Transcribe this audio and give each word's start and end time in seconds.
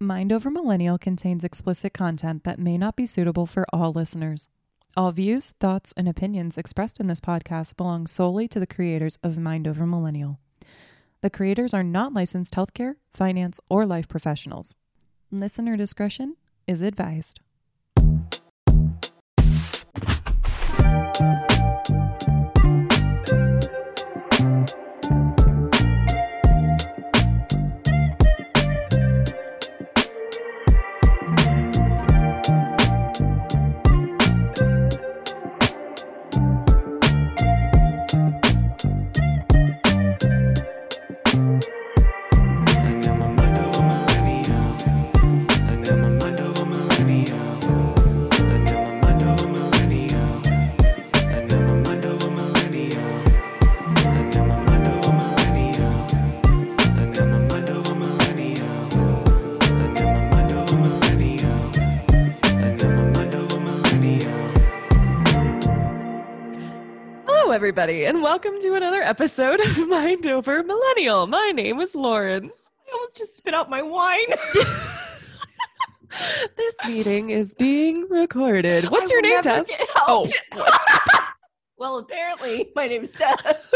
Mind 0.00 0.32
Over 0.32 0.50
Millennial 0.50 0.98
contains 0.98 1.44
explicit 1.44 1.94
content 1.94 2.42
that 2.42 2.58
may 2.58 2.76
not 2.76 2.96
be 2.96 3.06
suitable 3.06 3.46
for 3.46 3.64
all 3.72 3.92
listeners. 3.92 4.48
All 4.96 5.12
views, 5.12 5.52
thoughts, 5.60 5.94
and 5.96 6.08
opinions 6.08 6.58
expressed 6.58 6.98
in 6.98 7.06
this 7.06 7.20
podcast 7.20 7.76
belong 7.76 8.08
solely 8.08 8.48
to 8.48 8.58
the 8.58 8.66
creators 8.66 9.18
of 9.22 9.38
Mind 9.38 9.68
Over 9.68 9.86
Millennial. 9.86 10.40
The 11.20 11.30
creators 11.30 11.72
are 11.72 11.84
not 11.84 12.12
licensed 12.12 12.54
healthcare, 12.54 12.96
finance, 13.12 13.60
or 13.68 13.86
life 13.86 14.08
professionals. 14.08 14.76
Listener 15.30 15.76
discretion 15.76 16.36
is 16.66 16.82
advised. 16.82 17.40
Everybody, 67.94 68.06
and 68.06 68.22
welcome 68.24 68.58
to 68.60 68.74
another 68.74 69.02
episode 69.02 69.60
of 69.60 69.88
Mind 69.88 70.26
Over 70.26 70.64
Millennial. 70.64 71.28
My 71.28 71.52
name 71.54 71.80
is 71.80 71.94
Lauren. 71.94 72.50
I 72.50 72.92
almost 72.92 73.16
just 73.16 73.36
spit 73.36 73.54
out 73.54 73.70
my 73.70 73.82
wine. 73.82 74.26
This 76.56 76.74
meeting 76.86 77.30
is 77.30 77.52
being 77.54 78.06
recorded. 78.08 78.84
What's 78.88 79.10
I 79.10 79.14
your 79.14 79.22
name, 79.22 79.42
Tess? 79.42 79.68
Oh, 79.96 80.30
well, 81.76 81.98
apparently 81.98 82.70
my 82.76 82.86
name's 82.86 83.10
Tess. 83.10 83.68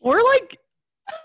we're 0.00 0.20
like 0.22 0.58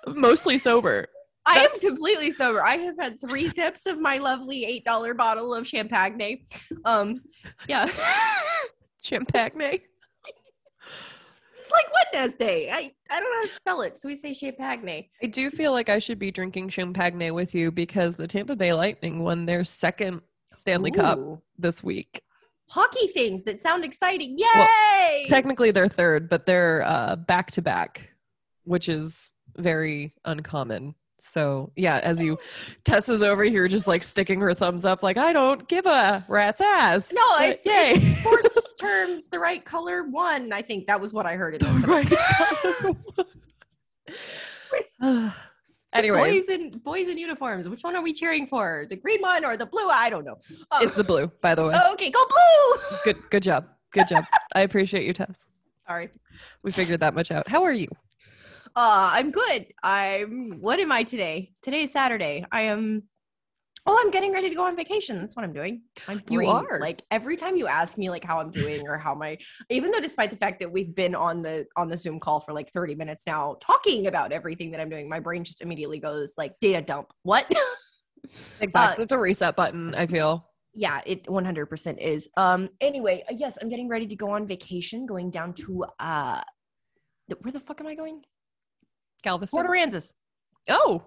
mostly 0.07 0.59
sober. 0.59 1.07
I 1.47 1.59
am 1.61 1.71
completely 1.79 2.31
sober. 2.31 2.63
I 2.63 2.77
have 2.77 2.95
had 2.99 3.19
three 3.19 3.49
sips 3.49 3.87
of 3.87 3.99
my 3.99 4.19
lovely 4.19 4.65
eight 4.65 4.85
dollar 4.85 5.15
bottle 5.15 5.55
of 5.55 5.67
champagne. 5.67 6.45
Um, 6.85 7.23
yeah, 7.67 7.89
Champagne. 9.01 9.79
It's 11.63 11.71
like 11.71 11.85
Wednesday. 12.13 12.69
I 12.69 12.91
I 13.09 13.19
don't 13.19 13.29
know 13.29 13.37
how 13.37 13.41
to 13.43 13.53
spell 13.53 13.81
it, 13.81 13.99
so 13.99 14.07
we 14.07 14.15
say 14.15 14.33
champagne. 14.33 15.05
I 15.21 15.27
do 15.27 15.49
feel 15.49 15.71
like 15.71 15.89
I 15.89 15.99
should 15.99 16.19
be 16.19 16.31
drinking 16.31 16.69
champagne 16.69 17.33
with 17.33 17.55
you 17.55 17.71
because 17.71 18.15
the 18.15 18.27
Tampa 18.27 18.55
Bay 18.55 18.73
Lightning 18.73 19.19
won 19.19 19.45
their 19.45 19.63
second 19.63 20.21
Stanley 20.57 20.91
Cup 20.91 21.19
this 21.57 21.83
week. 21.83 22.21
Hockey 22.69 23.07
things 23.07 23.43
that 23.43 23.61
sound 23.61 23.83
exciting. 23.83 24.37
Well, 24.39 24.67
Yay! 25.09 25.25
Technically, 25.27 25.71
they're 25.71 25.87
third, 25.87 26.29
but 26.29 26.45
they're 26.45 26.83
uh, 26.85 27.15
back 27.15 27.51
to 27.51 27.61
back, 27.61 28.09
which 28.63 28.89
is 28.89 29.31
very 29.57 30.13
uncommon. 30.25 30.95
So 31.25 31.71
yeah, 31.77 31.99
as 31.99 32.21
you, 32.21 32.37
Tessa's 32.83 33.23
over 33.23 33.45
here 33.45 33.69
just 33.69 33.87
like 33.87 34.03
sticking 34.03 34.41
her 34.41 34.53
thumbs 34.53 34.83
up, 34.83 35.03
like 35.03 35.17
I 35.17 35.31
don't 35.31 35.65
give 35.69 35.85
a 35.85 36.25
rat's 36.27 36.59
ass. 36.59 37.13
no, 37.13 37.23
it's, 37.39 37.61
it's 37.65 38.19
sports 38.19 38.73
terms. 38.79 39.29
The 39.29 39.39
right 39.39 39.63
color 39.63 40.03
one. 40.03 40.51
I 40.51 40.61
think 40.61 40.85
that 40.87 40.99
was 40.99 41.13
what 41.13 41.25
I 41.25 41.35
heard 41.35 41.55
in 41.55 41.61
this. 41.63 41.87
right. 41.87 42.11
Anyways, 45.93 46.45
boys 46.45 46.49
in 46.49 46.69
boys 46.79 47.07
in 47.07 47.17
uniforms. 47.17 47.69
Which 47.69 47.83
one 47.83 47.95
are 47.95 48.01
we 48.01 48.11
cheering 48.11 48.45
for? 48.45 48.85
The 48.89 48.97
green 48.97 49.21
one 49.21 49.45
or 49.45 49.55
the 49.55 49.65
blue? 49.65 49.87
I 49.87 50.09
don't 50.09 50.25
know. 50.25 50.39
Oh, 50.71 50.83
it's 50.83 50.95
the 50.95 51.05
blue, 51.05 51.31
by 51.41 51.55
the 51.55 51.65
way. 51.65 51.79
okay. 51.93 52.09
Go 52.09 52.19
blue. 52.27 52.97
Good, 53.05 53.17
good 53.29 53.43
job, 53.43 53.67
good 53.91 54.07
job. 54.07 54.25
I 54.55 54.61
appreciate 54.61 55.05
you, 55.05 55.13
Tess. 55.13 55.47
Sorry. 55.87 56.09
We 56.63 56.71
figured 56.71 56.99
that 56.99 57.13
much 57.13 57.31
out. 57.31 57.47
How 57.47 57.63
are 57.63 57.71
you? 57.71 57.87
Uh, 58.75 59.11
I'm 59.13 59.31
good. 59.31 59.67
I'm. 59.83 60.59
What 60.59 60.79
am 60.79 60.91
I 60.91 61.03
today? 61.03 61.51
Today 61.61 61.83
is 61.83 61.91
Saturday. 61.91 62.45
I 62.51 62.61
am. 62.61 63.03
Oh, 63.85 63.99
I'm 64.01 64.11
getting 64.11 64.31
ready 64.31 64.49
to 64.49 64.55
go 64.55 64.63
on 64.63 64.75
vacation. 64.77 65.19
That's 65.19 65.35
what 65.35 65.43
I'm 65.43 65.51
doing. 65.51 65.83
My 66.07 66.17
You 66.29 66.47
are. 66.49 66.79
like 66.79 67.03
every 67.11 67.35
time 67.35 67.57
you 67.57 67.67
ask 67.67 67.97
me 67.97 68.09
like 68.09 68.23
how 68.23 68.39
I'm 68.39 68.49
doing 68.49 68.87
or 68.87 68.97
how 68.97 69.13
my, 69.13 69.37
even 69.69 69.91
though 69.91 69.99
despite 69.99 70.29
the 70.29 70.37
fact 70.37 70.61
that 70.61 70.71
we've 70.71 70.95
been 70.95 71.13
on 71.13 71.41
the 71.41 71.67
on 71.75 71.89
the 71.89 71.97
Zoom 71.97 72.19
call 72.19 72.39
for 72.39 72.53
like 72.53 72.71
30 72.71 72.95
minutes 72.95 73.23
now 73.27 73.57
talking 73.59 74.07
about 74.07 74.31
everything 74.31 74.71
that 74.71 74.79
I'm 74.79 74.89
doing, 74.89 75.09
my 75.09 75.19
brain 75.19 75.43
just 75.43 75.61
immediately 75.61 75.99
goes 75.99 76.33
like 76.37 76.53
data 76.61 76.81
dump. 76.81 77.11
What? 77.23 77.45
Big 78.59 78.71
facts. 78.71 78.99
Uh, 78.99 79.03
it's 79.03 79.11
a 79.11 79.19
reset 79.19 79.55
button. 79.57 79.93
I 79.95 80.07
feel. 80.07 80.49
yeah 80.73 81.01
it 81.05 81.25
100% 81.25 81.97
is 81.99 82.29
um 82.37 82.69
anyway 82.81 83.23
yes 83.29 83.59
i'm 83.61 83.69
getting 83.69 83.87
ready 83.89 84.07
to 84.07 84.15
go 84.15 84.31
on 84.31 84.47
vacation 84.47 85.05
going 85.05 85.29
down 85.29 85.53
to 85.53 85.85
uh 85.99 86.41
where 87.41 87.51
the 87.51 87.59
fuck 87.59 87.79
am 87.79 87.85
i 87.87 87.93
going 87.93 88.23
Galveston. 89.23 89.57
port 89.57 89.69
aransas. 89.69 90.13
Oh, 90.69 91.03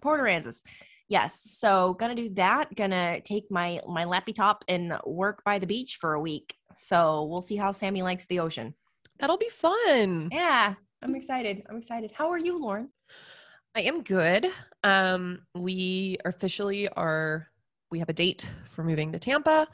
port 0.00 0.20
aransas. 0.20 0.62
Yes. 1.08 1.42
So 1.58 1.94
gonna 1.94 2.14
do 2.14 2.30
that. 2.34 2.74
Gonna 2.74 3.20
take 3.20 3.44
my 3.50 3.80
my 3.86 4.04
lappy 4.04 4.32
top 4.32 4.64
and 4.68 4.98
work 5.04 5.42
by 5.44 5.58
the 5.58 5.66
beach 5.66 5.98
for 6.00 6.14
a 6.14 6.20
week. 6.20 6.54
So 6.76 7.24
we'll 7.24 7.42
see 7.42 7.56
how 7.56 7.72
sammy 7.72 8.02
likes 8.02 8.26
the 8.26 8.40
ocean. 8.40 8.74
That'll 9.18 9.38
be 9.38 9.48
fun. 9.48 10.28
yeah. 10.32 10.74
I'm 11.02 11.14
excited. 11.16 11.62
I'm 11.68 11.76
excited. 11.76 12.12
How 12.14 12.30
are 12.30 12.38
you 12.38 12.60
lauren? 12.60 12.88
I 13.74 13.80
am 13.82 14.02
good. 14.02 14.46
Um, 14.84 15.40
we 15.54 16.16
officially 16.24 16.88
are. 16.88 17.48
We 17.90 17.98
have 17.98 18.08
a 18.08 18.12
date 18.14 18.48
for 18.68 18.84
moving 18.84 19.12
to 19.12 19.18
Tampa, 19.18 19.66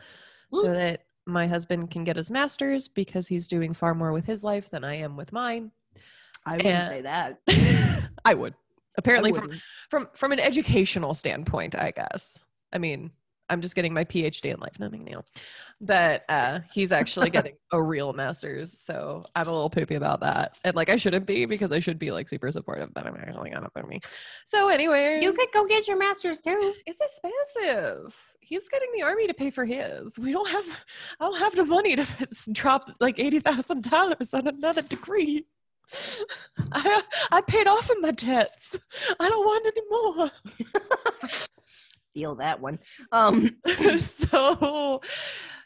so 0.53 0.73
that 0.73 1.03
my 1.27 1.47
husband 1.47 1.91
can 1.91 2.03
get 2.03 2.17
his 2.17 2.31
master's 2.31 2.89
because 2.89 3.29
he's 3.29 3.47
doing 3.47 3.75
far 3.75 3.95
more 3.95 4.13
with 4.13 4.25
his 4.25 4.43
life 4.43 4.71
than 4.71 4.85
I 4.85 4.95
am 4.97 5.17
with 5.17 5.33
mine. 5.33 5.71
I 6.49 6.53
wouldn't 6.57 6.75
And- 6.75 6.89
say 6.89 7.03
that 7.03 7.39
I 8.25 8.35
would 8.35 8.55
apparently 8.97 9.31
I 9.33 9.35
from 9.35 9.51
from 9.89 10.09
from 10.15 10.33
an 10.33 10.41
educational 10.41 11.15
standpoint, 11.15 11.75
I 11.75 11.93
guess. 11.93 12.45
I 12.73 12.79
mean, 12.79 13.11
I'm 13.49 13.63
just 13.63 13.75
getting 13.75 13.95
my 13.95 14.05
PhD 14.05 14.53
in 14.53 14.61
life, 14.61 14.79
nothing 14.79 15.05
new. 15.05 15.23
But 15.81 16.25
uh, 16.29 16.61
he's 16.71 16.93
actually 16.93 17.31
getting 17.31 17.55
a 17.73 17.81
real 17.83 18.13
master's, 18.13 18.77
so 18.79 19.25
I'm 19.35 19.47
a 19.49 19.53
little 19.53 19.71
poopy 19.71 19.95
about 19.95 20.21
that. 20.21 20.59
And 20.65 20.77
like, 20.77 20.91
I 20.91 20.97
shouldn't 20.97 21.25
be 21.25 21.47
because 21.47 21.73
I 21.73 21.79
should 21.79 21.99
be 21.99 22.11
like 22.11 22.29
super 22.29 22.51
supportive, 22.51 22.93
but 22.93 23.07
I'm 23.07 23.15
actually 23.17 23.51
not 23.51 23.73
for 23.73 23.85
me. 23.85 24.01
So 24.45 24.69
anyway, 24.69 25.21
you 25.23 25.33
could 25.33 25.49
go 25.55 25.65
get 25.67 25.89
your 25.89 25.97
master's 25.97 26.41
too 26.43 26.75
it's 26.85 27.01
expensive. 27.01 28.35
He's 28.41 28.69
getting 28.69 28.89
the 28.95 29.03
army 29.03 29.27
to 29.29 29.35
pay 29.35 29.51
for 29.51 29.65
his. 29.65 30.19
We 30.19 30.33
don't 30.33 30.49
have. 30.49 30.85
I 31.21 31.25
don't 31.25 31.39
have 31.39 31.57
the 31.57 31.65
money 31.65 31.97
to 31.97 32.07
drop 32.53 32.91
like 33.01 33.19
eighty 33.19 33.41
thousand 33.41 33.85
dollars 33.89 34.35
on 34.35 34.49
another 34.49 34.83
degree. 34.83 35.47
I 36.73 37.03
I 37.31 37.41
paid 37.43 37.67
off 37.67 37.89
of 37.91 38.01
my 38.01 38.11
debts. 38.11 38.79
I 39.21 39.29
don't 39.29 39.45
want 39.45 39.67
any 39.67 39.83
more. 39.91 40.31
feel 42.15 42.35
that 42.37 42.59
one 42.61 42.79
um 43.13 43.49
so 43.99 45.01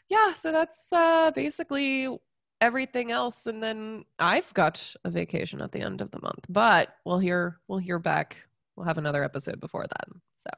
yeah, 0.09 0.33
so 0.33 0.51
that's 0.51 0.91
uh 0.93 1.31
basically 1.33 2.15
everything 2.61 3.11
else 3.11 3.47
and 3.47 3.63
then 3.63 4.03
I've 4.19 4.53
got 4.53 4.93
a 5.03 5.09
vacation 5.09 5.61
at 5.61 5.71
the 5.71 5.79
end 5.81 6.01
of 6.01 6.11
the 6.11 6.19
month. 6.21 6.45
But 6.49 6.89
we'll 7.05 7.19
hear 7.19 7.59
we'll 7.67 7.79
hear 7.79 7.97
back. 7.97 8.37
We'll 8.75 8.85
have 8.85 8.97
another 8.97 9.23
episode 9.23 9.59
before 9.59 9.85
then. 9.87 10.21
So 10.35 10.49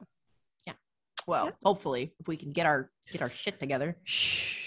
yeah 0.66 0.74
well 1.26 1.46
Yeah. 1.46 1.52
hopefully 1.64 2.12
if 2.20 2.28
we 2.28 2.36
can 2.36 2.50
get 2.50 2.66
our 2.66 2.90
get 3.10 3.22
our 3.22 3.30
shit 3.30 3.58
together 3.58 3.96
shh. 4.04 4.65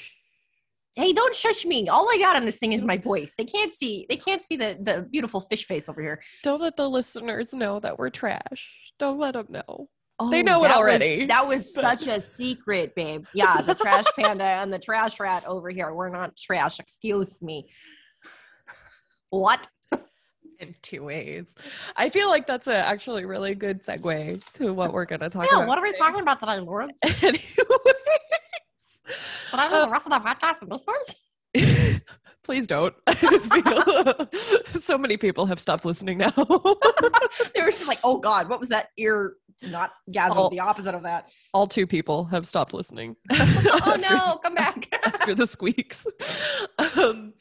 Hey 0.95 1.13
don't 1.13 1.35
shush 1.35 1.65
me 1.65 1.87
all 1.87 2.09
i 2.11 2.17
got 2.17 2.35
on 2.35 2.45
this 2.45 2.57
thing 2.57 2.73
is 2.73 2.83
my 2.83 2.97
voice 2.97 3.35
they 3.37 3.45
can't 3.45 3.71
see 3.73 4.05
they 4.09 4.17
can't 4.17 4.41
see 4.41 4.55
the 4.57 4.77
the 4.81 5.05
beautiful 5.11 5.39
fish 5.41 5.65
face 5.67 5.87
over 5.87 6.01
here 6.01 6.21
Don't 6.43 6.61
let 6.61 6.75
the 6.77 6.89
listeners 6.89 7.53
know 7.53 7.79
that 7.81 7.97
we're 7.99 8.09
trash. 8.09 8.91
Don't 8.97 9.19
let 9.19 9.33
them 9.33 9.47
know. 9.49 9.87
oh, 10.19 10.29
They 10.29 10.43
know 10.43 10.63
it 10.65 10.69
that 10.69 10.77
was- 10.77 10.77
already. 10.77 11.25
that 11.27 11.47
was 11.47 11.73
such 11.73 12.07
a 12.07 12.19
secret 12.19 12.95
babe 12.95 13.25
yeah 13.33 13.61
the 13.61 13.75
trash 13.75 14.05
panda 14.17 14.43
and 14.43 14.73
the 14.73 14.79
trash 14.79 15.19
rat 15.19 15.43
over 15.45 15.69
here 15.69 15.93
we're 15.93 16.09
not 16.09 16.35
trash 16.35 16.79
excuse 16.79 17.41
me 17.41 17.67
what 19.29 19.67
in 20.59 20.75
two 20.81 21.03
ways. 21.05 21.55
I 21.95 22.09
feel 22.09 22.27
like 22.27 22.45
that's 22.45 22.67
a 22.67 22.75
actually 22.85 23.23
really 23.23 23.55
good 23.55 23.81
segue 23.85 24.43
to 24.55 24.73
what 24.73 24.91
we're 24.91 25.05
going 25.05 25.21
to 25.21 25.29
talk 25.29 25.47
yeah 25.49 25.59
about. 25.59 25.67
what 25.69 25.77
are 25.77 25.83
we 25.83 25.93
talking 25.93 26.19
about 26.19 26.39
today 26.39 26.59
lauren 26.59 26.89
Anyways, 27.03 27.55
should 29.49 29.59
i 29.59 29.67
do 29.69 29.75
Uh, 29.75 29.85
the 29.85 29.91
rest 29.91 30.05
of 30.07 30.11
the 30.11 30.19
podcast 30.19 30.61
in 30.61 30.69
this 30.69 30.85
voice 30.85 31.15
Please 32.43 32.67
don't. 32.67 32.95
So 34.79 34.97
many 34.97 35.17
people 35.17 35.45
have 35.45 35.59
stopped 35.59 35.83
listening 35.85 36.17
now. 36.19 36.31
they 36.31 37.61
were 37.61 37.69
just 37.69 37.87
like, 37.87 37.99
oh 38.03 38.17
God, 38.17 38.49
what 38.49 38.59
was 38.59 38.69
that 38.69 38.89
ear 38.97 39.33
Not 39.61 39.91
gasm, 40.09 40.49
the 40.51 40.59
opposite 40.61 40.95
of 40.95 41.03
that. 41.03 41.27
All 41.53 41.67
two 41.67 41.85
people 41.85 42.23
have 42.25 42.47
stopped 42.47 42.73
listening. 42.73 43.15
oh 43.31 43.35
after- 43.35 43.97
no, 44.15 44.37
come 44.43 44.55
back. 44.55 44.87
after 45.05 45.35
the 45.35 45.45
squeaks. 45.45 46.05
um, 46.97 47.33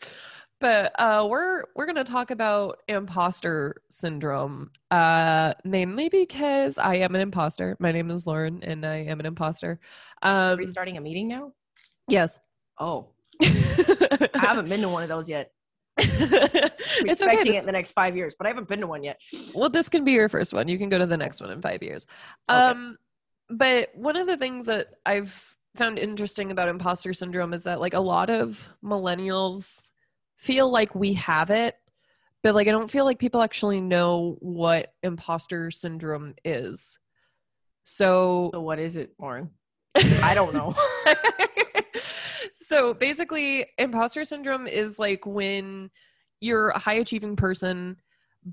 but 0.60 0.92
uh, 0.98 1.26
we're 1.30 1.62
we're 1.76 1.86
gonna 1.86 2.02
talk 2.04 2.30
about 2.32 2.78
imposter 2.88 3.76
syndrome, 3.90 4.70
uh, 4.90 5.54
mainly 5.64 6.08
because 6.08 6.76
I 6.78 6.96
am 6.96 7.14
an 7.14 7.20
imposter. 7.20 7.76
My 7.78 7.92
name 7.92 8.10
is 8.10 8.26
Lauren, 8.26 8.62
and 8.64 8.84
I 8.84 8.96
am 9.04 9.20
an 9.20 9.26
imposter. 9.26 9.78
Are 10.22 10.52
Um, 10.54 10.58
we 10.58 10.66
starting 10.66 10.96
a 10.96 11.00
meeting 11.00 11.28
now? 11.28 11.52
Yes, 12.08 12.40
Oh, 12.80 13.08
I 13.42 14.28
haven't 14.34 14.68
been 14.68 14.80
to 14.82 14.88
one 14.88 15.02
of 15.02 15.08
those 15.08 15.28
yet. 15.28 15.52
It's 16.00 17.22
okay. 17.22 17.32
expecting 17.32 17.52
This 17.52 17.56
it 17.56 17.60
in 17.60 17.66
the 17.66 17.72
next 17.72 17.92
five 17.92 18.16
years, 18.16 18.34
but 18.36 18.46
I 18.46 18.50
haven't 18.50 18.68
been 18.68 18.80
to 18.80 18.86
one 18.86 19.02
yet. 19.04 19.18
well 19.54 19.68
this 19.68 19.88
can 19.88 20.04
be 20.04 20.12
your 20.12 20.28
first 20.28 20.52
one 20.52 20.68
you 20.68 20.78
can 20.78 20.88
go 20.88 20.98
to 20.98 21.06
the 21.06 21.16
next 21.16 21.40
one 21.40 21.50
in 21.50 21.60
five 21.62 21.82
years 21.82 22.06
Okay. 22.50 22.58
um 22.60 22.96
but 23.50 23.88
one 23.94 24.16
of 24.16 24.26
the 24.26 24.36
things 24.36 24.66
that 24.66 24.86
i've 25.06 25.56
found 25.76 25.98
interesting 25.98 26.50
about 26.50 26.68
imposter 26.68 27.12
syndrome 27.12 27.52
is 27.54 27.62
that 27.64 27.80
like 27.80 27.94
a 27.94 28.00
lot 28.00 28.30
of 28.30 28.66
millennials 28.84 29.88
feel 30.36 30.70
like 30.70 30.94
we 30.94 31.12
have 31.14 31.50
it 31.50 31.76
but 32.42 32.54
like 32.54 32.68
i 32.68 32.70
don't 32.70 32.90
feel 32.90 33.04
like 33.04 33.18
people 33.18 33.42
actually 33.42 33.80
know 33.80 34.36
what 34.40 34.92
imposter 35.02 35.70
syndrome 35.70 36.34
is 36.44 36.98
so 37.84 38.50
So 38.52 38.60
what 38.60 38.78
is 38.78 38.96
it, 38.96 39.12
Lauren? 39.18 39.50
I 40.22 40.34
don't 40.34 40.52
know. 40.52 40.74
So 42.68 42.92
basically 42.92 43.66
imposter 43.78 44.24
syndrome 44.24 44.66
is 44.66 44.98
like 44.98 45.24
when 45.24 45.90
you're 46.40 46.68
a 46.68 46.78
high 46.78 46.94
achieving 46.94 47.34
person 47.34 47.96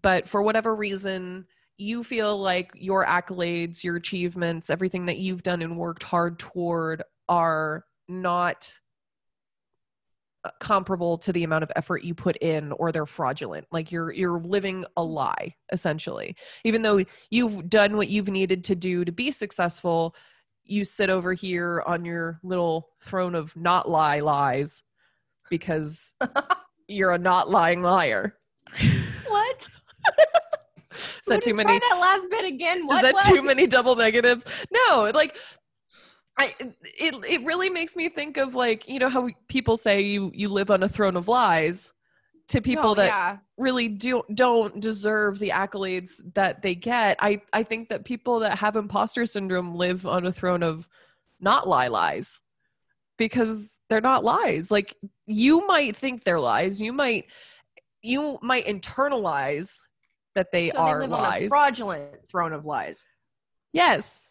but 0.01 0.25
for 0.27 0.41
whatever 0.41 0.73
reason 0.73 1.45
you 1.77 2.01
feel 2.01 2.37
like 2.37 2.71
your 2.75 3.05
accolades 3.05 3.83
your 3.83 3.97
achievements 3.97 4.69
everything 4.69 5.05
that 5.05 5.17
you've 5.17 5.43
done 5.43 5.61
and 5.61 5.77
worked 5.77 6.03
hard 6.03 6.39
toward 6.39 7.03
are 7.27 7.83
not 8.07 8.71
uh, 10.45 10.49
comparable 10.59 11.17
to 11.17 11.33
the 11.33 11.43
amount 11.43 11.63
of 11.63 11.71
effort 11.75 12.03
you 12.03 12.13
put 12.13 12.37
in 12.37 12.71
or 12.73 12.91
they're 12.91 13.07
fraudulent. 13.07 13.65
Like 13.71 13.91
you're 13.91 14.11
you're 14.11 14.39
living 14.39 14.85
a 14.95 15.03
lie 15.03 15.55
essentially. 15.71 16.35
Even 16.63 16.83
though 16.83 17.03
you've 17.31 17.67
done 17.67 17.97
what 17.97 18.09
you've 18.09 18.29
needed 18.29 18.63
to 18.65 18.75
do 18.75 19.03
to 19.03 19.11
be 19.11 19.31
successful 19.31 20.15
you 20.65 20.85
sit 20.85 21.09
over 21.09 21.33
here 21.33 21.83
on 21.85 22.05
your 22.05 22.39
little 22.43 22.89
throne 23.01 23.35
of 23.35 23.55
not 23.55 23.87
lie 23.89 24.19
lies 24.19 24.83
because 25.49 26.13
you're 26.87 27.11
a 27.11 27.17
not 27.17 27.49
lying 27.49 27.81
liar 27.81 28.35
what? 29.27 29.67
is 30.93 31.21
that 31.27 31.41
too 31.41 31.53
many 31.53 31.77
that 31.77 31.97
last 31.99 32.27
bit 32.29 32.51
again. 32.51 32.87
What 32.87 33.05
is 33.05 33.11
that 33.11 33.33
too 33.33 33.41
many 33.41 33.67
double 33.67 33.95
negatives 33.95 34.45
no 34.71 35.11
like 35.13 35.37
I 36.37 36.53
it 36.59 37.15
it 37.27 37.45
really 37.45 37.69
makes 37.69 37.95
me 37.95 38.09
think 38.09 38.37
of 38.37 38.55
like 38.55 38.87
you 38.89 38.99
know 38.99 39.09
how 39.09 39.21
we, 39.21 39.35
people 39.47 39.77
say 39.77 40.01
you 40.01 40.31
you 40.33 40.49
live 40.49 40.71
on 40.71 40.83
a 40.83 40.89
throne 40.89 41.15
of 41.15 41.27
lies 41.27 41.93
to 42.47 42.61
people 42.61 42.95
that 42.95 43.07
yeah. 43.07 43.37
really 43.57 43.87
do 43.87 44.23
don't 44.33 44.79
deserve 44.79 45.39
the 45.39 45.49
accolades 45.49 46.21
that 46.33 46.61
they 46.61 46.75
get. 46.75 47.17
I 47.19 47.41
I 47.53 47.63
think 47.63 47.89
that 47.89 48.05
people 48.05 48.39
that 48.39 48.57
have 48.59 48.75
imposter 48.75 49.25
syndrome 49.25 49.75
live 49.75 50.05
on 50.05 50.25
a 50.25 50.31
throne 50.31 50.63
of 50.63 50.87
not 51.39 51.67
lie 51.67 51.87
lies 51.87 52.39
because 53.17 53.79
they're 53.89 54.01
not 54.01 54.23
lies. 54.23 54.69
Like 54.69 54.95
you 55.25 55.65
might 55.65 55.95
think 55.95 56.23
they're 56.23 56.39
lies. 56.39 56.81
You 56.81 56.93
might 56.93 57.25
you 58.01 58.37
might 58.41 58.65
internalize 58.65 59.79
that 60.35 60.51
they 60.51 60.69
so 60.69 60.77
are 60.77 60.99
they 60.99 61.07
live 61.07 61.13
on 61.13 61.19
a 61.19 61.23
lies. 61.23 61.47
fraudulent 61.47 62.27
throne 62.29 62.53
of 62.53 62.65
lies. 62.65 63.05
yes. 63.73 64.21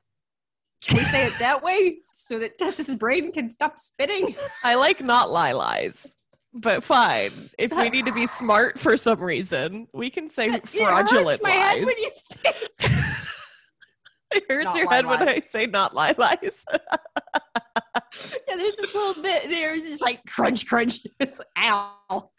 Can 0.87 0.99
we 0.99 1.05
say 1.05 1.25
it 1.25 1.33
that 1.39 1.63
way 1.63 2.01
so 2.13 2.39
that 2.41 2.59
Tessa's 2.59 2.95
brain 2.95 3.33
can 3.33 3.49
stop 3.49 3.79
spitting? 3.79 4.37
I 4.65 4.75
like 4.75 5.01
not 5.03 5.31
lie 5.31 5.53
lies. 5.53 6.14
But 6.55 6.85
fine. 6.85 7.51
If 7.59 7.73
we 7.75 7.91
need 7.91 8.07
to 8.07 8.13
be 8.13 8.27
smart 8.27 8.79
for 8.79 8.97
some 8.97 9.21
reason, 9.21 9.89
we 9.93 10.09
can 10.09 10.31
say 10.31 10.47
It 10.49 10.69
fraudulent 10.69 11.41
hurts 11.41 11.43
my 11.43 11.51
lies. 11.51 11.75
head 11.77 11.85
when 11.85 11.99
you 11.99 12.11
say 12.15 12.53
it 14.37 14.45
hurts 14.49 14.65
Not 14.67 14.77
your 14.77 14.87
lie 14.87 14.95
head 14.95 15.07
when. 15.07 15.29
I 15.29 15.41
say 15.41 15.67
not 15.67 15.95
lie 15.95 16.15
lies. 16.17 16.65
yeah, 16.73 18.57
there's 18.57 18.77
this 18.77 18.95
little 18.95 19.21
bit 19.21 19.49
there. 19.51 19.75
It's 19.75 19.89
just 19.89 20.03
like 20.03 20.25
crunch, 20.27 20.67
crunch. 20.67 21.01
It's 21.21 21.39
like, 21.41 21.49
ow. 21.59 22.31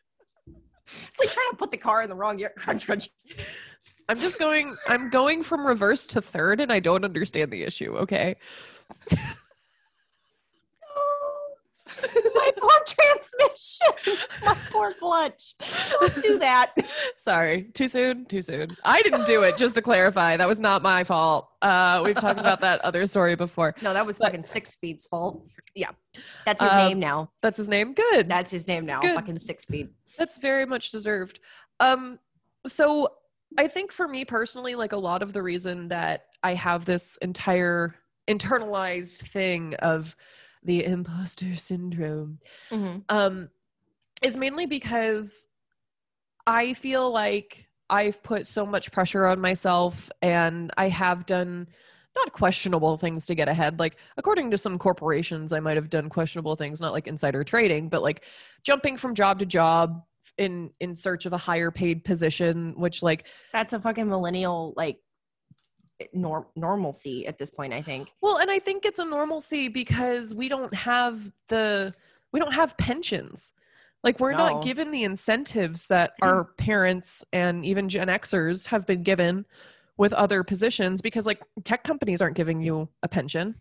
It's 0.88 1.20
like 1.20 1.30
trying 1.32 1.52
to 1.52 1.58
put 1.58 1.72
the 1.72 1.78
car 1.78 2.02
in 2.04 2.10
the 2.10 2.16
wrong 2.16 2.38
gear. 2.38 2.54
Crunch, 2.58 2.86
crunch. 2.86 3.10
I'm 4.08 4.20
just 4.20 4.40
going 4.40 4.78
I'm 4.88 5.10
going 5.10 5.44
from 5.44 5.66
reverse 5.68 6.08
to 6.08 6.22
third 6.22 6.62
and 6.62 6.72
I 6.72 6.80
don't 6.80 7.04
understand 7.04 7.52
the 7.52 7.64
issue, 7.64 7.98
okay? 7.98 8.38
my 12.36 12.52
poor 12.58 12.72
transmission. 12.88 14.18
My 14.46 14.56
poor 14.72 14.94
clutch. 14.94 15.56
Don't 15.92 16.16
do 16.24 16.40
that. 16.40 16.74
Sorry. 17.18 17.64
Too 17.74 17.88
soon? 17.88 18.26
Too 18.26 18.42
soon. 18.42 18.70
I 18.84 19.02
didn't 19.02 19.26
do 19.26 19.44
it, 19.44 19.58
just 19.58 19.76
to 19.76 19.82
clarify. 19.82 20.38
That 20.38 20.48
was 20.48 20.60
not 20.60 20.82
my 20.82 21.04
fault. 21.04 21.50
Uh 21.62 22.02
we've 22.06 22.16
talked 22.20 22.40
about 22.40 22.62
that 22.62 22.82
other 22.82 23.06
story 23.06 23.36
before. 23.36 23.76
No, 23.82 23.94
that 23.94 24.06
was 24.06 24.18
But- 24.18 24.26
fucking 24.28 24.44
Six 24.44 24.72
Speed's 24.72 25.06
fault. 25.06 25.44
Yeah. 25.74 25.90
That's 26.46 26.62
his 26.62 26.72
Um, 26.72 26.78
name 26.78 27.00
now. 27.00 27.32
That's 27.42 27.58
his 27.58 27.68
name? 27.70 27.94
Good. 27.94 28.30
That's 28.30 28.50
his 28.52 28.68
name 28.68 28.86
now. 28.86 29.02
good. 29.02 29.16
Fucking 29.16 29.40
Six 29.40 29.64
Speed. 29.64 29.90
That's 30.18 30.38
very 30.38 30.66
much 30.66 30.92
deserved. 30.92 31.40
Um, 31.82 32.20
so 32.66 33.10
I 33.58 33.68
think 33.68 33.92
for 33.92 34.08
me 34.08 34.24
personally, 34.26 34.76
like 34.76 34.94
a 34.94 34.98
lot 34.98 35.22
of 35.22 35.34
the 35.34 35.42
reason 35.44 35.90
that 35.90 36.26
I 36.44 36.54
have 36.54 36.86
this 36.86 37.18
entire 37.18 37.96
internalized 38.30 39.28
thing 39.30 39.76
of 39.76 40.16
the 40.66 40.84
imposter 40.84 41.56
syndrome 41.56 42.40
um, 43.10 43.50
is 44.22 44.36
mainly 44.38 44.66
because 44.66 45.46
I 46.48 46.74
feel 46.74 47.12
like 47.12 47.68
I've 47.90 48.22
put 48.24 48.48
so 48.48 48.66
much 48.66 48.92
pressure 48.92 49.26
on 49.26 49.40
myself 49.40 50.10
and 50.22 50.72
I 50.78 50.90
have 50.90 51.26
done 51.26 51.68
not 52.16 52.32
questionable 52.32 52.98
things 52.98 53.26
to 53.26 53.36
get 53.36 53.48
ahead. 53.48 53.80
Like, 53.80 53.98
according 54.18 54.50
to 54.52 54.58
some 54.58 54.78
corporations, 54.78 55.52
I 55.54 55.60
might 55.60 55.76
have 55.76 55.90
done 55.90 56.10
questionable 56.10 56.56
things, 56.56 56.80
not 56.80 56.94
like 56.94 57.08
insider 57.08 57.44
trading, 57.44 57.90
but 57.90 58.02
like 58.02 58.24
jumping 58.64 58.98
from 58.98 59.14
job 59.14 59.40
to 59.40 59.46
job 59.46 60.02
in 60.38 60.72
in 60.80 60.96
search 60.96 61.26
of 61.26 61.34
a 61.34 61.38
higher 61.38 61.72
paid 61.72 62.04
position 62.04 62.74
which 62.78 63.04
like 63.04 63.28
That's 63.54 63.74
a 63.74 63.80
fucking 63.80 64.10
millennial 64.10 64.74
like 64.76 64.98
norm 66.14 66.46
normalcy 66.56 67.26
at 67.28 67.38
this 67.38 67.50
point. 67.50 67.74
I 67.74 67.82
think. 67.82 68.10
well 68.22 68.38
and 68.38 68.52
i 68.52 68.60
think 68.60 68.86
it's 68.86 69.00
a 69.00 69.06
normalcy 69.06 69.68
because 69.70 70.36
we 70.36 70.50
don't 70.50 70.74
have 70.74 71.32
the 71.48 71.94
we 72.34 72.40
don't 72.40 72.54
have 72.54 72.78
pensions 72.78 73.54
like 74.04 74.20
we're 74.20 74.32
No. 74.34 74.38
not 74.38 74.64
given 74.64 74.92
the 74.92 75.04
incentives 75.04 75.88
that 75.88 76.14
our 76.22 76.46
parents 76.58 77.24
and 77.34 77.66
even 77.66 77.88
gen 77.90 78.08
xers 78.08 78.66
have 78.68 78.86
been 78.86 79.04
given 79.04 79.46
with 79.98 80.12
other 80.14 80.44
positions 80.44 81.02
because 81.02 81.26
like 81.26 81.42
tech 81.64 81.84
companies 81.86 82.22
aren't 82.22 82.36
giving 82.36 82.62
you 82.62 82.90
a 83.04 83.08
pension 83.08 83.56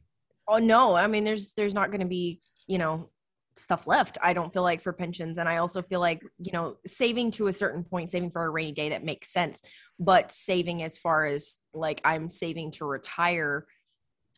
Oh 0.46 0.58
no, 0.58 0.94
I 0.94 1.06
mean 1.06 1.24
there's 1.24 1.52
there's 1.54 1.72
not 1.72 1.90
going 1.90 2.00
to 2.02 2.06
be, 2.06 2.42
you 2.66 2.76
know, 2.76 3.08
stuff 3.56 3.86
left. 3.86 4.18
I 4.22 4.32
don't 4.32 4.52
feel 4.52 4.62
like 4.62 4.80
for 4.80 4.92
pensions 4.92 5.38
and 5.38 5.48
I 5.48 5.58
also 5.58 5.82
feel 5.82 6.00
like, 6.00 6.22
you 6.38 6.52
know, 6.52 6.76
saving 6.86 7.30
to 7.32 7.46
a 7.46 7.52
certain 7.52 7.84
point, 7.84 8.10
saving 8.10 8.30
for 8.30 8.44
a 8.44 8.50
rainy 8.50 8.72
day 8.72 8.90
that 8.90 9.04
makes 9.04 9.32
sense, 9.32 9.62
but 9.98 10.32
saving 10.32 10.82
as 10.82 10.98
far 10.98 11.26
as 11.26 11.58
like 11.72 12.00
I'm 12.04 12.28
saving 12.28 12.72
to 12.72 12.84
retire 12.84 13.66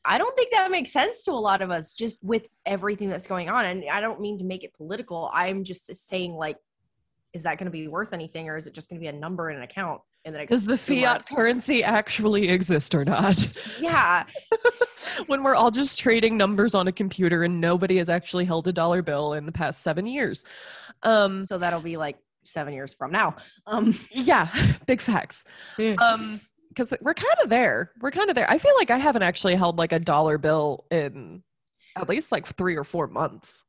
I 0.09 0.19
don't 0.19 0.37
think 0.37 0.53
that 0.53 0.71
makes 0.71 0.93
sense 0.93 1.25
to 1.25 1.33
a 1.33 1.35
lot 1.35 1.63
of 1.63 1.71
us 1.73 1.93
just 1.93 2.23
with 2.23 2.47
everything 2.65 3.09
that's 3.09 3.27
going 3.27 3.49
on 3.49 3.65
and 3.65 3.85
I 3.91 4.01
don't 4.01 4.21
mean 4.21 4.39
to 4.39 4.45
make 4.45 4.63
it 4.63 4.73
political. 4.75 5.29
I'm 5.35 5.65
just 5.65 5.95
saying 5.95 6.33
like 6.33 6.57
is 7.33 7.43
that 7.43 7.59
going 7.59 7.67
to 7.67 7.73
be 7.73 7.89
worth 7.89 8.13
anything 8.13 8.49
or 8.49 8.57
is 8.57 8.69
it 8.69 8.73
just 8.73 8.89
going 8.89 9.01
to 9.01 9.03
be 9.03 9.09
a 9.09 9.13
number 9.13 9.51
in 9.51 9.57
an 9.57 9.63
account 9.63 10.01
in 10.27 10.33
the 10.33 10.39
next 10.41 10.51
does 10.51 10.67
the 10.67 10.77
fiat 10.77 11.01
months? 11.03 11.27
currency 11.29 11.83
actually 11.85 12.49
exist 12.51 12.95
or 12.95 13.05
not 13.05 13.57
Yeah. 13.81 14.25
when 15.29 15.43
we're 15.43 15.55
all 15.55 15.71
just 15.71 15.99
trading 15.99 16.37
numbers 16.37 16.75
on 16.75 16.89
a 16.89 16.93
computer 16.93 17.45
and 17.45 17.61
nobody 17.61 17.97
has 17.99 18.09
actually 18.09 18.45
held 18.45 18.69
a 18.69 18.73
dollar 18.73 19.01
bill 19.03 19.33
in 19.35 19.47
the 19.47 19.53
past 19.53 19.83
seven 19.83 20.05
years. 20.05 20.45
Um, 21.03 21.47
So 21.47 21.57
that'll 21.59 21.81
be 21.81 21.97
like 21.97 22.19
7 22.45 22.73
years 22.75 22.93
from 22.95 23.11
now. 23.11 23.37
Um 23.67 23.99
yeah, 24.11 24.49
big 24.87 25.01
facts. 25.01 25.45
Um, 25.79 26.41
because 26.69 26.93
we're 27.01 27.15
kind 27.15 27.35
of 27.43 27.49
there. 27.49 27.93
We're 28.03 28.11
kind 28.11 28.29
of 28.29 28.35
there. 28.37 28.51
I 28.51 28.59
feel 28.59 28.75
like 28.77 28.91
I 28.91 28.99
haven't 28.99 29.23
actually 29.23 29.55
held 29.55 29.79
like 29.79 29.93
a 29.93 29.99
dollar 29.99 30.37
bill 30.39 30.85
in 30.91 31.43
at 31.97 32.09
least 32.09 32.31
like 32.33 32.47
three 32.47 32.77
or 32.77 32.85
four 32.85 33.07
months. 33.07 33.65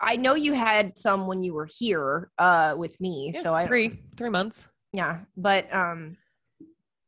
I 0.00 0.14
know 0.16 0.34
you 0.34 0.52
had 0.52 0.96
some 0.96 1.26
when 1.26 1.42
you 1.42 1.54
were 1.54 1.66
here 1.78 2.30
uh 2.38 2.74
with 2.78 3.00
me. 3.00 3.32
so 3.32 3.52
I 3.54 3.66
three 3.66 3.98
three 4.16 4.30
months. 4.30 4.68
Yeah, 4.92 5.20
but 5.36 5.72
um 5.74 6.16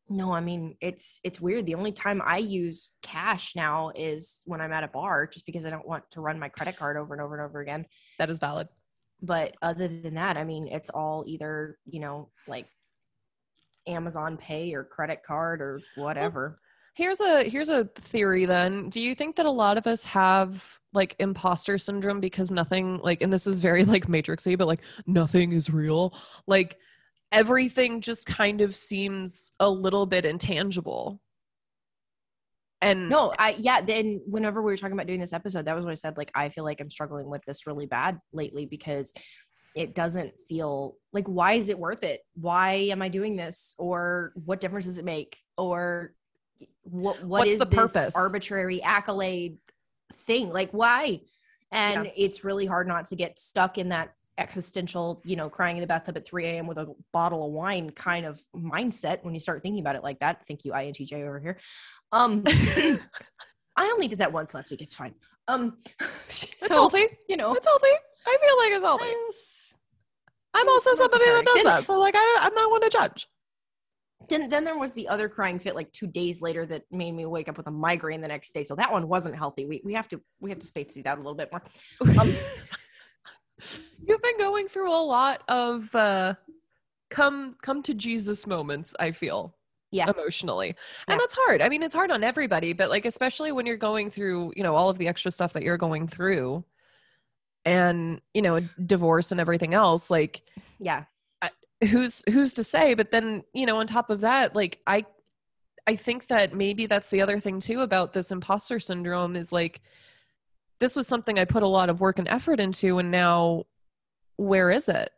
no, 0.09 0.33
I 0.33 0.41
mean 0.41 0.77
it's 0.81 1.21
it's 1.25 1.41
weird. 1.41 1.67
The 1.67 1.75
only 1.75 1.93
time 1.93 2.21
I 2.25 2.39
use 2.39 2.95
cash 3.03 3.55
now 3.57 3.91
is 3.95 4.43
when 4.45 4.61
I'm 4.61 4.73
at 4.73 4.85
a 4.85 4.89
bar 4.89 5.27
just 5.27 5.47
because 5.47 5.65
I 5.65 5.71
don't 5.71 5.87
want 5.87 6.05
to 6.13 6.21
run 6.21 6.39
my 6.39 6.49
credit 6.49 6.77
card 6.77 6.97
over 6.97 7.15
and 7.15 7.23
over 7.23 7.35
and 7.35 7.45
over 7.45 7.61
again. 7.61 7.87
That 8.19 8.31
is 8.31 8.39
valid. 8.39 8.69
But 9.23 9.55
other 9.63 9.89
than 9.89 10.15
that, 10.15 10.37
I 10.37 10.45
mean 10.45 10.69
it's 10.69 10.91
all 10.91 11.25
either, 11.27 11.79
you 11.87 12.01
know, 12.01 12.29
like 12.47 12.69
Amazon 13.87 14.37
Pay 14.37 14.75
or 14.75 14.85
credit 14.85 15.23
card 15.27 15.61
or 15.61 15.81
whatever. 15.97 16.59
Here's 16.95 17.21
a 17.21 17.49
here's 17.49 17.71
a 17.71 17.87
theory 17.97 18.45
then. 18.45 18.89
Do 18.91 19.01
you 19.01 19.15
think 19.15 19.37
that 19.37 19.47
a 19.47 19.51
lot 19.51 19.79
of 19.79 19.87
us 19.87 20.05
have 20.05 20.65
like 20.93 21.17
imposter 21.19 21.77
syndrome 21.77 22.21
because 22.21 22.51
nothing 22.51 22.99
like 22.99 23.21
and 23.21 23.33
this 23.33 23.47
is 23.47 23.59
very 23.59 23.85
like 23.85 24.07
matrixy 24.07 24.57
but 24.57 24.69
like 24.69 24.81
nothing 25.07 25.53
is 25.53 25.71
real. 25.71 26.15
Like 26.47 26.79
everything 27.35 28.01
just 28.01 28.27
kind 28.27 28.61
of 28.61 28.75
seems 28.75 29.51
a 29.61 29.69
little 29.69 30.07
bit 30.07 30.25
intangible. 30.25 31.21
And 32.81 33.09
No, 33.09 33.33
I 33.39 33.55
yeah. 33.59 33.81
Then 33.81 34.21
whenever 34.27 34.63
we 34.63 34.73
were 34.73 34.77
talking 34.77 34.93
about 34.93 35.07
doing 35.07 35.21
this 35.21 35.33
episode, 35.33 35.65
that 35.67 35.75
was 35.77 35.85
what 35.85 35.91
I 35.93 35.95
said. 35.95 36.17
Like, 36.17 36.31
I 36.35 36.49
feel 36.49 36.65
like 36.65 36.81
I'm 36.81 36.91
struggling 36.91 37.29
with 37.31 37.43
this 37.47 37.67
really 37.67 37.87
bad 37.87 38.19
lately 38.33 38.67
because 38.67 39.13
it 39.75 39.95
doesn't 39.95 40.33
feel 40.49 40.97
like 41.13 41.27
why 41.27 41.55
is 41.55 41.69
it 41.69 41.79
worth 41.79 42.05
it? 42.05 42.21
Why 42.35 42.73
am 42.93 43.03
I 43.03 43.09
doing 43.09 43.37
this? 43.37 43.75
Or 43.79 44.33
what 44.45 44.61
difference 44.61 44.85
does 44.85 44.99
it 44.99 45.05
make? 45.05 45.39
Or 45.57 46.13
what 46.83 47.23
what 47.25 47.41
What's 47.41 47.53
is 47.55 47.59
the 47.59 47.65
this 47.65 47.75
purpose? 47.93 48.17
arbitrary 48.17 48.83
accolade 48.83 49.57
thing? 50.27 50.51
Like 50.51 50.71
why? 50.73 51.21
And 51.73 52.05
Yeah. 52.05 52.11
it's 52.17 52.45
really 52.45 52.67
hard 52.67 52.87
not 52.87 53.07
to 53.07 53.17
get 53.17 53.39
stuck 53.39 53.79
in 53.79 53.89
that 53.89 54.13
existential, 54.39 55.23
you 55.25 55.37
know, 55.37 55.49
crying 55.49 55.77
in 55.77 55.81
the 55.81 55.87
bathtub 55.87 56.17
at 56.17 56.27
3 56.27 56.47
a.m. 56.47 56.67
with 56.67 56.79
a 56.79 56.93
bottle 57.13 57.47
of 57.47 57.53
wine 57.53 57.91
kind 57.91 58.27
of 58.27 58.41
mindset 58.55 59.23
when 59.23 59.35
you 59.35 59.41
start 59.41 59.63
thinking 59.63 59.81
about 59.81 59.97
it 59.97 60.03
like 60.03 60.19
that. 60.21 60.43
Thank 60.49 60.65
you, 60.65 60.73
INTJ 60.73 61.13
over 61.27 61.39
here. 61.41 61.59
Um 62.13 62.43
I 63.77 63.87
only 63.87 64.07
did 64.09 64.19
that 64.19 64.33
once 64.33 64.55
last 64.55 64.71
week. 64.71 64.83
It's 64.83 64.95
fine. 64.95 65.15
Um, 65.49 65.79
it's 66.29 66.55
so 66.61 66.69
healthy. 66.69 67.07
you 67.29 67.37
know, 67.37 67.55
It's 67.55 67.67
healthy. 67.67 67.87
I 68.27 68.39
feel 68.41 68.59
like 68.59 68.73
it's 68.73 68.85
healthy. 68.85 69.15
I'm 70.55 70.69
also 70.69 70.95
somebody 70.95 71.25
that 71.25 71.45
does 71.45 71.65
that. 71.65 71.85
So 71.85 71.99
like 71.99 72.15
I 72.17 72.39
I'm 72.41 72.55
not 72.55 72.71
one 72.71 72.81
to 72.83 72.89
judge. 72.89 73.27
then 74.29 74.49
then 74.49 74.65
there 74.65 74.79
was 74.79 74.93
the 74.95 75.09
other 75.09 75.29
crying 75.29 75.59
fit 75.59 75.75
like 75.75 75.91
two 75.93 76.07
days 76.07 76.41
later 76.41 76.65
that 76.67 76.83
made 76.91 77.13
me 77.13 77.27
wake 77.27 77.49
up 77.49 77.57
with 77.57 77.67
a 77.67 77.71
migraine 77.73 78.21
the 78.21 78.29
next 78.29 78.53
day. 78.53 78.63
So 78.63 78.75
that 78.77 78.93
one 78.93 79.09
wasn't 79.09 79.37
healthy. 79.37 79.67
We 79.67 79.83
we 79.85 79.95
have 79.95 80.09
to 80.11 80.21
we 80.41 80.51
have 80.51 80.61
to 80.61 80.67
space 80.67 80.95
these 80.95 81.07
out 81.07 81.19
a 81.19 81.21
little 81.21 81.35
bit 81.35 81.51
more. 81.53 81.63
Um, 82.21 82.35
You've 84.07 84.23
been 84.23 84.39
going 84.39 84.69
through 84.69 84.93
a 84.93 85.03
lot 85.03 85.43
of 85.49 85.95
uh 85.95 86.35
come 87.11 87.55
come 87.63 87.83
to 87.83 87.95
Jesus 87.95 88.47
moments, 88.47 88.95
I 88.99 89.13
feel. 89.13 89.55
Yeah. 89.91 90.11
Emotionally. 90.11 90.69
Yeah. 90.69 91.15
And 91.15 91.21
that's 91.21 91.35
hard. 91.35 91.63
I 91.63 91.69
mean, 91.69 91.83
it's 91.83 91.95
hard 91.95 92.11
on 92.11 92.25
everybody, 92.25 92.73
but 92.73 92.91
like 92.91 93.05
especially 93.05 93.53
when 93.53 93.65
you're 93.65 93.77
going 93.77 94.11
through, 94.11 94.53
you 94.57 94.65
know, 94.65 94.75
all 94.75 94.91
of 94.91 94.99
the 94.99 95.07
extra 95.07 95.31
stuff 95.31 95.53
that 95.53 95.63
you're 95.63 95.79
going 95.79 96.09
through 96.09 96.65
and, 97.65 98.21
you 98.35 98.43
know, 98.43 98.61
divorce 98.85 99.31
and 99.31 99.41
everything 99.41 99.73
else, 99.73 100.11
like 100.11 100.43
yeah, 100.81 101.05
who's 101.89 102.25
who's 102.29 102.55
to 102.55 102.65
say, 102.65 102.95
but 102.95 103.11
then, 103.11 103.43
you 103.53 103.67
know, 103.67 103.79
on 103.79 103.87
top 103.87 104.11
of 104.11 104.21
that, 104.23 104.57
like 104.57 104.81
I 104.87 105.05
I 105.87 105.97
think 105.97 106.27
that 106.29 106.55
maybe 106.55 106.87
that's 106.87 107.11
the 107.11 107.21
other 107.21 107.39
thing 107.39 107.61
too 107.61 107.83
about 107.83 108.13
this 108.13 108.31
imposter 108.31 108.81
syndrome 108.81 109.37
is 109.37 109.53
like 109.53 109.81
this 110.81 110.97
was 110.97 111.07
something 111.07 111.39
I 111.39 111.45
put 111.45 111.63
a 111.63 111.69
lot 111.69 111.89
of 111.89 112.01
work 112.01 112.19
and 112.19 112.29
effort 112.29 112.59
into 112.59 112.99
and 112.99 113.11
now 113.11 113.65
where 114.37 114.71
is 114.71 114.89
it? 114.89 115.11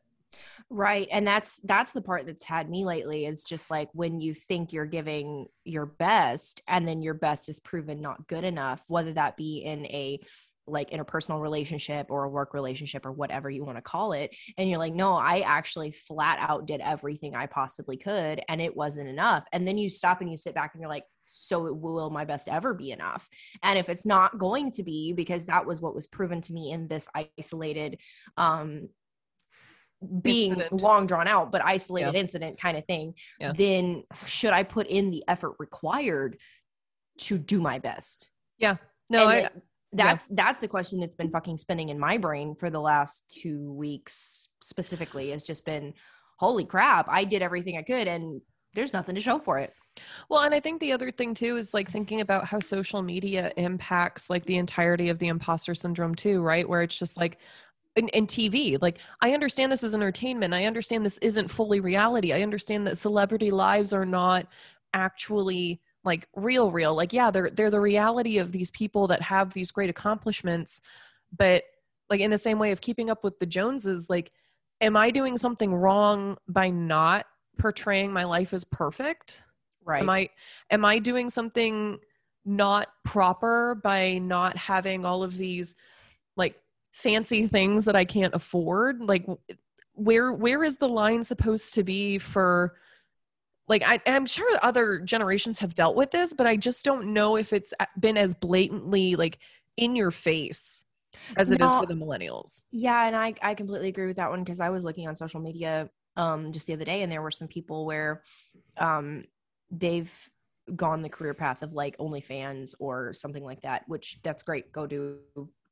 right. 0.70 1.08
And 1.12 1.26
that's 1.26 1.60
that's 1.64 1.92
the 1.92 2.02
part 2.02 2.26
that's 2.26 2.44
had 2.44 2.68
me 2.68 2.84
lately. 2.84 3.26
Is 3.26 3.44
just 3.44 3.70
like 3.70 3.88
when 3.92 4.20
you 4.20 4.34
think 4.34 4.72
you're 4.72 4.86
giving 4.86 5.46
your 5.64 5.86
best, 5.86 6.62
and 6.66 6.86
then 6.86 7.02
your 7.02 7.14
best 7.14 7.48
is 7.48 7.60
proven 7.60 8.00
not 8.00 8.26
good 8.26 8.44
enough, 8.44 8.84
whether 8.88 9.12
that 9.12 9.36
be 9.36 9.58
in 9.58 9.86
a 9.86 10.20
like 10.68 10.90
interpersonal 10.90 11.40
relationship 11.40 12.08
or 12.10 12.24
a 12.24 12.28
work 12.28 12.52
relationship 12.52 13.06
or 13.06 13.12
whatever 13.12 13.48
you 13.48 13.64
want 13.64 13.76
to 13.76 13.82
call 13.82 14.12
it 14.12 14.34
and 14.58 14.68
you're 14.68 14.80
like 14.80 14.92
no 14.92 15.14
i 15.14 15.38
actually 15.42 15.92
flat 15.92 16.38
out 16.40 16.66
did 16.66 16.80
everything 16.80 17.36
i 17.36 17.46
possibly 17.46 17.96
could 17.96 18.42
and 18.48 18.60
it 18.60 18.76
wasn't 18.76 19.08
enough 19.08 19.46
and 19.52 19.64
then 19.64 19.78
you 19.78 19.88
stop 19.88 20.20
and 20.20 20.28
you 20.28 20.36
sit 20.36 20.56
back 20.56 20.72
and 20.74 20.80
you're 20.80 20.90
like 20.90 21.04
so 21.28 21.66
it 21.66 21.76
will 21.76 22.10
my 22.10 22.24
best 22.24 22.48
ever 22.48 22.74
be 22.74 22.90
enough 22.90 23.28
and 23.62 23.78
if 23.78 23.88
it's 23.88 24.04
not 24.04 24.38
going 24.38 24.72
to 24.72 24.82
be 24.82 25.12
because 25.12 25.46
that 25.46 25.66
was 25.66 25.80
what 25.80 25.94
was 25.94 26.08
proven 26.08 26.40
to 26.40 26.52
me 26.52 26.72
in 26.72 26.88
this 26.88 27.06
isolated 27.38 27.98
um 28.36 28.88
being 30.22 30.52
Incident. 30.52 30.80
long 30.82 31.06
drawn 31.06 31.26
out 31.26 31.50
but 31.50 31.64
isolated 31.64 32.14
incident 32.14 32.60
kind 32.60 32.76
of 32.76 32.84
thing 32.86 33.14
Yeah. 33.40 33.52
then 33.56 34.04
should 34.26 34.52
i 34.52 34.62
put 34.62 34.86
in 34.86 35.10
the 35.10 35.24
effort 35.26 35.54
required 35.58 36.38
to 37.18 37.38
do 37.38 37.60
my 37.60 37.78
best 37.78 38.30
yeah 38.58 38.76
No, 39.10 39.26
I 39.26 39.36
it- 39.36 39.62
that's 39.92 40.24
that's 40.24 40.58
the 40.58 40.68
question 40.68 41.00
that's 41.00 41.14
been 41.14 41.30
fucking 41.30 41.56
spinning 41.58 41.88
in 41.88 41.98
my 41.98 42.18
brain 42.18 42.54
for 42.56 42.68
the 42.68 42.80
last 42.80 43.24
two 43.30 43.72
weeks 43.72 44.48
specifically 44.62 45.30
has 45.30 45.42
just 45.44 45.64
been 45.64 45.94
holy 46.38 46.64
crap 46.66 47.06
i 47.08 47.24
did 47.24 47.40
everything 47.40 47.78
i 47.78 47.82
could 47.82 48.06
and 48.06 48.42
there's 48.74 48.92
nothing 48.92 49.14
to 49.14 49.20
show 49.22 49.38
for 49.38 49.58
it 49.58 49.72
well, 50.28 50.42
and 50.42 50.54
I 50.54 50.60
think 50.60 50.78
the 50.80 50.92
other 50.92 51.10
thing 51.10 51.32
too 51.32 51.56
is 51.56 51.72
like 51.72 51.90
thinking 51.90 52.20
about 52.20 52.44
how 52.46 52.60
social 52.60 53.00
media 53.00 53.50
impacts 53.56 54.28
like 54.28 54.44
the 54.44 54.56
entirety 54.56 55.08
of 55.08 55.18
the 55.18 55.28
imposter 55.28 55.74
syndrome 55.74 56.14
too, 56.14 56.42
right? 56.42 56.68
Where 56.68 56.82
it's 56.82 56.98
just 56.98 57.16
like 57.16 57.38
in, 57.96 58.08
in 58.08 58.26
TV, 58.26 58.80
like 58.80 58.98
I 59.20 59.32
understand 59.32 59.72
this 59.72 59.82
is 59.82 59.94
entertainment. 59.94 60.54
I 60.54 60.64
understand 60.64 61.04
this 61.04 61.18
isn't 61.18 61.50
fully 61.50 61.80
reality. 61.80 62.32
I 62.32 62.42
understand 62.42 62.86
that 62.86 62.98
celebrity 62.98 63.50
lives 63.50 63.92
are 63.92 64.06
not 64.06 64.46
actually 64.94 65.80
like 66.04 66.28
real, 66.36 66.70
real. 66.70 66.94
Like, 66.94 67.12
yeah, 67.12 67.30
they're 67.30 67.50
they're 67.50 67.70
the 67.70 67.80
reality 67.80 68.38
of 68.38 68.52
these 68.52 68.70
people 68.70 69.06
that 69.08 69.22
have 69.22 69.52
these 69.52 69.70
great 69.70 69.90
accomplishments, 69.90 70.80
but 71.36 71.64
like 72.08 72.20
in 72.20 72.30
the 72.30 72.38
same 72.38 72.58
way 72.58 72.70
of 72.70 72.80
keeping 72.80 73.10
up 73.10 73.24
with 73.24 73.38
the 73.40 73.46
Joneses, 73.46 74.08
like, 74.08 74.30
am 74.80 74.96
I 74.96 75.10
doing 75.10 75.36
something 75.36 75.74
wrong 75.74 76.36
by 76.46 76.70
not 76.70 77.26
portraying 77.58 78.12
my 78.12 78.24
life 78.24 78.54
as 78.54 78.64
perfect? 78.64 79.42
right 79.86 80.02
am 80.02 80.10
i 80.10 80.28
am 80.70 80.84
i 80.84 80.98
doing 80.98 81.30
something 81.30 81.98
not 82.44 82.88
proper 83.04 83.80
by 83.82 84.18
not 84.18 84.56
having 84.56 85.04
all 85.06 85.22
of 85.22 85.38
these 85.38 85.74
fancy 86.96 87.46
things 87.46 87.84
that 87.84 87.94
i 87.94 88.06
can't 88.06 88.34
afford 88.34 89.02
like 89.02 89.26
where 89.92 90.32
where 90.32 90.64
is 90.64 90.78
the 90.78 90.88
line 90.88 91.22
supposed 91.22 91.74
to 91.74 91.84
be 91.84 92.16
for 92.16 92.74
like 93.68 93.82
I, 93.84 94.00
i'm 94.06 94.24
sure 94.24 94.58
other 94.62 95.00
generations 95.00 95.58
have 95.58 95.74
dealt 95.74 95.94
with 95.94 96.10
this 96.10 96.32
but 96.32 96.46
i 96.46 96.56
just 96.56 96.86
don't 96.86 97.12
know 97.12 97.36
if 97.36 97.52
it's 97.52 97.74
been 98.00 98.16
as 98.16 98.32
blatantly 98.32 99.14
like 99.14 99.38
in 99.76 99.94
your 99.94 100.10
face 100.10 100.84
as 101.36 101.50
it 101.50 101.60
is 101.60 101.70
No. 101.70 101.80
for 101.80 101.86
the 101.86 101.92
millennials 101.94 102.62
yeah 102.70 103.06
and 103.06 103.14
i 103.14 103.34
i 103.42 103.52
completely 103.52 103.88
agree 103.88 104.06
with 104.06 104.16
that 104.16 104.30
one 104.30 104.42
because 104.42 104.60
i 104.60 104.70
was 104.70 104.82
looking 104.82 105.06
on 105.06 105.16
social 105.16 105.40
media 105.40 105.90
um 106.16 106.50
just 106.50 106.66
the 106.66 106.72
other 106.72 106.86
day 106.86 107.02
and 107.02 107.12
there 107.12 107.20
were 107.20 107.30
some 107.30 107.46
people 107.48 107.84
where 107.84 108.22
um 108.78 109.24
they've 109.70 110.10
gone 110.74 111.02
the 111.02 111.08
career 111.10 111.34
path 111.34 111.62
of 111.62 111.74
like 111.74 111.96
OnlyFans 111.98 112.74
or 112.80 113.12
something 113.12 113.44
like 113.44 113.62
that, 113.62 113.84
which 113.86 114.18
that's 114.24 114.42
great. 114.42 114.72
Go 114.72 114.84
do, 114.84 115.18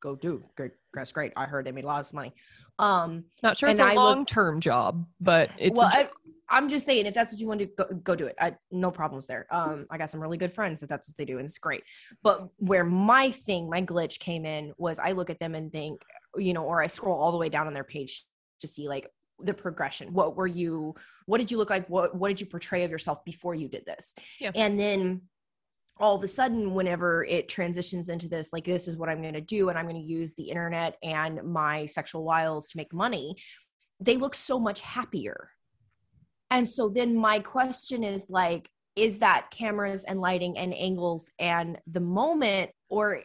go 0.05 0.15
do. 0.15 0.45
Great, 0.57 0.73
that's 0.93 1.11
great. 1.11 1.33
I 1.35 1.47
heard 1.47 1.67
they 1.67 1.73
made 1.73 1.85
lots 1.85 2.11
of 2.11 2.15
money. 2.15 2.33
Um, 2.79 3.25
not 3.43 3.59
sure 3.59 3.71
it's 3.71 3.81
a 3.81 3.85
I 3.85 3.95
long-term 3.95 4.61
job 4.61 5.07
but 5.21 5.51
it's 5.59 5.79
well, 5.79 5.89
a 5.89 5.99
I, 5.99 6.03
job. 6.03 6.13
I'm 6.51 6.69
just 6.69 6.85
saying, 6.85 7.07
if 7.07 7.15
that's 7.15 7.33
what 7.33 7.41
you 7.41 7.49
want 7.49 7.61
to 7.61 7.67
go, 7.67 7.87
go 8.03 8.15
do 8.15 8.27
it. 8.27 8.37
I, 8.39 8.55
no 8.71 8.91
problems 8.91 9.27
there. 9.27 9.47
Um, 9.51 9.87
I 9.91 9.97
got 9.97 10.11
some 10.11 10.21
really 10.21 10.37
good 10.37 10.53
friends 10.53 10.81
that 10.81 10.89
that's 10.91 11.09
what 11.09 11.17
they 11.17 11.25
do, 11.25 11.39
and 11.39 11.47
it's 11.47 11.59
great. 11.59 11.83
But 12.23 12.49
where 12.59 12.85
my 12.85 13.31
thing, 13.31 13.71
my 13.71 13.81
glitch 13.81 14.19
came 14.19 14.45
in 14.45 14.75
was 14.77 14.99
I 14.99 15.13
look 15.13 15.31
at 15.31 15.41
them 15.41 15.55
and 15.55 15.73
think, 15.73 16.03
you 16.37 16.53
know, 16.53 16.65
or 16.65 16.83
I 16.83 16.87
scroll 16.87 17.19
all 17.19 17.33
the 17.33 17.39
way 17.39 17.49
down 17.49 17.67
on 17.67 17.73
their 17.73 17.85
page 17.85 18.25
to 18.61 18.69
see 18.69 18.89
like 18.89 19.09
the 19.43 19.55
progression. 19.55 20.13
What 20.13 20.37
were 20.37 20.47
you? 20.47 20.95
What 21.25 21.39
did 21.39 21.51
you 21.51 21.57
look 21.57 21.71
like? 21.71 21.89
What 21.89 22.15
What 22.15 22.29
did 22.29 22.41
you 22.41 22.47
portray 22.47 22.85
of 22.85 22.91
yourself 22.91 23.25
before 23.25 23.55
you 23.55 23.69
did 23.69 23.87
this? 23.87 24.15
Yeah. 24.39 24.51
And 24.55 24.79
then 24.79 25.23
all 25.99 26.17
of 26.17 26.25
a 26.25 26.29
sudden 26.29 26.75
whenever 26.75 27.25
it 27.25 27.49
transitions 27.49 28.09
into 28.09 28.29
this 28.29 28.53
like 28.53 28.65
this 28.65 28.89
is 28.89 28.97
what 28.97 29.09
i'm 29.09 29.23
going 29.23 29.35
to 29.35 29.41
do 29.41 29.69
and 29.69 29.79
i'm 29.79 29.87
going 29.87 30.01
to 30.01 30.03
use 30.03 30.35
the 30.35 30.51
internet 30.51 30.97
and 31.03 31.43
my 31.45 31.87
sexual 31.87 32.25
wiles 32.25 32.69
to 32.69 32.77
make 32.77 32.93
money 32.93 33.37
they 34.01 34.17
look 34.17 34.35
so 34.35 34.59
much 34.59 34.81
happier. 34.81 35.51
And 36.51 36.69
so 36.69 36.89
then 36.89 37.17
my 37.17 37.41
question 37.41 38.05
is 38.05 38.27
like 38.29 38.69
is 38.97 39.19
that 39.19 39.51
cameras 39.51 40.05
and 40.05 40.21
lighting 40.21 40.57
and 40.57 40.73
angles 40.73 41.29
and 41.41 41.79
the 41.89 41.99
moment 41.99 42.71
or 42.89 43.23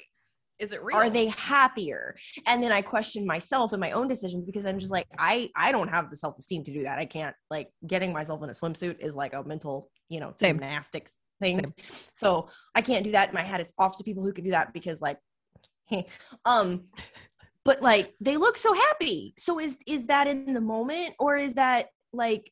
is 0.58 0.74
it 0.74 0.84
real? 0.84 0.98
are 0.98 1.12
they 1.12 1.28
happier? 1.28 2.16
And 2.48 2.64
then 2.64 2.72
i 2.72 2.82
question 2.82 3.26
myself 3.26 3.72
and 3.72 3.80
my 3.80 3.92
own 3.92 4.08
decisions 4.08 4.46
because 4.46 4.66
i'm 4.66 4.80
just 4.80 4.92
like 4.92 5.06
i 5.18 5.50
i 5.56 5.72
don't 5.72 5.90
have 5.90 6.10
the 6.10 6.18
self-esteem 6.18 6.64
to 6.66 6.74
do 6.74 6.84
that. 6.84 6.98
I 6.98 7.06
can't 7.06 7.36
like 7.52 7.70
getting 7.86 8.12
myself 8.12 8.42
in 8.44 8.50
a 8.50 8.54
swimsuit 8.54 9.00
is 9.00 9.16
like 9.16 9.34
a 9.34 9.44
mental 9.44 9.90
you 10.10 10.20
know 10.20 10.34
Same. 10.38 10.56
gymnastics 10.56 11.18
thing 11.40 11.56
Same. 11.56 11.74
so 12.14 12.50
i 12.76 12.82
can't 12.82 13.04
do 13.04 13.12
that 13.12 13.34
my 13.34 13.42
hat 13.42 13.62
is 13.62 13.74
off 13.78 13.98
to 13.98 14.04
people 14.04 14.24
who 14.24 14.34
can 14.34 14.44
do 14.44 14.52
that 14.52 14.74
because 14.74 15.02
like 15.02 15.18
um 16.46 16.86
but 17.66 17.82
like 17.82 18.14
they 18.20 18.38
look 18.38 18.58
so 18.58 18.74
happy 18.74 19.34
so 19.38 19.60
is 19.60 19.78
is 19.88 20.08
that 20.08 20.28
in 20.28 20.54
the 20.54 20.62
moment 20.62 21.16
or 21.20 21.36
is 21.36 21.56
that 21.56 21.88
like 22.14 22.52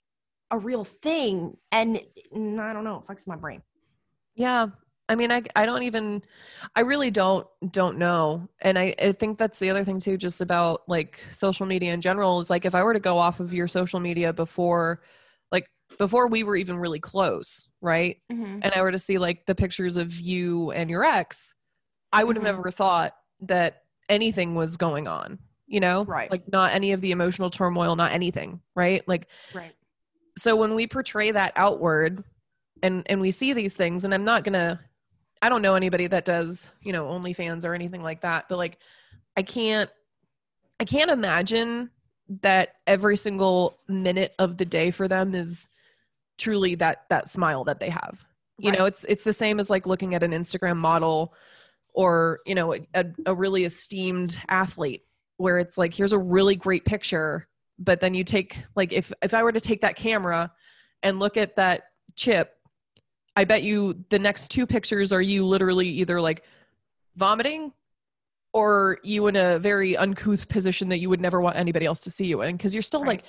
a 0.51 0.57
real 0.57 0.83
thing 0.83 1.55
and 1.71 1.99
mm, 2.33 2.59
i 2.59 2.73
don't 2.73 2.83
know 2.83 2.97
it 2.97 3.05
fucks 3.11 3.27
my 3.27 3.35
brain 3.35 3.61
Yeah. 4.35 4.67
I 5.09 5.15
mean, 5.15 5.31
I, 5.31 5.41
I 5.55 5.65
don't 5.65 5.83
even, 5.83 6.21
I 6.75 6.81
really 6.81 7.09
don't, 7.11 7.47
don't 7.71 7.97
know. 7.97 8.49
And 8.61 8.77
I, 8.77 8.93
I 9.01 9.13
think 9.13 9.37
that's 9.37 9.57
the 9.57 9.69
other 9.69 9.85
thing 9.85 9.99
too, 9.99 10.17
just 10.17 10.41
about 10.41 10.81
like 10.89 11.23
social 11.31 11.65
media 11.65 11.93
in 11.93 12.01
general 12.01 12.41
is 12.41 12.49
like, 12.49 12.65
if 12.65 12.75
I 12.75 12.83
were 12.83 12.93
to 12.93 12.99
go 12.99 13.17
off 13.17 13.39
of 13.39 13.53
your 13.53 13.69
social 13.69 14.01
media 14.01 14.33
before, 14.33 15.01
before 15.97 16.27
we 16.27 16.43
were 16.43 16.55
even 16.55 16.77
really 16.77 16.99
close, 16.99 17.67
right? 17.81 18.17
Mhm. 18.31 18.59
And 18.61 18.73
I 18.73 18.81
were 18.81 18.91
to 18.91 18.99
see 18.99 19.17
like 19.17 19.45
the 19.45 19.55
pictures 19.55 19.97
of 19.97 20.13
you 20.19 20.71
and 20.71 20.89
your 20.89 21.03
ex, 21.03 21.53
I 22.13 22.23
would 22.23 22.35
have 22.35 22.43
Mhm. 22.43 22.55
never 22.57 22.71
thought 22.71 23.15
that 23.41 23.83
anything 24.09 24.55
was 24.55 24.77
going 24.77 25.07
on, 25.07 25.39
you 25.65 25.79
know? 25.79 26.05
Right. 26.05 26.29
Like 26.31 26.51
not 26.51 26.73
any 26.73 26.91
of 26.91 27.01
the 27.01 27.11
emotional 27.11 27.49
turmoil, 27.49 27.95
not 27.95 28.11
anything, 28.11 28.61
right? 28.75 29.05
Like 29.07 29.27
Right. 29.53 29.75
so 30.37 30.55
when 30.55 30.73
we 30.75 30.87
portray 30.87 31.31
that 31.31 31.53
outward 31.55 32.23
and 32.83 33.03
and 33.09 33.19
we 33.19 33.31
see 33.31 33.53
these 33.53 33.73
things 33.73 34.05
and 34.05 34.13
i'm 34.13 34.23
not 34.23 34.43
gonna 34.43 34.79
i 35.41 35.49
don't 35.49 35.63
know 35.63 35.73
anybody 35.73 36.05
that 36.05 36.25
does 36.25 36.69
you 36.83 36.93
know 36.93 37.07
onlyfans 37.07 37.65
or 37.65 37.73
anything 37.73 38.03
like 38.03 38.21
that 38.21 38.45
but 38.47 38.59
like 38.59 38.77
i 39.35 39.41
can't 39.41 39.89
i 40.79 40.85
can't 40.85 41.09
imagine 41.09 41.89
that 42.43 42.75
every 42.85 43.17
single 43.17 43.79
minute 43.87 44.35
of 44.37 44.57
the 44.57 44.65
day 44.65 44.91
for 44.91 45.07
them 45.07 45.33
is 45.33 45.69
truly 46.37 46.75
that 46.75 47.05
that 47.09 47.27
smile 47.27 47.63
that 47.63 47.79
they 47.79 47.89
have 47.89 48.25
you 48.59 48.71
know 48.71 48.85
it's 48.85 49.03
it's 49.05 49.23
the 49.23 49.33
same 49.33 49.59
as 49.59 49.69
like 49.69 49.85
looking 49.85 50.15
at 50.15 50.23
an 50.23 50.31
instagram 50.31 50.77
model 50.77 51.33
or 51.93 52.39
you 52.45 52.55
know 52.55 52.73
a, 52.73 53.05
a 53.25 53.35
really 53.35 53.65
esteemed 53.65 54.39
athlete 54.49 55.03
where 55.37 55.59
it's 55.59 55.77
like 55.77 55.93
here's 55.93 56.13
a 56.13 56.19
really 56.19 56.55
great 56.55 56.85
picture 56.85 57.47
but 57.79 57.99
then 57.99 58.13
you 58.13 58.23
take 58.23 58.57
like 58.75 58.93
if 58.93 59.11
if 59.21 59.33
i 59.33 59.43
were 59.43 59.51
to 59.51 59.59
take 59.59 59.81
that 59.81 59.95
camera 59.95 60.51
and 61.03 61.19
look 61.19 61.37
at 61.37 61.55
that 61.55 61.83
chip 62.15 62.55
i 63.35 63.43
bet 63.43 63.63
you 63.63 64.03
the 64.09 64.19
next 64.19 64.49
two 64.49 64.65
pictures 64.65 65.13
are 65.13 65.21
you 65.21 65.45
literally 65.45 65.87
either 65.87 66.19
like 66.19 66.43
vomiting 67.15 67.71
or 68.53 68.97
you 69.03 69.27
in 69.27 69.35
a 69.35 69.59
very 69.59 69.95
uncouth 69.97 70.47
position 70.49 70.89
that 70.89 70.97
you 70.97 71.09
would 71.09 71.21
never 71.21 71.41
want 71.41 71.55
anybody 71.55 71.85
else 71.85 72.01
to 72.01 72.09
see 72.09 72.25
you 72.25 72.41
in 72.41 72.57
because 72.57 72.73
you're 72.73 72.81
still 72.81 73.01
Right. 73.01 73.23
like 73.23 73.25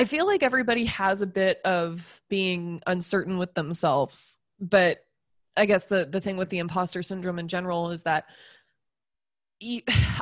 i 0.00 0.04
feel 0.04 0.26
like 0.26 0.42
everybody 0.42 0.84
has 0.86 1.22
a 1.22 1.26
bit 1.26 1.60
of 1.64 2.22
being 2.28 2.80
uncertain 2.86 3.38
with 3.38 3.52
themselves 3.54 4.38
but 4.58 4.98
i 5.56 5.64
guess 5.66 5.86
the 5.86 6.06
the 6.06 6.20
thing 6.20 6.36
with 6.36 6.48
the 6.48 6.58
imposter 6.58 7.02
syndrome 7.02 7.38
in 7.38 7.46
general 7.48 7.90
is 7.90 8.02
that 8.02 8.24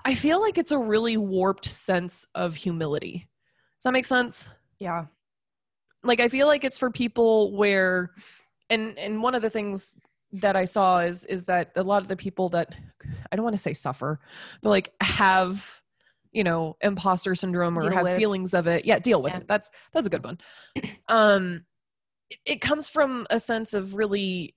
I 0.04 0.16
feel 0.16 0.40
like 0.40 0.58
it's 0.58 0.72
a 0.72 0.78
really 0.78 1.16
warped 1.16 1.64
sense 1.64 2.26
of 2.34 2.56
humility 2.56 3.28
does 3.78 3.84
that 3.84 3.92
make 3.92 4.04
sense 4.04 4.48
Yeah. 4.80 5.06
like 6.02 6.20
i 6.20 6.26
feel 6.28 6.48
like 6.48 6.64
it's 6.64 6.76
for 6.78 6.90
people 6.90 7.56
where 7.56 8.10
and 8.68 8.98
and 8.98 9.22
one 9.22 9.36
of 9.36 9.42
the 9.42 9.50
things 9.50 9.94
that 10.32 10.56
i 10.56 10.64
saw 10.64 10.98
is 10.98 11.24
is 11.26 11.44
that 11.44 11.70
a 11.76 11.82
lot 11.82 12.02
of 12.02 12.08
the 12.08 12.16
people 12.16 12.48
that 12.48 12.74
i 13.30 13.36
don't 13.36 13.44
want 13.44 13.54
to 13.54 13.62
say 13.62 13.72
suffer 13.72 14.18
but 14.60 14.70
like 14.70 14.92
have 15.00 15.80
you 16.38 16.44
know 16.44 16.76
imposter 16.82 17.34
syndrome 17.34 17.76
or 17.76 17.82
Deal 17.82 17.92
have 17.92 18.04
with. 18.04 18.16
feelings 18.16 18.54
of 18.54 18.68
it 18.68 18.84
yeah 18.84 19.00
deal 19.00 19.20
with 19.20 19.32
Yeah. 19.32 19.40
it 19.40 19.48
that's 19.48 19.68
that's 19.92 20.06
a 20.06 20.10
good 20.10 20.22
one 20.24 20.38
um 21.08 21.64
it, 22.30 22.38
it 22.46 22.60
comes 22.60 22.88
from 22.88 23.26
a 23.28 23.40
sense 23.40 23.74
of 23.74 23.96
really 23.96 24.54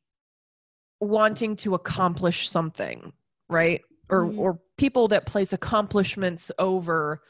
wanting 0.99 1.55
to 1.55 1.73
accomplish 1.73 2.47
something 2.47 3.11
right 3.49 3.81
or 4.09 4.25
Mhm. 4.25 4.37
or 4.37 4.59
people 4.77 5.07
that 5.07 5.25
place 5.25 5.53
accomplishments 5.53 6.51
over 6.59 7.23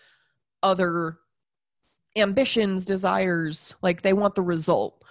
other 0.61 1.17
ambitions 2.17 2.85
desires 2.85 3.73
like 3.81 4.01
they 4.01 4.11
want 4.11 4.35
the 4.35 4.41
result 4.41 5.01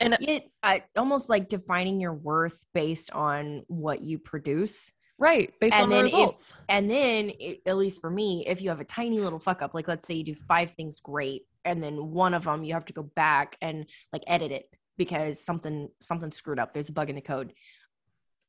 and 0.00 0.16
It 0.20 0.52
I, 0.62 0.84
almost 0.96 1.28
like 1.28 1.48
defining 1.48 2.00
your 2.00 2.14
worth 2.14 2.64
based 2.74 3.10
on 3.12 3.64
what 3.68 4.02
you 4.02 4.18
produce. 4.18 4.90
Right 5.18 5.52
based 5.60 5.74
And 5.76 5.84
on 5.84 5.88
the 5.90 5.96
then 5.96 6.04
if- 6.06 6.12
results 6.12 6.54
And 6.68 6.90
then, 6.90 7.30
it, 7.38 7.60
at 7.66 7.76
least 7.76 8.00
for 8.00 8.10
me, 8.10 8.44
if 8.46 8.60
you 8.60 8.68
have 8.70 8.80
a 8.80 8.84
tiny 8.84 9.20
little 9.20 9.38
fuck 9.38 9.62
up, 9.62 9.74
like 9.74 9.88
let's 9.88 10.06
say 10.06 10.14
you 10.14 10.24
do 10.24 10.34
five 10.34 10.72
things 10.72 11.00
great, 11.00 11.42
and 11.64 11.82
then 11.82 12.10
one 12.10 12.34
of 12.34 12.44
them 12.44 12.64
you 12.64 12.74
have 12.74 12.84
to 12.86 12.92
go 12.92 13.02
back 13.02 13.56
and 13.62 13.86
like 14.12 14.22
edit 14.26 14.52
it 14.52 14.66
because 14.96 15.44
something 15.44 15.88
something 16.00 16.30
screwed 16.30 16.58
up. 16.58 16.72
There's 16.74 16.88
a 16.88 16.92
bug 16.92 17.08
in 17.10 17.16
the 17.16 17.20
code. 17.22 17.52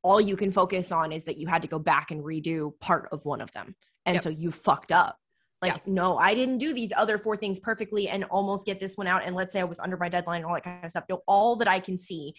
All 0.04 0.22
you 0.22 0.36
can 0.36 0.52
focus 0.52 0.92
on 0.92 1.12
is 1.12 1.26
that 1.26 1.38
you 1.38 1.48
had 1.48 1.62
to 1.64 1.68
go 1.68 1.80
back 1.80 2.12
and 2.12 2.24
redo 2.24 2.78
part 2.80 3.10
of 3.12 3.26
one 3.26 3.42
of 3.42 3.52
them, 3.54 3.76
and 4.06 4.16
Yep. 4.16 4.22
so 4.24 4.30
you 4.30 4.52
fucked 4.52 4.92
up. 4.92 5.18
Like, 5.62 5.88
no, 5.88 6.18
I 6.18 6.36
didn't 6.36 6.60
do 6.60 6.74
these 6.76 6.94
other 6.96 7.18
four 7.18 7.36
things 7.38 7.60
perfectly 7.60 8.08
and 8.08 8.24
almost 8.26 8.68
get 8.68 8.80
this 8.80 8.98
one 8.98 9.08
out. 9.08 9.24
And 9.26 9.36
let's 9.36 9.52
say 9.52 9.62
I 9.62 9.64
was 9.64 9.80
under 9.80 9.98
my 9.98 10.10
deadline 10.10 10.42
and 10.42 10.46
all 10.46 10.54
that 10.54 10.64
kind 10.64 10.84
of 10.86 10.92
stuff. 10.92 11.06
No, 11.10 11.24
all 11.26 11.56
that 11.56 11.68
I 11.68 11.80
can 11.80 11.98
see 11.98 12.36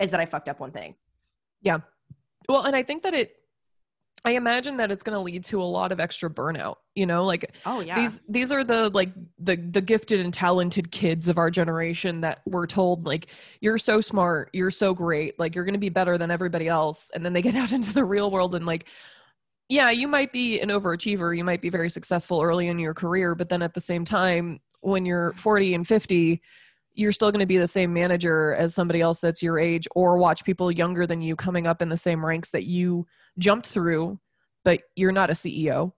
is 0.00 0.10
that 0.10 0.18
I 0.18 0.26
fucked 0.26 0.48
up 0.48 0.58
one 0.58 0.72
thing. 0.72 0.96
Yeah. 1.62 1.78
Well 2.48 2.62
and 2.64 2.74
i 2.74 2.82
think 2.82 3.04
that 3.04 3.14
it 3.14 3.36
i 4.24 4.32
imagine 4.32 4.76
that 4.76 4.90
it's 4.90 5.02
going 5.02 5.14
to 5.14 5.20
lead 5.20 5.44
to 5.44 5.62
a 5.62 5.64
lot 5.64 5.92
of 5.92 6.00
extra 6.00 6.30
burnout 6.30 6.76
you 6.94 7.06
know 7.06 7.24
like 7.24 7.54
Oh 7.66 7.80
yeah. 7.80 7.94
these 7.94 8.20
these 8.28 8.50
are 8.52 8.64
the 8.64 8.88
like 8.90 9.10
the 9.38 9.56
the 9.56 9.80
gifted 9.80 10.20
and 10.20 10.32
talented 10.32 10.90
kids 10.90 11.28
of 11.28 11.38
our 11.38 11.50
generation 11.50 12.20
that 12.22 12.40
were 12.46 12.66
told 12.66 13.06
like 13.06 13.26
you're 13.60 13.78
so 13.78 14.00
smart 14.00 14.50
you're 14.52 14.70
so 14.70 14.94
great 14.94 15.38
like 15.38 15.54
you're 15.54 15.64
going 15.64 15.74
to 15.74 15.78
be 15.78 15.88
better 15.88 16.16
than 16.18 16.30
everybody 16.30 16.68
else 16.68 17.10
and 17.14 17.24
then 17.24 17.32
they 17.32 17.42
get 17.42 17.54
out 17.62 17.72
into 17.72 17.92
the 17.92 18.04
real 18.04 18.30
world 18.30 18.54
and 18.54 18.66
like 18.66 18.86
yeah 19.68 19.90
you 19.90 20.08
might 20.08 20.32
be 20.32 20.60
an 20.60 20.68
overachiever 20.68 21.36
you 21.36 21.44
might 21.44 21.62
be 21.62 21.70
very 21.70 21.90
successful 21.90 22.42
early 22.42 22.68
in 22.68 22.78
your 22.78 22.94
career 22.94 23.34
but 23.34 23.48
then 23.48 23.62
at 23.62 23.74
the 23.74 23.80
same 23.80 24.04
time 24.04 24.60
when 24.80 25.06
you're 25.06 25.32
40 25.34 25.74
and 25.74 25.86
50 25.86 26.40
you're 26.96 27.12
still 27.12 27.32
going 27.32 27.40
to 27.40 27.46
be 27.46 27.58
the 27.58 27.66
same 27.66 27.92
manager 27.92 28.54
as 28.54 28.74
somebody 28.74 29.00
else 29.00 29.20
that's 29.20 29.42
your 29.42 29.58
age 29.58 29.88
or 29.96 30.16
watch 30.16 30.44
people 30.44 30.70
younger 30.70 31.06
than 31.06 31.20
you 31.20 31.34
coming 31.34 31.66
up 31.66 31.82
in 31.82 31.88
the 31.88 31.96
same 31.96 32.24
ranks 32.24 32.50
that 32.50 32.64
you 32.64 33.06
jumped 33.38 33.66
through 33.66 34.18
but 34.64 34.80
you're 34.96 35.12
not 35.12 35.30
a 35.30 35.34
ceo 35.34 35.92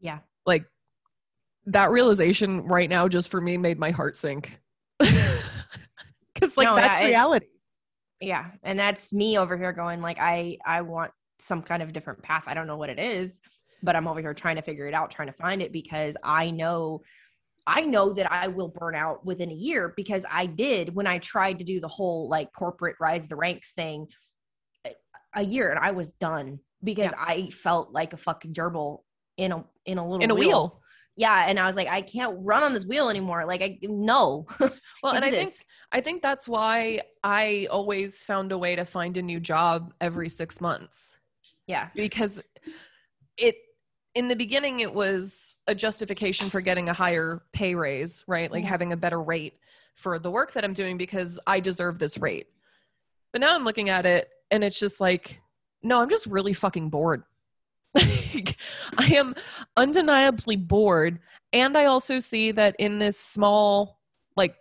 yeah. 0.00 0.18
like 0.46 0.66
that 1.66 1.90
realization 1.90 2.62
right 2.66 2.90
now 2.90 3.08
just 3.08 3.30
for 3.30 3.40
me 3.40 3.56
made 3.56 3.78
my 3.78 3.90
heart 3.90 4.16
sink. 4.16 4.60
Because 6.34 6.56
like 6.56 6.66
No, 6.66 6.74
that's 6.74 6.98
yeah, 6.98 7.06
reality. 7.06 7.46
Yeah 8.20 8.46
and 8.64 8.76
that's 8.76 9.12
me 9.12 9.38
over 9.38 9.56
here 9.56 9.72
going 9.72 10.00
like 10.02 10.18
i 10.18 10.58
i 10.66 10.80
want 10.82 11.12
some 11.38 11.62
kind 11.62 11.80
of 11.82 11.92
different 11.92 12.22
path. 12.22 12.44
I 12.48 12.54
don't 12.54 12.66
know 12.66 12.76
what 12.76 12.90
it 12.90 12.98
is 12.98 13.40
but 13.84 13.94
i'm 13.94 14.08
over 14.08 14.20
here 14.20 14.34
trying 14.34 14.56
to 14.56 14.62
figure 14.62 14.88
it 14.88 14.94
out 14.94 15.10
trying 15.10 15.28
to 15.28 15.34
find 15.34 15.62
it 15.62 15.70
because 15.70 16.16
i 16.24 16.50
know 16.50 17.02
i 17.66 17.82
know 17.82 18.12
that 18.12 18.30
i 18.32 18.48
will 18.48 18.68
burn 18.68 18.94
out 18.94 19.24
within 19.24 19.50
a 19.50 19.54
year 19.54 19.92
because 19.96 20.24
i 20.30 20.46
did 20.46 20.94
when 20.94 21.06
i 21.06 21.18
tried 21.18 21.58
to 21.58 21.64
do 21.64 21.80
the 21.80 21.88
whole 21.88 22.28
like 22.28 22.52
corporate 22.52 22.96
rise 22.98 23.28
the 23.28 23.36
ranks 23.36 23.72
thing 23.72 24.06
a- 25.34 25.42
year 25.42 25.70
and 25.70 25.78
i 25.78 25.90
was 25.90 26.10
done 26.12 26.58
because 26.82 27.12
i 27.18 27.48
felt 27.50 27.92
like 27.92 28.12
a 28.12 28.16
fucking 28.16 28.52
gerbil 28.52 29.00
in 29.36 29.52
a 29.52 29.64
in 29.86 29.98
a 29.98 30.02
little 30.06 30.22
in 30.24 30.30
a 30.30 30.34
wheel. 30.34 30.80
yeah 31.16 31.46
and 31.48 31.58
i 31.58 31.66
was 31.66 31.76
like 31.76 31.88
i 31.88 32.00
can't 32.02 32.36
run 32.40 32.62
on 32.62 32.72
this 32.72 32.84
wheel 32.86 33.08
anymore 33.08 33.44
like 33.46 33.62
i 33.62 33.78
no 33.82 34.46
Well, 35.02 35.14
and 35.14 35.24
I 35.24 35.30
do 35.30 35.36
think. 35.36 35.52
I 35.92 36.00
think 36.00 36.22
that's 36.22 36.48
why 36.48 37.00
I 37.22 37.68
always 37.70 38.24
found 38.24 38.52
a 38.52 38.58
way 38.58 38.74
to 38.74 38.84
find 38.86 39.16
a 39.16 39.22
new 39.22 39.38
job 39.38 39.92
every 40.00 40.28
six 40.28 40.60
months 40.60 41.16
yeah 41.66 41.88
because 41.94 42.40
it 43.36 43.56
in 44.14 44.28
the 44.28 44.36
beginning 44.36 44.80
it 44.80 44.92
was 44.94 45.56
a 45.66 45.74
justification 45.74 46.48
for 46.48 46.60
getting 46.60 46.88
a 46.88 46.92
higher 46.92 47.42
pay 47.52 47.74
raise, 47.74 48.22
right? 48.28 48.50
Like 48.50 48.64
Mhm. 48.64 48.68
having 48.68 48.92
a 48.92 48.96
better 48.96 49.20
rate 49.20 49.58
for 49.96 50.18
the 50.20 50.30
work 50.30 50.52
that 50.52 50.64
I'm 50.64 50.72
doing 50.72 50.96
because 50.96 51.38
I 51.48 51.58
deserve 51.60 51.98
this 51.98 52.16
rate. 52.18 52.46
But 53.32 53.40
now 53.40 53.54
I'm 53.54 53.64
looking 53.64 53.90
at 53.90 54.06
it 54.06 54.28
and 54.54 54.64
it's 54.64 54.78
just 54.78 55.00
like, 55.00 55.40
no, 55.82 56.00
I'm 56.00 56.08
just 56.08 56.26
really 56.26 56.52
fucking 56.52 56.90
bored. 56.90 57.24
Like, 58.34 58.56
I 58.98 59.14
am 59.14 59.36
undeniably 59.76 60.56
bored. 60.56 61.20
And 61.52 61.78
I 61.78 61.84
also 61.84 62.18
see 62.18 62.50
that 62.50 62.74
in 62.80 62.98
this 62.98 63.16
small, 63.16 64.00
like 64.36 64.56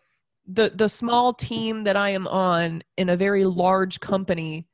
the 0.46 0.72
the 0.76 0.88
small 0.88 1.34
team 1.34 1.84
that 1.86 1.96
I 1.96 2.10
am 2.10 2.28
on 2.28 2.84
in 2.98 3.10
a 3.10 3.18
very 3.18 3.46
large 3.46 4.00
company, 4.00 4.68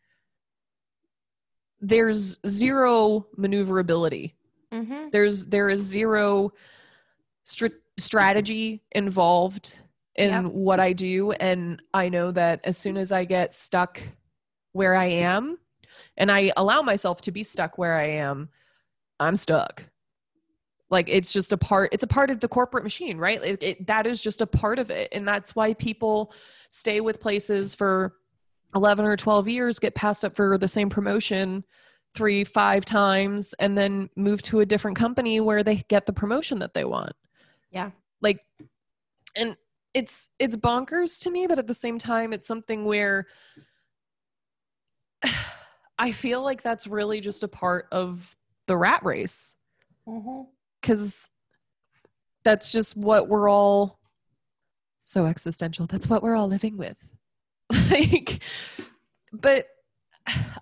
there's 1.79 2.39
zero 2.45 3.25
maneuverability 3.37 4.35
mm-hmm. 4.73 5.09
there's 5.11 5.45
there 5.45 5.69
is 5.69 5.81
zero 5.81 6.51
str- 7.43 7.67
strategy 7.97 8.81
involved 8.91 9.79
in 10.15 10.31
Yep. 10.31 10.51
what 10.51 10.79
I 10.79 10.93
do 10.93 11.31
and 11.31 11.81
I 11.93 12.09
know 12.09 12.31
that 12.31 12.61
as 12.63 12.77
soon 12.77 12.97
as 12.97 13.11
I 13.11 13.25
get 13.25 13.53
stuck 13.53 14.01
where 14.71 14.95
I 14.95 15.05
am 15.05 15.57
and 16.17 16.31
I 16.31 16.51
allow 16.57 16.81
myself 16.81 17.21
to 17.21 17.31
be 17.31 17.43
stuck 17.43 17.77
where 17.77 17.95
I 17.95 18.05
am 18.05 18.49
I'm 19.19 19.35
stuck. 19.35 19.85
Like 20.89 21.07
it's 21.09 21.31
just 21.31 21.53
a 21.53 21.57
part 21.57 21.93
it's 21.93 22.03
a 22.03 22.07
part 22.07 22.29
of 22.31 22.39
the 22.39 22.47
corporate 22.47 22.83
machine 22.83 23.17
right? 23.17 23.43
It, 23.43 23.63
it, 23.63 23.87
that 23.87 24.07
is 24.07 24.21
just 24.21 24.41
a 24.41 24.47
part 24.47 24.79
of 24.79 24.89
it 24.89 25.09
and 25.11 25.27
that's 25.27 25.55
why 25.55 25.73
people 25.73 26.33
stay 26.69 27.01
with 27.01 27.19
places 27.19 27.75
for 27.75 28.15
11 28.75 29.05
or 29.05 29.17
12 29.17 29.47
years 29.47 29.79
get 29.79 29.95
passed 29.95 30.23
up 30.23 30.35
for 30.35 30.57
the 30.57 30.67
same 30.67 30.89
promotion 30.89 31.63
three 32.15 32.43
five 32.43 32.85
times 32.85 33.53
and 33.59 33.77
then 33.77 34.09
move 34.15 34.41
to 34.41 34.61
a 34.61 34.65
different 34.65 34.97
company 34.97 35.39
where 35.39 35.63
they 35.63 35.77
get 35.89 36.05
the 36.05 36.13
promotion 36.13 36.59
that 36.59 36.73
they 36.73 36.85
want. 36.85 37.13
Yeah. 37.71 37.91
like 38.21 38.43
and 39.35 39.55
it's 39.93 40.29
it's 40.39 40.55
bonkers 40.55 41.21
to 41.21 41.29
me 41.31 41.45
but 41.45 41.59
at 41.59 41.67
the 41.67 41.73
same 41.73 41.99
time 41.99 42.33
it's 42.33 42.47
something 42.47 42.83
where 42.83 43.27
i 45.99 46.11
feel 46.11 46.41
like 46.41 46.63
that's 46.63 46.87
really 46.87 47.21
just 47.21 47.43
a 47.43 47.47
part 47.47 47.87
of 47.91 48.35
the 48.65 48.75
rat 48.75 49.05
race 49.05 49.53
Mm-hmm. 50.07 50.49
because 50.81 51.29
that's 52.43 52.71
just 52.71 52.97
what 52.97 53.27
we're 53.27 53.47
all 53.47 53.99
so 55.03 55.25
existential. 55.25 55.85
That's 55.87 56.07
what 56.07 56.23
we're 56.23 56.35
all 56.35 56.47
living 56.47 56.77
with. 56.77 56.97
like, 57.91 58.41
but 59.31 59.67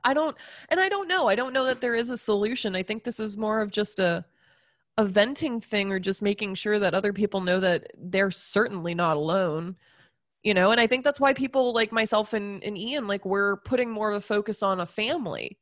I 0.04 0.14
don't, 0.14 0.36
and 0.70 0.80
I 0.80 0.90
don't 0.90 1.08
know. 1.08 1.28
I 1.28 1.36
don't 1.36 1.54
know 1.54 1.66
that 1.66 1.82
there 1.82 1.96
is 1.96 2.10
a 2.10 2.18
solution. 2.18 2.76
I 2.76 2.84
think 2.84 3.04
this 3.04 3.20
is 3.20 3.38
more 3.38 3.62
of 3.62 3.72
just 3.72 4.00
a, 4.00 4.26
a 4.98 5.06
venting 5.06 5.62
thing 5.62 5.92
or 5.92 6.00
just 6.00 6.22
making 6.22 6.56
sure 6.56 6.80
that 6.80 6.94
other 6.94 7.14
people 7.14 7.42
know 7.42 7.60
that 7.60 7.92
they're 7.98 8.32
certainly 8.32 8.96
not 8.96 9.18
alone. 9.18 9.76
You 10.44 10.54
know, 10.54 10.72
and 10.72 10.80
I 10.80 10.88
think 10.88 11.04
that's 11.04 11.20
why 11.20 11.34
people 11.34 11.74
like 11.74 11.92
myself 11.92 12.34
and, 12.34 12.64
and 12.64 12.78
Ian, 12.78 13.08
like, 13.08 13.26
we're 13.26 13.58
putting 13.58 13.92
more 13.92 14.12
of 14.12 14.18
a 14.18 14.22
focus 14.22 14.64
on 14.64 14.80
a 14.80 14.86
family. 14.86 15.58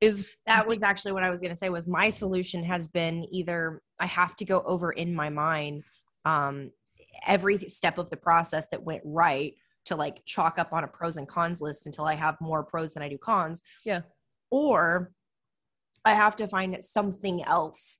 Is 0.00 0.24
that 0.46 0.66
was 0.66 0.82
actually 0.82 1.12
what 1.12 1.22
I 1.22 1.30
was 1.30 1.40
going 1.40 1.52
to 1.52 1.56
say 1.56 1.68
was 1.68 1.86
my 1.86 2.08
solution 2.08 2.64
has 2.64 2.88
been 2.88 3.24
either 3.30 3.80
I 4.00 4.06
have 4.06 4.34
to 4.36 4.44
go 4.44 4.62
over 4.62 4.90
in 4.90 5.14
my 5.14 5.28
mind 5.28 5.84
um, 6.24 6.72
every 7.26 7.58
step 7.68 7.98
of 7.98 8.10
the 8.10 8.16
process 8.16 8.66
that 8.72 8.82
went 8.82 9.02
right 9.04 9.54
to 9.84 9.96
like 9.96 10.24
chalk 10.24 10.58
up 10.58 10.72
on 10.72 10.82
a 10.82 10.88
pros 10.88 11.16
and 11.16 11.28
cons 11.28 11.60
list 11.60 11.86
until 11.86 12.04
I 12.04 12.14
have 12.14 12.40
more 12.40 12.64
pros 12.64 12.94
than 12.94 13.02
I 13.02 13.08
do 13.08 13.18
cons. 13.18 13.62
Yeah. 13.84 14.00
Or 14.50 15.12
I 16.04 16.14
have 16.14 16.34
to 16.36 16.48
find 16.48 16.76
something 16.82 17.44
else 17.44 17.98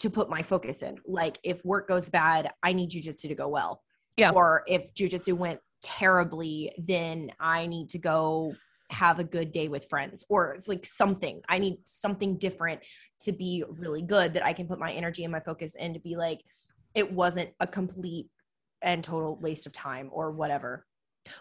to 0.00 0.10
put 0.10 0.28
my 0.28 0.42
focus 0.42 0.82
in. 0.82 0.98
Like 1.06 1.38
if 1.44 1.64
work 1.64 1.86
goes 1.88 2.08
bad, 2.08 2.50
I 2.62 2.72
need 2.72 2.90
jujitsu 2.90 3.28
to 3.28 3.34
go 3.34 3.48
well. 3.48 3.82
Yeah. 4.16 4.30
Or 4.30 4.62
if 4.66 4.94
jujitsu 4.94 5.34
went 5.34 5.60
terribly, 5.82 6.72
then 6.78 7.30
I 7.40 7.66
need 7.66 7.90
to 7.90 7.98
go 7.98 8.54
have 8.90 9.18
a 9.18 9.24
good 9.24 9.50
day 9.50 9.68
with 9.68 9.88
friends 9.88 10.24
or 10.28 10.52
it's 10.52 10.68
like 10.68 10.86
something. 10.86 11.42
I 11.48 11.58
need 11.58 11.78
something 11.84 12.38
different 12.38 12.80
to 13.22 13.32
be 13.32 13.64
really 13.68 14.02
good 14.02 14.34
that 14.34 14.44
I 14.44 14.52
can 14.52 14.68
put 14.68 14.78
my 14.78 14.92
energy 14.92 15.24
and 15.24 15.32
my 15.32 15.40
focus 15.40 15.74
in 15.74 15.94
to 15.94 16.00
be 16.00 16.16
like, 16.16 16.40
it 16.94 17.12
wasn't 17.12 17.50
a 17.60 17.66
complete 17.66 18.28
and 18.82 19.02
total 19.02 19.36
waste 19.36 19.66
of 19.66 19.72
time 19.72 20.10
or 20.12 20.30
whatever. 20.30 20.86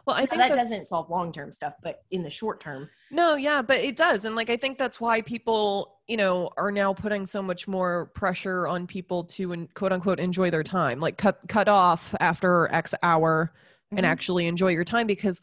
Well, 0.05 0.15
I 0.15 0.21
Now, 0.21 0.25
think 0.27 0.41
that 0.41 0.55
doesn't 0.55 0.87
solve 0.87 1.09
long 1.09 1.31
term 1.31 1.51
stuff, 1.51 1.73
but 1.81 2.03
in 2.11 2.23
the 2.23 2.29
short 2.29 2.59
term, 2.59 2.89
No, 3.11 3.35
yeah, 3.35 3.61
but 3.61 3.77
it 3.77 3.95
does. 3.95 4.25
And 4.25 4.35
like 4.35 4.49
I 4.49 4.57
think 4.57 4.77
that's 4.77 4.99
why 4.99 5.21
people, 5.21 5.99
you 6.07 6.17
know, 6.17 6.49
are 6.57 6.71
now 6.71 6.93
putting 6.93 7.25
so 7.25 7.41
much 7.41 7.67
more 7.67 8.07
pressure 8.15 8.67
on 8.67 8.87
people 8.87 9.23
to 9.25 9.53
en- 9.53 9.69
quote 9.73 9.91
unquote 9.91 10.19
enjoy 10.19 10.49
their 10.49 10.63
time. 10.63 10.99
Like 10.99 11.17
cut 11.17 11.39
cut 11.47 11.67
off 11.67 12.13
after 12.19 12.71
X 12.73 12.93
hour 13.03 13.53
and 13.91 14.01
Mhm. 14.05 14.09
actually 14.09 14.47
enjoy 14.47 14.69
your 14.69 14.83
time 14.85 15.07
because 15.07 15.39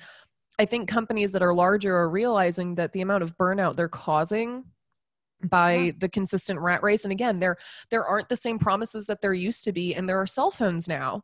I 0.59 0.65
think 0.67 0.89
companies 0.89 1.33
that 1.33 1.43
are 1.43 1.55
larger 1.55 1.97
are 1.97 2.09
realizing 2.11 2.75
that 2.77 2.93
the 2.93 3.01
amount 3.01 3.23
of 3.23 3.37
burnout 3.37 3.77
they're 3.77 3.89
causing 3.89 4.65
by 5.45 5.75
Yeah. 5.75 5.93
the 5.99 6.09
consistent 6.09 6.61
rat 6.61 6.83
race 6.83 7.05
and 7.05 7.13
again 7.13 7.39
there 7.39 7.57
there 7.91 8.05
aren't 8.05 8.29
the 8.29 8.37
same 8.37 8.59
promises 8.59 9.07
that 9.07 9.23
there 9.23 9.33
used 9.33 9.65
to 9.65 9.73
be 9.73 9.95
and 9.95 10.07
there 10.07 10.21
are 10.21 10.27
cell 10.27 10.51
phones 10.51 10.87
now 10.87 11.23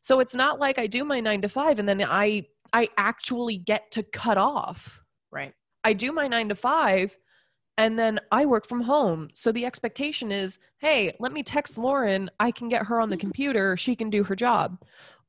so 0.00 0.20
it's 0.20 0.34
not 0.34 0.58
like 0.60 0.78
i 0.78 0.86
do 0.86 1.04
my 1.04 1.20
9 1.20 1.42
to 1.42 1.48
5 1.48 1.78
and 1.78 1.88
then 1.88 2.02
i 2.02 2.44
i 2.72 2.88
actually 2.96 3.56
get 3.56 3.90
to 3.92 4.02
cut 4.02 4.38
off 4.38 5.00
right? 5.30 5.54
I 5.84 5.92
do 5.92 6.12
my 6.12 6.28
nine 6.28 6.48
to 6.48 6.54
five 6.54 7.16
and 7.78 7.98
then 7.98 8.18
I 8.30 8.44
work 8.44 8.66
from 8.66 8.82
home. 8.82 9.30
So 9.32 9.52
the 9.52 9.64
expectation 9.64 10.30
is, 10.30 10.58
hey, 10.78 11.16
let 11.18 11.32
me 11.32 11.42
text 11.42 11.78
Lauren. 11.78 12.30
I 12.38 12.50
can 12.50 12.68
get 12.68 12.84
her 12.86 13.00
on 13.00 13.08
the 13.08 13.16
computer. 13.16 13.76
She 13.76 13.96
can 13.96 14.10
do 14.10 14.22
her 14.24 14.36
job. 14.36 14.82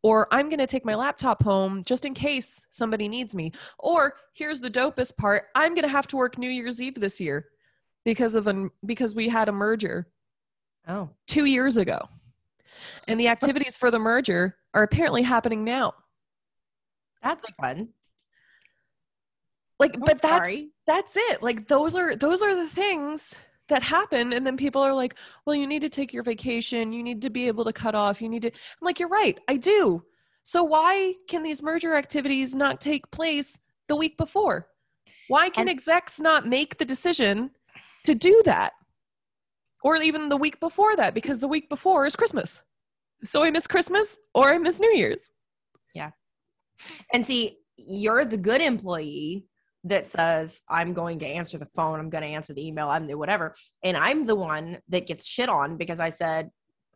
Or 0.04 0.28
I'm 0.32 0.50
going 0.50 0.60
to 0.60 0.68
take 0.68 0.84
my 0.84 0.96
laptop 0.96 1.44
home 1.44 1.84
just 1.86 2.06
in 2.06 2.14
case 2.14 2.66
somebody 2.72 3.08
needs 3.08 3.36
me. 3.36 3.52
Or 3.78 4.16
here's 4.34 4.60
the 4.60 4.70
dopest 4.70 5.16
part 5.18 5.46
I'm 5.56 5.74
going 5.74 5.84
to 5.84 5.90
have 5.90 6.08
to 6.08 6.18
work 6.18 6.38
New 6.38 6.50
Year's 6.50 6.82
Eve 6.82 6.96
this 6.96 7.20
year 7.20 7.48
because 8.04 8.34
of 8.34 8.48
an 8.48 8.72
because 8.86 9.14
we 9.14 9.30
had 9.30 9.48
a 9.48 9.54
merger 9.54 10.08
Oh, 10.88 11.10
two 11.28 11.46
years 11.46 11.78
ago. 11.78 12.00
And 13.08 13.20
the 13.20 13.28
activities 13.28 13.78
for 13.78 13.92
the 13.92 14.00
merger 14.00 14.58
are 14.74 14.84
apparently 14.84 15.24
happening 15.24 15.64
now. 15.64 15.94
that's 17.22 17.46
fun. 17.60 17.90
like 19.80 19.96
I'm 19.96 20.02
but 20.02 20.22
that's 20.22 20.54
that's 20.88 21.14
it. 21.18 21.42
Like 21.44 21.68
those 21.68 21.96
are 21.96 22.16
those 22.16 22.42
are 22.42 22.56
the 22.56 22.70
things 22.70 23.34
that 23.70 23.84
happen. 23.84 24.34
And 24.34 24.46
then 24.46 24.58
people 24.58 24.82
are 24.82 24.94
like 24.94 25.16
well 25.46 25.56
you 25.56 25.68
need 25.68 25.82
to 25.82 25.90
take 25.90 26.14
your 26.14 26.24
vacation. 26.24 26.92
You 26.94 27.04
need 27.04 27.22
to 27.22 27.30
be 27.30 27.48
able 27.48 27.64
to 27.66 27.74
cut 27.74 27.96
off. 27.96 28.22
You 28.22 28.30
need 28.30 28.44
to 28.44 28.50
i'm 28.50 28.86
like 28.86 29.00
you're 29.00 29.10
right. 29.10 29.40
I 29.48 29.58
do. 29.58 30.04
So 30.44 30.64
why 30.64 31.16
can 31.28 31.44
these 31.44 31.62
merger 31.62 31.96
activities 31.96 32.56
not 32.56 32.82
take 32.82 33.10
place 33.12 33.60
the 33.88 33.96
week 33.96 34.18
before? 34.18 34.68
Why 35.28 35.50
can 35.50 35.62
And- 35.62 35.70
execs 35.70 36.20
not 36.20 36.48
make 36.48 36.78
the 36.78 36.86
decision 36.86 37.52
to 38.06 38.16
do 38.16 38.42
that 38.46 38.74
or 39.84 39.96
even 39.98 40.30
the 40.30 40.38
week 40.38 40.60
before 40.60 40.96
that 40.96 41.14
because 41.14 41.40
the 41.40 41.48
week 41.48 41.70
before 41.70 42.06
is 42.06 42.16
christmas 42.16 42.62
so 43.24 43.44
i 43.44 43.50
miss 43.52 43.68
christmas 43.68 44.18
or 44.34 44.52
i 44.54 44.58
miss 44.58 44.80
new 44.80 44.94
year's 44.96 45.32
Yeah. 45.94 46.12
And 47.14 47.26
see, 47.26 47.58
you're 47.78 48.26
the 48.26 48.38
good 48.38 48.62
employee 48.62 49.46
that 49.84 50.10
says, 50.10 50.62
I'm 50.70 50.94
going 50.94 51.20
to 51.20 51.26
answer 51.28 51.58
the 51.58 51.66
phone, 51.66 52.00
I'm 52.00 52.10
going 52.10 52.24
to 52.24 52.30
answer 52.38 52.54
the 52.54 52.66
email, 52.66 52.88
I'm 52.90 53.06
the 53.08 53.18
whatever. 53.18 53.54
And 53.84 53.96
I'm 53.98 54.26
the 54.26 54.36
one 54.36 54.80
that 54.90 55.06
gets 55.08 55.28
shit 55.28 55.50
on 55.50 55.78
because 55.78 56.00
I 56.00 56.10
said, 56.10 56.50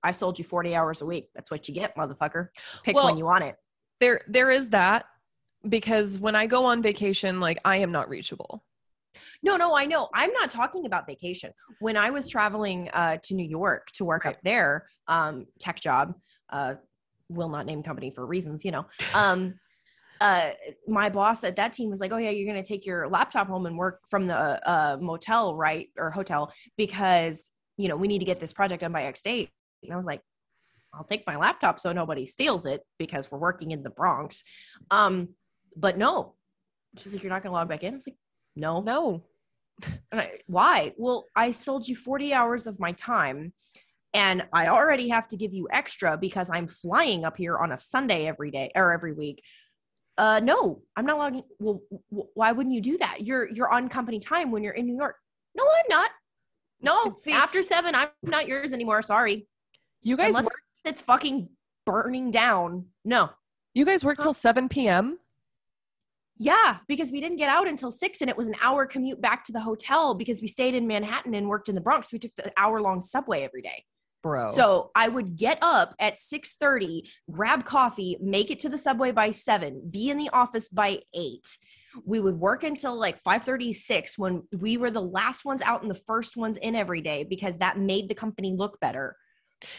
I 0.04 0.12
sold 0.12 0.38
you 0.40 0.46
40 0.46 0.76
hours 0.76 1.02
a 1.02 1.06
week. 1.06 1.30
That's 1.36 1.50
what 1.52 1.68
you 1.68 1.74
get, 1.74 1.96
motherfucker. 1.98 2.48
Pick 2.84 2.96
Well- 2.96 3.06
when 3.06 3.18
you 3.18 3.26
want 3.26 3.44
it. 3.44 3.56
there 4.00 4.22
there 4.28 4.50
is 4.52 4.70
that 4.70 5.06
because 5.70 6.20
when 6.20 6.36
i 6.36 6.46
go 6.46 6.66
on 6.66 6.82
vacation 6.82 7.40
like 7.40 7.60
i 7.66 7.78
am 7.78 7.92
not 7.92 8.08
reachable 8.10 8.64
No, 9.44 9.58
no, 9.58 9.76
I 9.76 9.86
know. 9.86 10.10
I'm 10.14 10.32
not 10.34 10.50
talking 10.50 10.86
about 10.86 11.06
vacation. 11.08 11.52
When 11.80 11.98
I 11.98 12.10
was 12.10 12.30
traveling 12.30 12.90
uh, 12.94 13.18
to 13.24 13.34
New 13.34 13.48
York 13.48 13.88
to 13.94 14.06
work 14.06 14.26
Right. 14.26 14.36
up 14.36 14.42
there, 14.44 14.88
um, 15.08 15.46
tech 15.60 15.80
job, 15.80 16.16
uh, 16.50 16.76
will 17.30 17.50
not 17.50 17.66
name 17.66 17.82
company 17.84 18.12
for 18.12 18.26
reasons, 18.26 18.64
you 18.64 18.72
know. 18.72 18.86
Um, 19.14 19.60
uh, 20.22 20.52
my 20.88 21.10
boss 21.10 21.44
at 21.44 21.58
that 21.58 21.74
team 21.74 21.90
was 21.90 22.00
like, 22.00 22.12
"Oh 22.12 22.18
yeah, 22.18 22.30
you're 22.30 22.48
gonna 22.48 22.64
take 22.64 22.86
your 22.86 23.10
laptop 23.10 23.48
home 23.48 23.66
and 23.66 23.78
work 23.78 24.02
from 24.10 24.28
the 24.28 24.36
uh, 24.36 24.98
motel, 25.02 25.56
right, 25.56 25.90
or 25.98 26.10
hotel, 26.12 26.54
because 26.78 27.52
you 27.78 27.88
know 27.90 27.98
we 27.98 28.08
need 28.08 28.20
to 28.20 28.26
get 28.26 28.40
this 28.40 28.54
project 28.54 28.82
done 28.82 28.94
by 28.94 29.04
X 29.04 29.22
date." 29.22 29.50
And 29.84 29.92
I 29.92 29.98
was 29.98 30.06
like, 30.06 30.22
"I'll 30.94 31.04
take 31.04 31.28
my 31.28 31.36
laptop 31.36 31.80
so 31.82 31.92
nobody 31.92 32.26
steals 32.26 32.66
it 32.66 32.84
because 32.98 33.30
we're 33.30 33.40
working 33.40 33.72
in 33.72 33.84
the 33.84 33.90
Bronx." 33.90 34.44
Um, 34.90 35.36
but 35.76 35.98
no, 35.98 36.36
she's 36.98 37.14
like, 37.14 37.22
"You're 37.22 37.34
not 37.34 37.44
gonna 37.44 37.54
log 37.54 37.68
back 37.68 37.84
in." 37.84 37.94
I 37.94 37.98
was 37.98 38.08
like, 38.08 38.18
"No, 38.56 38.82
no 38.82 39.24
and 40.12 40.22
I, 40.22 40.32
why? 40.48 40.94
Well, 40.98 41.26
I 41.36 41.52
sold 41.52 41.88
you 41.88 41.96
40 41.96 42.34
hours 42.34 42.68
of 42.68 42.80
my 42.80 42.92
time 42.94 43.54
and 44.14 44.44
I 44.54 44.68
already 44.68 45.10
have 45.10 45.28
to 45.30 45.38
give 45.38 45.54
you 45.54 45.68
extra 45.72 46.18
because 46.18 46.50
I'm 46.50 46.68
flying 46.68 47.26
up 47.26 47.38
here 47.38 47.58
on 47.58 47.72
a 47.72 47.78
Sunday 47.78 48.28
every 48.28 48.52
day 48.52 48.72
or 48.76 48.94
every 48.94 49.14
week. 49.14 49.44
Uh 50.18 50.40
no, 50.42 50.82
I'm 50.96 51.06
not 51.06 51.18
logging. 51.18 51.44
Well, 51.60 51.82
w- 52.10 52.30
why 52.34 52.54
wouldn't 52.54 52.74
you 52.74 52.80
do 52.82 52.98
that? 53.00 53.26
You're 53.26 53.50
you're 53.52 53.70
on 53.70 53.90
company 53.90 54.20
time 54.20 54.50
when 54.52 54.64
you're 54.64 54.74
in 54.74 54.86
New 54.86 54.96
York. 54.96 55.18
No, 55.56 55.66
I'm 55.66 55.86
not. 55.90 56.12
No, 56.82 57.16
See- 57.18 57.34
after 57.34 57.62
7 57.62 57.94
I'm 57.94 58.08
not 58.24 58.48
yours 58.48 58.72
anymore. 58.72 59.02
Sorry. 59.02 59.48
you 60.04 60.16
guys 60.16 60.36
Unless 60.36 60.46
work 60.46 60.62
it's 60.86 61.02
fucking 61.02 61.50
burning 61.86 62.32
down. 62.32 62.86
No. 63.04 63.30
you 63.74 63.84
guys 63.84 64.06
work 64.06 64.20
till 64.20 64.34
7 64.34 64.70
p.m 64.70 65.20
Yeah, 66.38 66.78
because 66.88 67.12
we 67.12 67.22
didn't 67.22 67.38
get 67.38 67.50
out 67.50 67.68
until 67.68 67.92
six 67.92 68.20
and 68.22 68.30
it 68.30 68.36
was 68.36 68.48
an 68.48 68.56
hour 68.62 68.86
commute 68.86 69.22
back 69.22 69.44
to 69.46 69.52
the 69.54 69.62
hotel 69.62 70.14
because 70.16 70.42
we 70.42 70.48
stayed 70.48 70.76
in 70.76 70.86
Manhattan 70.86 71.34
and 71.34 71.48
worked 71.48 71.70
in 71.70 71.76
the 71.76 71.82
Bronx. 71.82 72.12
We 72.12 72.20
took 72.20 72.36
the 72.36 72.52
hour 72.58 72.82
long 72.82 73.02
subway 73.02 73.44
every 73.44 73.62
day. 73.62 73.86
bro 74.22 74.50
So 74.50 74.92
I 74.96 75.08
would 75.08 75.38
get 75.38 75.60
up 75.62 75.96
at 76.00 76.16
6:30, 76.18 77.10
grab 77.32 77.64
coffee, 77.64 78.18
make 78.22 78.52
it 78.52 78.60
to 78.60 78.70
the 78.70 78.78
subway 78.78 79.12
by 79.12 79.32
7, 79.32 79.90
be 79.90 80.10
in 80.10 80.18
the 80.18 80.30
office 80.34 80.68
by 80.68 81.04
8. 81.14 81.58
We 82.04 82.20
would 82.20 82.38
work 82.38 82.64
until 82.64 82.96
like 82.96 83.24
5:36 83.24 84.18
when 84.18 84.44
we 84.52 84.76
were 84.76 84.92
the 84.92 85.02
last 85.02 85.46
ones 85.46 85.62
out 85.62 85.84
and 85.84 85.90
the 85.90 86.02
first 86.06 86.36
ones 86.36 86.58
in 86.58 86.76
every 86.76 87.00
day 87.02 87.24
because 87.24 87.58
that 87.60 87.80
made 87.80 88.10
the 88.10 88.16
company 88.16 88.54
look 88.58 88.78
better. 88.82 89.16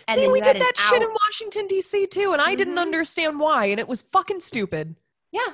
And 0.09 0.17
see 0.17 0.23
then 0.23 0.33
we 0.33 0.41
did 0.41 0.57
an 0.57 0.61
that 0.63 0.79
shit 0.79 1.03
hour- 1.03 1.11
in 1.11 1.15
washington 1.27 1.67
d.c 1.67 2.07
too 2.07 2.33
and 2.33 2.41
i 2.41 2.55
didn't 2.55 2.77
Mhm. 2.77 2.81
understand 2.89 3.39
why 3.39 3.67
and 3.67 3.79
it 3.79 3.87
was 3.87 4.01
fucking 4.01 4.41
stupid 4.41 4.97
Yeah. 5.33 5.53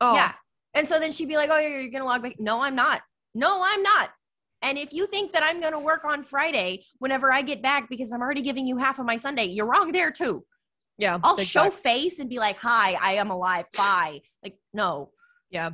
Oh 0.00 0.14
Yeah. 0.14 0.32
And 0.74 0.86
so 0.86 0.98
then 1.00 1.10
she'd 1.12 1.28
be 1.28 1.36
like, 1.36 1.48
"Oh, 1.50 1.58
you're 1.58 1.82
going 1.88 2.02
to 2.02 2.04
log 2.04 2.22
back." 2.22 2.38
No, 2.38 2.60
I'm 2.62 2.74
not. 2.74 3.00
No, 3.34 3.62
I'm 3.64 3.82
not. 3.82 4.10
And 4.62 4.76
if 4.78 4.92
you 4.92 5.06
think 5.06 5.32
that 5.32 5.42
I'm 5.42 5.60
going 5.60 5.72
to 5.72 5.78
work 5.78 6.04
on 6.04 6.22
Friday 6.22 6.84
whenever 6.98 7.32
I 7.32 7.40
get 7.42 7.62
back 7.62 7.88
because 7.88 8.12
I'm 8.12 8.20
already 8.20 8.42
giving 8.42 8.66
you 8.66 8.76
half 8.76 8.98
of 8.98 9.06
my 9.06 9.16
Sunday, 9.16 9.44
you're 9.46 9.66
wrong 9.66 9.92
there 9.92 10.10
too. 10.10 10.44
yeah 10.98 11.18
I'll 11.22 11.38
show 11.38 11.64
facts. 11.64 11.80
face 11.80 12.18
and 12.18 12.28
be 12.28 12.38
like, 12.38 12.58
"Hi, 12.58 12.92
I 13.00 13.12
am 13.14 13.30
alive." 13.30 13.66
Bye. 13.76 14.20
Like, 14.42 14.58
no, 14.74 15.10
yeah 15.50 15.70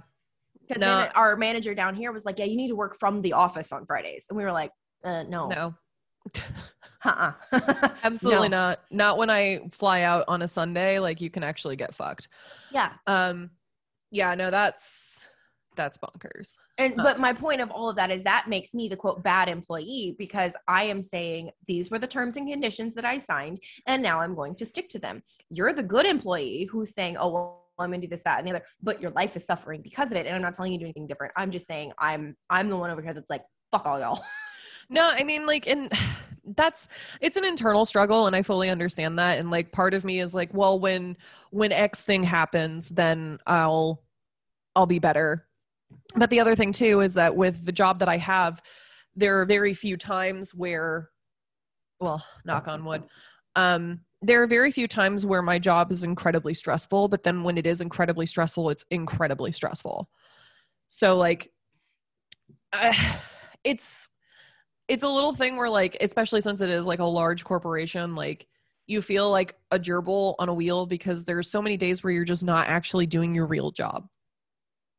because 0.69 0.81
No. 0.81 0.87
then 0.99 1.11
our 1.17 1.37
manager 1.37 1.75
down 1.75 1.97
here 1.97 2.13
was 2.13 2.25
like, 2.25 2.39
"Yeah, 2.39 2.45
you 2.45 2.57
need 2.57 2.69
to 2.69 2.77
work 2.77 2.97
from 2.99 3.23
the 3.23 3.33
office 3.33 3.73
on 3.73 3.87
Fridays," 3.87 4.27
and 4.29 4.37
we 4.37 4.45
were 4.45 4.53
like, 4.53 4.71
uh, 5.05 5.25
"No, 5.25 5.49
no 5.49 5.75
uh-uh. 7.05 7.33
absolutely 8.05 8.49
No. 8.49 8.59
not 8.69 8.81
not 8.93 9.19
when 9.19 9.29
i 9.31 9.61
fly 9.73 10.03
out 10.03 10.25
on 10.29 10.43
a 10.43 10.47
sunday 10.47 11.01
like 11.01 11.21
you 11.21 11.31
can 11.31 11.43
actually 11.43 11.75
get 11.75 11.93
fucked 11.97 12.29
Yeah, 12.71 12.93
um 13.09 13.51
yeah 14.12 14.35
no 14.35 14.51
that's 14.51 15.27
that's 15.77 15.98
bonkers. 15.98 16.57
And 16.79 16.96
but 16.96 17.18
my 17.18 17.33
point 17.33 17.61
of 17.61 17.70
all 17.70 17.88
of 17.88 17.96
that 17.96 18.11
is 18.11 18.22
that 18.25 18.48
makes 18.48 18.75
me 18.75 18.88
the 18.88 18.96
quote 18.96 19.22
bad 19.22 19.48
employee 19.48 20.14
because 20.18 20.53
I 20.68 20.85
am 20.85 21.03
saying 21.03 21.51
these 21.66 21.90
were 21.90 21.98
the 21.98 22.07
terms 22.07 22.37
and 22.37 22.48
conditions 22.48 22.94
that 22.94 23.05
I 23.05 23.18
signed 23.18 23.61
and 23.87 24.03
now 24.03 24.20
I'm 24.20 24.35
going 24.35 24.55
to 24.57 24.66
stick 24.66 24.88
to 24.90 24.98
them. 24.98 25.22
You're 25.51 25.72
the 25.72 25.83
good 25.83 26.07
employee 26.07 26.64
who's 26.70 26.94
saying, 26.94 27.16
"Oh, 27.16 27.31
well, 27.31 27.64
I'm 27.79 27.90
going 27.90 28.01
to 28.01 28.07
do 28.07 28.11
this 28.11 28.22
that 28.25 28.38
and 28.38 28.46
the 28.46 28.53
other," 28.53 28.64
but 28.83 29.01
your 29.01 29.11
life 29.12 29.37
is 29.37 29.44
suffering 29.44 29.83
because 29.83 30.11
of 30.11 30.16
it 30.16 30.27
and 30.27 30.35
I'm 30.35 30.42
not 30.42 30.55
telling 30.55 30.72
you 30.72 30.79
to 30.79 30.85
do 30.85 30.87
anything 30.87 31.07
different. 31.07 31.33
I'm 31.37 31.51
just 31.51 31.66
saying 31.66 31.92
I'm 31.98 32.37
I'm 32.51 32.68
the 32.68 32.77
one 32.77 32.90
over 32.90 33.03
here 33.03 33.14
that's 33.14 33.31
like, 33.31 33.44
"Fuck 33.70 33.87
all 33.87 34.01
y'all." 34.01 34.25
No, 34.90 35.09
I 35.09 35.22
mean 35.22 35.46
like 35.46 35.66
and 35.66 35.90
that's 36.57 36.88
it's 37.20 37.37
an 37.37 37.44
internal 37.44 37.85
struggle 37.85 38.26
and 38.26 38.35
I 38.35 38.42
fully 38.42 38.68
understand 38.68 39.18
that 39.18 39.38
and 39.38 39.50
like 39.50 39.72
part 39.72 39.94
of 39.94 40.05
me 40.05 40.20
is 40.20 40.35
like, 40.35 40.52
well, 40.52 40.78
when 40.78 41.16
when 41.50 41.72
X 41.72 42.05
thing 42.05 42.22
happens, 42.22 42.88
then 42.88 43.38
I'll 43.46 44.02
I'll 44.74 44.87
be 44.87 44.98
better. 44.98 45.46
But 46.16 46.31
the 46.31 46.40
other 46.40 46.57
thing 46.57 46.72
too 46.72 47.00
is 47.00 47.14
that 47.14 47.37
with 47.37 47.64
the 47.64 47.72
job 47.72 47.98
that 48.00 48.09
I 48.09 48.16
have, 48.16 48.62
there 49.14 49.40
are 49.40 49.44
very 49.44 49.74
few 49.74 49.96
times 49.96 50.55
where 50.55 51.11
well, 52.00 52.24
knock 52.44 52.68
on 52.68 52.85
wood. 52.85 53.05
Um 53.57 54.00
there 54.24 54.42
are 54.42 54.46
very 54.46 54.70
few 54.70 54.87
times 54.87 55.26
where 55.26 55.42
my 55.42 55.59
job 55.59 55.90
is 55.90 56.05
incredibly 56.05 56.55
stressful, 56.55 57.09
but 57.09 57.24
then 57.24 57.42
when 57.42 57.59
it 57.59 57.66
is 57.66 57.81
incredibly 57.81 58.24
stressful, 58.26 58.70
it's 58.70 58.85
incredibly 58.90 59.50
stressful. 59.50 60.09
So 60.88 61.16
like 61.16 61.50
uh, 62.72 62.92
it's 63.64 64.09
it's 64.92 65.02
a 65.05 65.09
little 65.09 65.35
thing 65.35 65.57
where 65.57 65.70
like 65.70 65.96
especially 66.02 66.40
since 66.42 66.61
it 66.61 66.68
is 66.68 66.87
like 66.87 66.98
a 66.98 67.05
large 67.05 67.44
corporation 67.44 68.14
like 68.14 68.46
you 68.87 69.00
feel 69.00 69.31
like 69.31 69.55
a 69.70 69.78
gerbil 69.78 70.35
on 70.38 70.48
a 70.50 70.55
wheel 70.55 70.85
because 70.85 71.24
there's 71.24 71.48
so 71.50 71.62
many 71.62 71.78
days 71.78 72.05
where 72.05 72.12
you're 72.12 72.24
just 72.24 72.44
not 72.44 72.66
actually 72.66 73.07
doing 73.07 73.35
your 73.35 73.46
real 73.46 73.70
job 73.70 74.07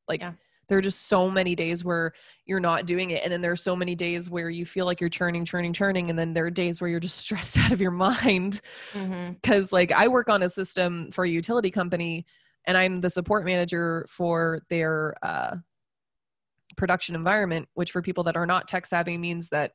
like 0.08 0.22
Yeah. 0.22 0.34
there 0.68 0.80
are 0.80 0.82
just 0.82 1.08
so 1.08 1.30
many 1.30 1.54
days 1.54 1.86
where 1.86 2.12
you're 2.46 2.60
not 2.60 2.88
doing 2.88 3.12
it 3.12 3.22
and 3.24 3.32
then 3.32 3.42
there 3.42 3.52
are 3.52 3.56
so 3.56 3.76
many 3.76 3.94
days 3.94 4.32
where 4.32 4.50
you 4.50 4.66
feel 4.66 4.88
like 4.88 5.00
you're 5.00 5.12
churning 5.12 5.46
churning 5.46 5.74
churning 5.74 6.10
and 6.10 6.18
then 6.18 6.34
there 6.34 6.46
are 6.46 6.52
days 6.52 6.82
where 6.82 6.90
you're 6.90 7.00
just 7.00 7.18
stressed 7.26 7.60
out 7.60 7.72
of 7.72 7.80
your 7.80 7.92
mind 7.92 8.62
Mm-hmm. 8.94 9.34
because 9.34 9.72
like 9.72 9.92
I 9.92 10.08
work 10.08 10.28
on 10.28 10.42
a 10.42 10.50
system 10.50 11.12
for 11.12 11.24
a 11.24 11.30
utility 11.30 11.70
company 11.70 12.26
and 12.66 12.76
I'm 12.78 12.96
the 12.96 13.10
support 13.12 13.46
manager 13.46 14.06
for 14.10 14.62
their 14.70 15.14
uh, 15.22 15.58
production 16.78 17.14
environment, 17.14 17.68
which 17.76 17.92
for 17.92 18.02
people 18.02 18.24
that 18.24 18.36
are 18.36 18.46
not 18.46 18.68
tech 18.68 18.86
savvy 18.88 19.18
means 19.18 19.50
that 19.50 19.74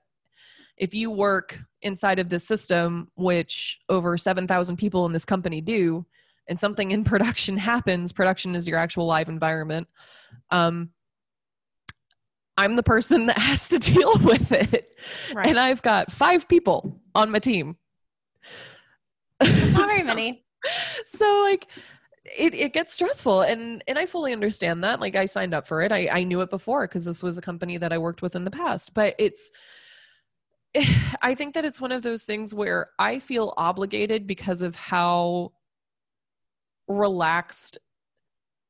if 0.78 0.94
you 0.94 1.10
work 1.10 1.58
inside 1.82 2.18
of 2.18 2.28
this 2.28 2.44
system, 2.44 3.10
which 3.16 3.78
over 3.88 4.16
7,000 4.16 4.76
people 4.76 5.06
in 5.06 5.12
this 5.12 5.24
company 5.24 5.60
do, 5.60 6.06
and 6.48 6.58
something 6.58 6.90
in 6.92 7.04
production 7.12 7.56
happens, 7.56 8.12
production 8.12 8.54
is 8.54 8.66
your 8.66 8.78
actual 8.78 9.06
live 9.06 9.28
environment. 9.28 9.86
Um, 10.50 10.90
I'm 12.56 12.74
the 12.76 12.82
person 12.82 13.26
that 13.26 13.38
has 13.38 13.68
to 13.68 13.78
deal 13.92 14.12
with 14.22 14.50
it. 14.52 14.88
Right. 15.32 15.46
And 15.46 15.58
I've 15.58 15.82
got 15.82 16.10
five 16.10 16.48
people 16.48 17.00
on 17.14 17.30
my 17.30 17.38
team. 17.38 17.76
It's 19.40 19.72
not 19.74 19.86
very 19.88 19.98
So- 20.00 20.04
many. 20.04 20.44
so 21.06 21.40
like 21.44 21.66
it, 22.36 22.52
it 22.52 22.72
gets 22.74 22.92
stressful 22.92 23.42
and 23.42 23.82
and 23.86 23.96
i 23.96 24.04
fully 24.04 24.32
understand 24.32 24.82
that 24.82 24.98
like 25.00 25.14
i 25.14 25.24
signed 25.24 25.54
up 25.54 25.66
for 25.68 25.80
it 25.82 25.92
i, 25.92 26.08
I 26.12 26.24
knew 26.24 26.40
it 26.40 26.50
before 26.50 26.86
because 26.88 27.04
this 27.04 27.22
was 27.22 27.38
a 27.38 27.40
company 27.40 27.78
that 27.78 27.92
i 27.92 27.96
worked 27.96 28.22
with 28.22 28.34
in 28.34 28.42
the 28.42 28.50
past 28.50 28.92
but 28.92 29.14
it's 29.18 29.52
i 31.22 31.34
think 31.34 31.54
that 31.54 31.64
it's 31.64 31.80
one 31.80 31.92
of 31.92 32.02
those 32.02 32.24
things 32.24 32.54
where 32.54 32.90
i 32.98 33.18
feel 33.18 33.54
obligated 33.56 34.26
because 34.26 34.62
of 34.62 34.74
how 34.76 35.52
relaxed 36.86 37.78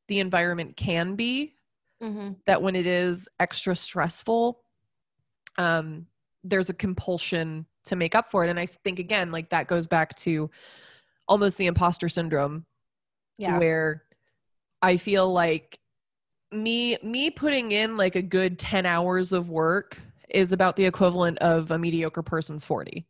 the 0.08 0.20
environment 0.20 0.76
can 0.76 1.14
be 1.14 1.54
Mm-hmm. 2.00 2.34
that 2.46 2.62
when 2.62 2.76
it 2.76 2.86
is 2.86 3.28
extra 3.40 3.74
stressful 3.74 4.60
um 5.56 6.06
there's 6.44 6.70
a 6.70 6.74
compulsion 6.74 7.66
to 7.86 7.96
make 7.96 8.14
up 8.14 8.30
for 8.30 8.44
it 8.44 8.50
and 8.50 8.60
i 8.60 8.66
think 8.66 9.00
again 9.00 9.32
like 9.32 9.50
that 9.50 9.66
goes 9.66 9.88
back 9.88 10.14
to 10.14 10.48
almost 11.26 11.58
the 11.58 11.66
imposter 11.66 12.08
syndrome 12.08 12.64
Yeah. 13.36 13.58
where 13.58 14.04
i 14.80 14.96
feel 14.96 15.32
like 15.32 15.80
me 16.52 16.96
me 17.02 17.30
putting 17.30 17.72
in 17.72 17.96
like 17.96 18.14
a 18.14 18.22
good 18.22 18.60
10 18.60 18.86
hours 18.86 19.32
of 19.32 19.50
work 19.50 19.98
is 20.30 20.52
about 20.52 20.76
the 20.76 20.84
equivalent 20.86 21.38
of 21.38 21.70
a 21.70 21.78
mediocre 21.78 22.22
person's 22.22 22.64
40 22.64 23.06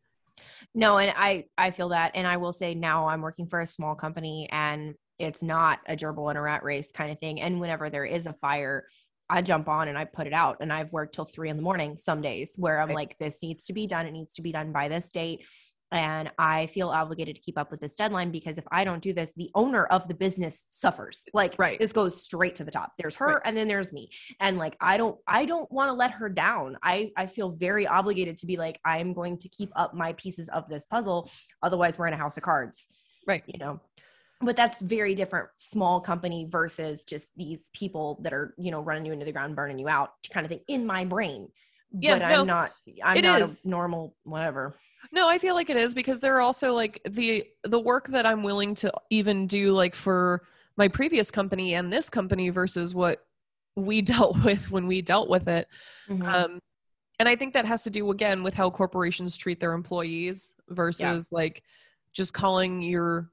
No, 0.74 0.98
and 0.98 1.12
I 1.16 1.44
I 1.56 1.70
feel 1.70 1.90
that, 1.90 2.12
and 2.14 2.26
I 2.26 2.36
will 2.36 2.52
say 2.52 2.74
now 2.74 3.08
I'm 3.08 3.22
working 3.22 3.46
for 3.46 3.60
a 3.60 3.66
small 3.66 3.94
company, 3.94 4.48
and 4.50 4.94
it's 5.18 5.42
not 5.42 5.80
a 5.88 5.96
gerbil 5.96 6.28
and 6.28 6.38
a 6.38 6.40
rat 6.40 6.62
race 6.62 6.92
kind 6.92 7.10
of 7.10 7.18
thing. 7.18 7.40
And 7.40 7.60
whenever 7.60 7.90
there 7.90 8.04
is 8.04 8.26
a 8.26 8.32
fire, 8.32 8.86
I 9.28 9.42
jump 9.42 9.68
on 9.68 9.88
and 9.88 9.98
I 9.98 10.04
put 10.04 10.26
it 10.26 10.32
out, 10.32 10.58
and 10.60 10.72
I've 10.72 10.92
worked 10.92 11.14
till 11.14 11.24
three 11.24 11.50
in 11.50 11.56
the 11.56 11.62
morning 11.62 11.98
some 11.98 12.20
days 12.22 12.54
where 12.56 12.80
I'm 12.80 12.88
Right. 12.88 12.94
like, 12.94 13.18
this 13.18 13.42
needs 13.42 13.66
to 13.66 13.72
be 13.72 13.86
done. 13.86 14.06
It 14.06 14.12
needs 14.12 14.34
to 14.34 14.42
be 14.42 14.52
done 14.52 14.72
by 14.72 14.88
this 14.88 15.10
date. 15.10 15.44
And 15.90 16.30
I 16.38 16.66
feel 16.66 16.90
obligated 16.90 17.36
to 17.36 17.40
keep 17.40 17.56
up 17.56 17.70
with 17.70 17.80
this 17.80 17.94
deadline 17.94 18.30
because 18.30 18.58
if 18.58 18.64
I 18.70 18.84
don't 18.84 19.02
do 19.02 19.12
this, 19.12 19.32
the 19.36 19.50
owner 19.54 19.86
of 19.86 20.06
the 20.06 20.14
business 20.14 20.66
suffers. 20.70 21.24
Like, 21.32 21.54
Right. 21.58 21.78
this 21.78 21.92
goes 21.92 22.22
straight 22.22 22.56
to 22.56 22.64
the 22.64 22.70
top. 22.70 22.92
There's 22.98 23.14
her, 23.16 23.26
Right. 23.26 23.42
and 23.44 23.56
then 23.56 23.68
there's 23.68 23.92
me 23.92 24.10
and 24.40 24.58
like 24.58 24.76
i 24.80 24.96
don't 24.96 25.16
i 25.26 25.44
don't 25.44 25.70
want 25.72 25.88
to 25.88 25.92
let 25.92 26.10
her 26.10 26.28
down 26.28 26.76
i 26.82 27.10
i 27.16 27.26
feel 27.26 27.50
very 27.50 27.86
obligated 27.86 28.36
to 28.38 28.46
be 28.46 28.56
like 28.56 28.78
i'm 28.84 29.12
going 29.12 29.38
to 29.38 29.48
keep 29.48 29.70
up 29.76 29.94
my 29.94 30.12
pieces 30.14 30.48
of 30.50 30.68
this 30.68 30.84
puzzle 30.86 31.30
otherwise 31.62 31.98
we're 31.98 32.06
in 32.06 32.12
a 32.14 32.16
house 32.16 32.36
of 32.36 32.42
cards 32.42 32.88
Right. 33.26 33.42
you 33.46 33.58
know 33.58 33.80
but 34.40 34.56
that's 34.56 34.80
very 34.80 35.14
different 35.14 35.48
small 35.58 36.00
company 36.00 36.46
versus 36.50 37.04
just 37.04 37.28
these 37.36 37.70
people 37.72 38.18
that 38.22 38.32
are 38.32 38.54
you 38.58 38.70
know 38.70 38.80
running 38.80 39.06
you 39.06 39.12
into 39.12 39.24
the 39.24 39.32
ground 39.32 39.56
burning 39.56 39.78
you 39.78 39.88
out 39.88 40.10
kind 40.32 40.44
of 40.44 40.50
thing 40.50 40.60
in 40.68 40.84
my 40.86 41.04
brain 41.04 41.48
Yeah, 41.92 42.18
but 42.18 42.28
no, 42.28 42.40
i'm 42.40 42.46
not 42.46 42.70
i'm 43.04 43.20
not 43.22 43.40
is. 43.40 43.64
a 43.64 43.70
normal 43.70 44.14
whatever 44.24 44.76
No, 45.12 45.28
I 45.28 45.38
feel 45.38 45.54
like 45.54 45.70
it 45.70 45.76
is 45.76 45.94
because 45.94 46.20
there 46.20 46.36
are 46.36 46.40
also 46.40 46.74
like 46.74 47.00
the 47.08 47.44
the 47.64 47.78
work 47.80 48.08
that 48.08 48.26
I'm 48.26 48.42
willing 48.42 48.74
to 48.76 48.92
even 49.10 49.46
do 49.46 49.72
like 49.72 49.94
for 49.94 50.42
my 50.76 50.88
previous 50.88 51.30
company 51.30 51.74
and 51.74 51.92
this 51.92 52.10
company 52.10 52.50
versus 52.50 52.94
what 52.94 53.24
we 53.76 54.02
dealt 54.12 54.36
with 54.44 54.70
when 54.70 54.86
we 54.86 55.00
dealt 55.02 55.28
with 55.28 55.48
it. 55.48 55.66
Mhm. 56.08 56.24
Um 56.32 56.58
and 57.20 57.28
I 57.28 57.34
think 57.34 57.52
that 57.54 57.64
has 57.64 57.82
to 57.84 57.90
do 57.90 58.10
again 58.10 58.42
with 58.44 58.54
how 58.54 58.70
corporations 58.70 59.36
treat 59.36 59.58
their 59.58 59.72
employees 59.72 60.52
versus 60.68 61.32
like 61.32 61.62
just 62.12 62.32
calling 62.32 62.80
your 62.80 63.30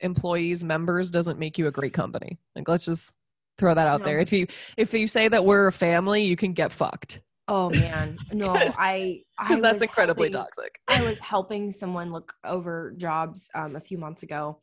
employees 0.00 0.64
members 0.64 1.10
doesn't 1.10 1.38
make 1.38 1.56
you 1.58 1.66
a 1.68 1.70
great 1.72 1.92
company. 1.92 2.38
Like 2.56 2.68
let's 2.68 2.84
just 2.86 3.12
throw 3.58 3.74
that 3.74 3.86
out 3.86 4.00
No. 4.00 4.06
there. 4.06 4.18
If 4.18 4.32
you 4.32 4.46
if 4.76 4.92
you 4.94 5.06
say 5.08 5.28
that 5.28 5.44
we're 5.44 5.66
a 5.68 5.72
family, 5.72 6.22
you 6.24 6.36
can 6.36 6.52
get 6.52 6.72
fucked 6.72 7.20
oh 7.48 7.70
man 7.70 8.16
no 8.32 8.52
i 8.78 9.20
because 9.40 9.60
that's 9.62 9.82
incredibly 9.82 10.30
helping- 10.30 10.32
toxic. 10.32 10.80
I 10.88 11.02
was 11.02 11.18
helping 11.34 11.72
someone 11.72 12.12
look 12.12 12.34
over 12.44 12.92
jobs 12.96 13.48
um, 13.54 13.76
a 13.76 13.80
few 13.80 13.98
months 13.98 14.22
ago. 14.22 14.60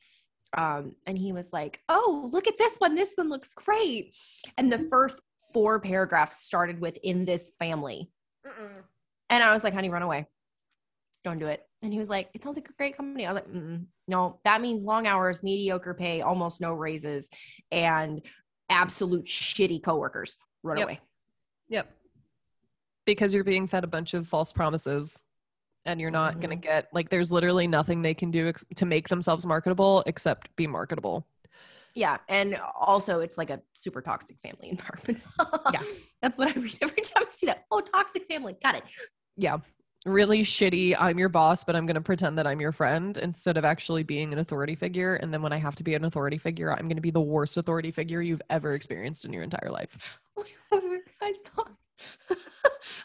Um, 0.58 0.96
and 1.06 1.18
he 1.18 1.34
was 1.34 1.52
like, 1.52 1.82
Oh, 1.90 2.30
look 2.32 2.48
at 2.48 2.58
this 2.58 2.76
one. 2.78 2.96
This 2.96 3.12
one 3.16 3.30
looks 3.30 3.54
great. 3.54 4.16
And 4.58 4.72
the 4.72 4.88
first 4.90 5.20
four 5.54 5.80
paragraphs 5.82 6.46
started 6.46 6.80
with 6.80 6.98
in 7.04 7.26
this 7.26 7.52
family. 7.60 8.10
And 9.30 9.44
I 9.44 9.52
was 9.52 9.64
like, 9.66 9.74
Honey, 9.74 9.90
run 9.90 10.02
away. 10.02 10.28
Don't 11.26 11.40
do 11.40 11.48
it. 11.48 11.62
And 11.82 11.92
he 11.92 12.00
was 12.00 12.10
like, 12.10 12.30
It 12.34 12.44
sounds 12.44 12.56
like 12.58 12.70
a 12.70 12.74
great 12.74 12.96
company. 12.96 13.26
I 13.26 13.34
was 13.34 13.42
like, 13.44 13.52
Mm-mm. 13.52 13.86
No, 14.08 14.40
that 14.46 14.62
means 14.62 14.84
long 14.84 15.08
hours, 15.08 15.42
mediocre 15.44 15.94
pay, 15.94 16.22
almost 16.22 16.62
no 16.62 16.74
raises, 16.74 17.30
and 17.72 18.22
absolute 18.70 19.26
shitty 19.26 19.84
coworkers. 19.84 20.38
Run 20.64 20.78
Yep. 20.78 20.86
away. 20.88 21.00
Yep. 21.70 21.92
Because 23.06 23.34
you're 23.34 23.44
being 23.44 23.68
fed 23.68 23.84
a 23.84 23.88
bunch 23.88 24.14
of 24.14 24.28
false 24.28 24.52
promises 24.52 25.22
and 25.86 26.02
you're 26.02 26.12
not 26.12 26.40
going 26.40 26.50
to 26.50 26.56
mm-hmm. 26.56 26.62
get 26.62 26.88
like 26.94 27.10
there's 27.10 27.32
literally 27.32 27.68
nothing 27.68 28.02
they 28.02 28.14
can 28.14 28.32
do 28.32 28.50
ex- 28.50 28.66
to 28.76 28.86
make 28.86 29.08
themselves 29.08 29.46
marketable 29.46 30.04
except 30.08 30.54
be 30.56 30.68
marketable. 30.68 31.26
Yeah, 31.94 32.18
and 32.28 32.60
also 32.78 33.22
it's 33.22 33.38
like 33.38 33.50
a 33.50 33.62
super 33.74 34.02
toxic 34.02 34.38
family 34.40 34.70
environment. 34.70 35.24
Yeah. 35.72 35.82
that's 36.22 36.38
what 36.38 36.50
I 36.50 36.60
read 36.60 36.78
every 36.82 37.02
time 37.02 37.24
I 37.26 37.32
see 37.32 37.46
that. 37.46 37.66
Oh, 37.72 37.82
toxic 37.82 38.26
family, 38.26 38.58
got 38.62 38.76
it. 38.76 38.84
Yeah. 39.38 39.58
Really 40.06 40.44
shitty. 40.44 40.96
I'm 41.00 41.18
your 41.18 41.30
boss, 41.30 41.64
but 41.64 41.76
I'm 41.76 41.88
going 41.88 41.96
to 41.96 42.02
pretend 42.02 42.38
that 42.38 42.46
I'm 42.46 42.62
your 42.62 42.72
friend 42.72 43.18
instead 43.18 43.58
of 43.58 43.66
actually 43.66 44.04
being 44.04 44.34
an 44.34 44.40
authority 44.40 44.76
figure. 44.76 45.16
And 45.16 45.34
then 45.34 45.42
when 45.42 45.52
I 45.52 45.58
have 45.58 45.76
to 45.78 45.84
be 45.84 45.96
an 45.96 46.06
authority 46.06 46.38
figure, 46.38 46.72
I'm 46.72 46.88
going 46.88 46.98
to 46.98 47.02
be 47.02 47.10
the 47.10 47.22
worst 47.22 47.58
authority 47.58 47.90
figure 47.90 48.22
you've 48.22 48.42
ever 48.52 48.76
experienced 48.76 49.26
in 49.26 49.34
your 49.34 49.44
entire 49.44 49.72
life. 49.72 50.20
Oh 50.72 51.00
I 51.22 51.32
saw 51.32 51.64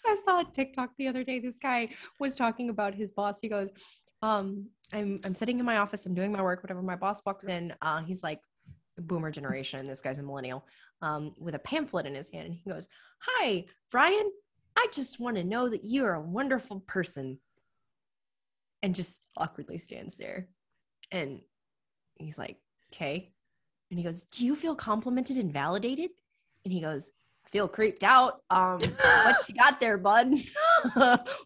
I 0.07 0.17
saw 0.25 0.41
a 0.41 0.45
TikTok 0.45 0.91
the 0.99 1.09
other 1.09 1.25
day. 1.25 1.39
This 1.39 1.59
guy 1.59 1.91
was 2.19 2.35
talking 2.35 2.71
about 2.71 2.95
his 2.95 3.13
boss. 3.13 3.41
He 3.41 3.49
goes, 3.49 3.69
um, 4.23 4.69
I'm 4.93 5.21
I'm 5.25 5.35
sitting 5.35 5.59
in 5.59 5.65
my 5.65 5.79
office, 5.79 6.05
I'm 6.07 6.15
doing 6.15 6.33
my 6.33 6.43
work, 6.43 6.63
whatever. 6.63 6.83
My 6.83 6.97
boss 6.97 7.23
walks 7.25 7.47
in, 7.47 7.73
uh, 7.81 8.03
he's 8.03 8.23
like 8.23 8.41
boomer 8.99 9.31
generation. 9.31 9.87
This 9.87 10.03
guy's 10.03 10.19
a 10.19 10.23
millennial, 10.23 10.67
um, 11.03 11.35
with 11.39 11.55
a 11.55 11.59
pamphlet 11.59 12.07
in 12.07 12.15
his 12.15 12.31
hand, 12.31 12.47
and 12.47 12.55
he 12.55 12.71
goes, 12.71 12.89
Hi, 13.21 13.65
Brian. 13.91 14.31
I 14.77 14.87
just 14.93 15.21
want 15.21 15.37
to 15.37 15.45
know 15.45 15.69
that 15.69 15.85
you 15.85 16.05
are 16.05 16.15
a 16.15 16.21
wonderful 16.21 16.81
person. 16.81 17.39
And 18.83 18.95
just 18.95 19.21
awkwardly 19.37 19.79
stands 19.79 20.17
there. 20.17 20.49
And 21.11 21.41
he's 22.17 22.39
like, 22.39 22.57
Okay. 22.93 23.33
And 23.91 23.99
he 23.99 24.05
goes, 24.05 24.25
Do 24.25 24.45
you 24.45 24.55
feel 24.55 24.75
complimented 24.75 25.37
and 25.37 25.53
validated? 25.53 26.11
And 26.65 26.73
he 26.73 26.81
goes, 26.81 27.11
feel 27.53 27.69
creeped 27.69 28.05
out. 28.05 28.43
Um, 28.51 28.81
what 28.81 29.49
you 29.49 29.55
got 29.55 29.81
there, 29.81 29.99
bud? 29.99 30.35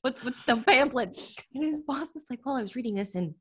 what's 0.01 0.25
what's 0.25 0.45
the 0.47 0.57
pamphlet? 0.67 1.19
And 1.55 1.64
his 1.64 1.83
boss 1.83 2.09
is 2.14 2.25
like, 2.31 2.40
well, 2.45 2.57
I 2.57 2.62
was 2.62 2.77
reading 2.77 2.95
this 2.95 3.14
and 3.14 3.35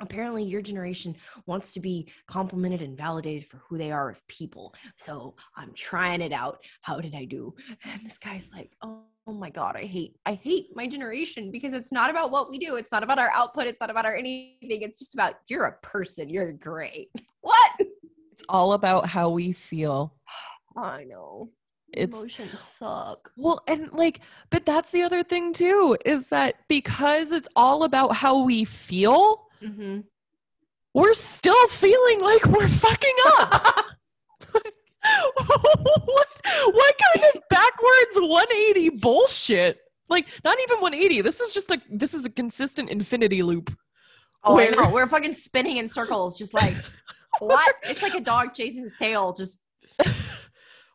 apparently 0.00 0.44
your 0.44 0.62
generation 0.62 1.16
wants 1.46 1.72
to 1.72 1.80
be 1.80 2.10
complimented 2.26 2.82
and 2.82 2.96
validated 2.96 3.46
for 3.46 3.58
who 3.68 3.76
they 3.78 3.90
are 3.90 4.10
as 4.10 4.22
people. 4.28 4.74
So 4.96 5.34
I'm 5.56 5.72
trying 5.74 6.20
it 6.20 6.32
out. 6.32 6.58
How 6.82 7.00
did 7.00 7.14
I 7.14 7.24
do? 7.24 7.54
And 7.84 8.04
this 8.04 8.18
guy's 8.18 8.50
like, 8.52 8.72
oh. 8.82 9.02
Oh 9.28 9.34
my 9.34 9.50
god, 9.50 9.76
I 9.76 9.82
hate 9.82 10.16
I 10.24 10.32
hate 10.32 10.74
my 10.74 10.86
generation 10.86 11.50
because 11.50 11.74
it's 11.74 11.92
not 11.92 12.08
about 12.08 12.30
what 12.30 12.48
we 12.48 12.58
do. 12.58 12.76
It's 12.76 12.90
not 12.90 13.02
about 13.02 13.18
our 13.18 13.30
output. 13.34 13.66
It's 13.66 13.78
not 13.78 13.90
about 13.90 14.06
our 14.06 14.16
anything. 14.16 14.80
It's 14.80 14.98
just 14.98 15.12
about 15.12 15.34
you're 15.48 15.66
a 15.66 15.76
person. 15.82 16.30
You're 16.30 16.52
great. 16.52 17.10
What? 17.42 17.72
It's 18.32 18.42
all 18.48 18.72
about 18.72 19.06
how 19.06 19.28
we 19.28 19.52
feel. 19.52 20.14
I 20.78 21.04
know. 21.04 21.50
It's 21.92 22.12
Emotions 22.16 22.60
suck. 22.78 23.30
well, 23.36 23.60
and 23.66 23.90
like, 23.92 24.20
but 24.50 24.66
that's 24.66 24.92
the 24.92 25.02
other 25.02 25.22
thing 25.22 25.52
too, 25.52 25.96
is 26.04 26.26
that 26.26 26.56
because 26.68 27.32
it's 27.32 27.48
all 27.56 27.84
about 27.84 28.14
how 28.14 28.44
we 28.44 28.64
feel, 28.64 29.46
Mm-hmm. 29.62 30.00
we're 30.94 31.14
still 31.14 31.66
feeling 31.68 32.20
like 32.20 32.46
we're 32.46 32.68
fucking 32.68 33.14
up. 33.38 33.84
what, 35.34 36.26
what 36.72 36.94
kind 37.14 37.26
of 37.34 37.42
backwards 37.50 38.16
180 38.20 38.90
bullshit? 38.90 39.78
Like, 40.08 40.28
not 40.44 40.56
even 40.62 40.80
180. 40.80 41.20
This 41.22 41.40
is 41.40 41.52
just 41.52 41.70
a 41.70 41.80
this 41.90 42.14
is 42.14 42.24
a 42.24 42.30
consistent 42.30 42.88
infinity 42.90 43.42
loop. 43.42 43.74
Oh, 44.44 44.54
Where-. 44.54 44.90
We're 44.90 45.06
fucking 45.06 45.34
spinning 45.34 45.78
in 45.78 45.88
circles, 45.88 46.38
just 46.38 46.54
like 46.54 46.74
what? 47.40 47.74
It's 47.82 48.02
like 48.02 48.14
a 48.14 48.20
dog 48.20 48.54
chasing 48.54 48.82
his 48.84 48.94
tail. 48.98 49.32
Just 49.32 49.58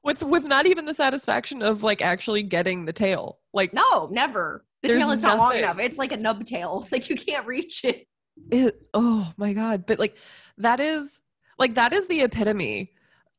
With 0.04 0.22
with 0.24 0.44
not 0.44 0.66
even 0.66 0.86
the 0.86 0.94
satisfaction 0.94 1.62
of 1.62 1.84
like 1.84 2.02
actually 2.02 2.44
getting 2.44 2.86
the 2.86 2.94
tail. 2.94 3.40
Like 3.54 3.74
no, 3.74 4.08
never. 4.12 4.66
The 4.82 4.90
tail 4.90 5.12
is 5.12 5.24
not 5.24 5.38
long 5.38 5.56
enough. 5.56 5.80
It's 5.80 5.98
like 5.98 6.12
a 6.12 6.18
nub 6.18 6.46
tail. 6.46 6.88
Like 6.92 7.10
you 7.10 7.16
can't 7.16 7.48
reach 7.48 7.84
it. 7.86 8.08
it, 8.52 8.82
oh 8.94 9.32
my 9.38 9.54
god 9.54 9.86
but 9.86 10.00
like 10.00 10.16
that 10.58 10.80
is 10.80 11.20
like 11.60 11.76
that 11.76 11.94
is 11.94 12.08
the 12.08 12.22
epitome 12.22 12.92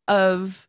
of 0.09 0.69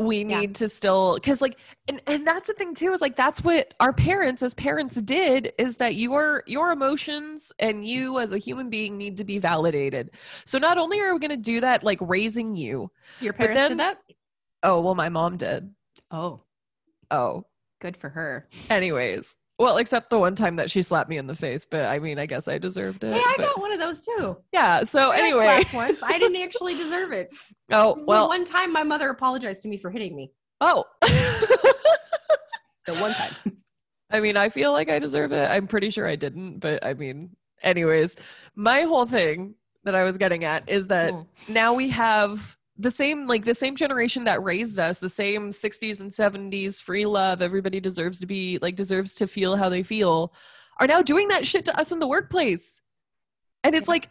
we 0.00 0.18
Yeah. 0.24 0.40
need 0.40 0.54
to 0.56 0.68
still 0.68 1.14
because 1.14 1.40
like 1.42 1.56
and 1.88 2.00
and 2.06 2.24
that's 2.26 2.46
the 2.46 2.52
thing 2.54 2.74
too 2.74 2.92
is 2.92 3.00
like 3.00 3.16
that's 3.16 3.42
what 3.42 3.74
our 3.80 3.92
parents 3.92 4.42
as 4.44 4.54
parents 4.54 4.96
did 5.02 5.52
is 5.58 5.76
that 5.78 5.94
your 5.96 6.44
your 6.46 6.70
emotions 6.70 7.50
and 7.58 7.84
you 7.84 8.18
as 8.20 8.32
a 8.32 8.38
human 8.38 8.70
being 8.70 8.96
need 8.96 9.16
to 9.16 9.24
be 9.24 9.38
validated 9.40 10.10
so 10.44 10.58
not 10.58 10.78
only 10.78 11.00
are 11.00 11.12
we 11.14 11.18
going 11.18 11.30
to 11.30 11.36
do 11.36 11.60
that 11.60 11.82
like 11.82 11.98
raising 12.02 12.54
you 12.54 12.88
Your 13.20 13.32
But 13.32 13.38
parents 13.52 13.56
then- 13.58 13.70
did 13.70 13.78
that? 13.80 13.98
Oh 14.62 14.80
well 14.80 14.94
my 14.94 15.08
mom 15.08 15.36
did 15.36 15.70
Oh, 16.10 16.40
oh 17.10 17.44
good 17.80 17.96
for 17.96 18.08
her. 18.08 18.48
anyways 18.70 19.34
well 19.58 19.76
except 19.78 20.10
the 20.10 20.18
one 20.18 20.34
time 20.34 20.56
that 20.56 20.70
she 20.70 20.82
slapped 20.82 21.08
me 21.10 21.16
in 21.18 21.26
the 21.26 21.34
face 21.34 21.64
but 21.64 21.84
i 21.86 21.98
mean 21.98 22.18
i 22.18 22.26
guess 22.26 22.48
i 22.48 22.58
deserved 22.58 23.04
it 23.04 23.12
Hey, 23.12 23.20
I 23.20 23.34
but- 23.36 23.46
got 23.46 23.60
one 23.60 23.72
of 23.72 23.78
those 23.78 24.00
too. 24.00 24.36
yeah 24.52 24.82
so 24.84 25.10
I 25.12 25.18
anyway 25.18 25.64
once 25.74 26.02
I 26.02 26.18
didn't 26.18 26.42
actually 26.42 26.74
deserve 26.74 27.12
it. 27.12 27.32
oh 27.72 27.96
It 27.98 28.06
well 28.06 28.28
one 28.28 28.44
time 28.44 28.72
my 28.72 28.82
mother 28.84 29.10
apologized 29.10 29.62
to 29.62 29.68
me 29.68 29.76
for 29.76 29.90
hitting 29.90 30.14
me. 30.16 30.32
Oh. 30.60 30.84
The 32.86 32.94
one 32.94 33.12
time. 33.12 33.32
I 34.10 34.20
mean, 34.20 34.36
I 34.38 34.48
feel 34.48 34.72
like 34.72 34.88
I 34.88 34.98
deserve 34.98 35.32
it. 35.32 35.50
I'm 35.50 35.66
pretty 35.66 35.90
sure 35.90 36.06
I 36.08 36.16
didn't, 36.16 36.60
but 36.60 36.84
I 36.84 36.94
mean, 36.94 37.36
anyways, 37.62 38.16
my 38.56 38.82
whole 38.82 39.04
thing 39.04 39.54
that 39.84 39.94
I 39.94 40.04
was 40.04 40.16
getting 40.16 40.44
at 40.44 40.68
is 40.70 40.86
that 40.86 41.12
Mm. 41.12 41.26
now 41.48 41.74
we 41.74 41.90
have 41.90 42.56
the 42.78 42.90
same 42.90 43.26
like 43.26 43.44
the 43.44 43.54
same 43.54 43.74
generation 43.74 44.24
that 44.24 44.42
raised 44.42 44.78
us, 44.78 44.98
the 44.98 45.08
same 45.08 45.50
60s 45.50 46.00
and 46.00 46.10
70s 46.10 46.82
free 46.82 47.06
love, 47.06 47.42
everybody 47.42 47.80
deserves 47.80 48.20
to 48.20 48.26
be 48.26 48.58
like 48.62 48.76
deserves 48.76 49.14
to 49.14 49.26
feel 49.26 49.56
how 49.56 49.68
they 49.68 49.82
feel, 49.82 50.32
are 50.80 50.86
now 50.86 51.02
doing 51.02 51.28
that 51.28 51.46
shit 51.46 51.64
to 51.64 51.78
us 51.78 51.92
in 51.92 51.98
the 51.98 52.06
workplace. 52.06 52.80
And 53.64 53.74
it's 53.74 53.88
like 53.88 54.08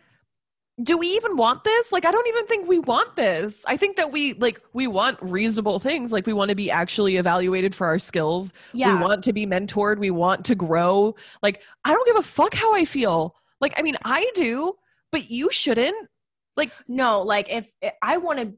do 0.84 0.96
we 0.96 1.08
even 1.08 1.38
want 1.38 1.64
this? 1.64 1.92
Like 1.92 2.06
I 2.06 2.12
don't 2.12 2.28
even 2.28 2.46
think 2.46 2.68
we 2.68 2.80
want 2.80 3.16
this. 3.16 3.64
I 3.68 3.78
think 3.78 3.98
that 3.98 4.12
we 4.12 4.34
like 4.34 4.62
we 4.74 4.86
want 4.86 5.18
reasonable 5.22 5.80
things. 5.80 6.12
Like 6.12 6.28
we 6.28 6.34
want 6.34 6.50
to 6.50 6.56
be 6.56 6.70
actually 6.70 7.18
evaluated 7.18 7.74
for 7.74 7.88
our 7.88 7.98
skills. 7.98 8.54
Yeah. 8.74 8.96
We 8.96 9.02
want 9.02 9.24
to 9.24 9.34
be 9.34 9.48
mentored. 9.48 9.98
We 9.98 10.12
want 10.12 10.46
to 10.46 10.56
grow. 10.56 11.16
Like, 11.42 11.64
I 11.84 11.94
don't 11.94 12.06
give 12.06 12.18
a 12.18 12.22
fuck 12.22 12.54
how 12.54 12.76
I 12.76 12.86
feel. 12.86 13.36
Like, 13.60 13.74
I 13.78 13.82
mean, 13.82 13.96
I 14.06 14.30
do, 14.36 14.74
but 15.12 15.32
you 15.32 15.52
shouldn't. 15.52 16.10
Like, 16.58 16.72
no, 16.88 17.22
like 17.22 17.50
if 17.50 17.72
if 17.82 17.94
I 18.02 18.18
wanted 18.18 18.58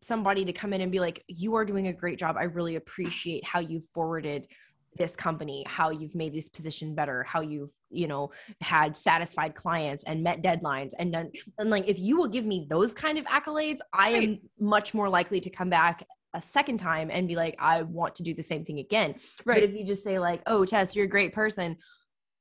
somebody 0.00 0.44
to 0.46 0.52
come 0.52 0.72
in 0.72 0.80
and 0.80 0.90
be 0.90 0.98
like, 0.98 1.22
"You 1.28 1.54
are 1.56 1.64
doing 1.64 1.86
a 1.86 1.92
great 1.92 2.18
job. 2.18 2.36
I 2.38 2.44
really 2.44 2.76
appreciate 2.76 3.44
how 3.44 3.60
you 3.60 3.80
forwarded 3.80 4.48
this 4.96 5.16
company, 5.16 5.64
how 5.66 5.90
you've 5.90 6.14
made 6.14 6.32
this 6.32 6.48
position 6.48 6.94
better, 6.94 7.22
how 7.24 7.40
you've 7.40 7.72
you 7.90 8.06
know 8.06 8.30
had 8.60 8.96
satisfied 8.96 9.54
clients 9.54 10.04
and 10.04 10.22
met 10.22 10.42
deadlines 10.42 10.92
and 10.98 11.12
done." 11.12 11.30
And 11.58 11.70
like, 11.70 11.86
if 11.86 11.98
you 11.98 12.16
will 12.16 12.28
give 12.28 12.46
me 12.46 12.66
those 12.68 12.94
kind 12.94 13.18
of 13.18 13.24
accolades, 13.26 13.78
I 13.92 14.08
am 14.10 14.38
much 14.58 14.94
more 14.94 15.08
likely 15.08 15.40
to 15.40 15.50
come 15.50 15.68
back 15.70 16.06
a 16.32 16.42
second 16.42 16.78
time 16.78 17.10
and 17.12 17.28
be 17.28 17.36
like, 17.36 17.56
"I 17.58 17.82
want 17.82 18.16
to 18.16 18.22
do 18.22 18.34
the 18.34 18.42
same 18.42 18.64
thing 18.64 18.78
again." 18.78 19.16
But 19.44 19.62
if 19.64 19.72
you 19.74 19.84
just 19.84 20.02
say 20.02 20.18
like, 20.18 20.42
"Oh, 20.46 20.64
Tess, 20.64 20.96
you're 20.96 21.04
a 21.04 21.08
great 21.08 21.34
person," 21.34 21.76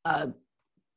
uh, 0.05 0.27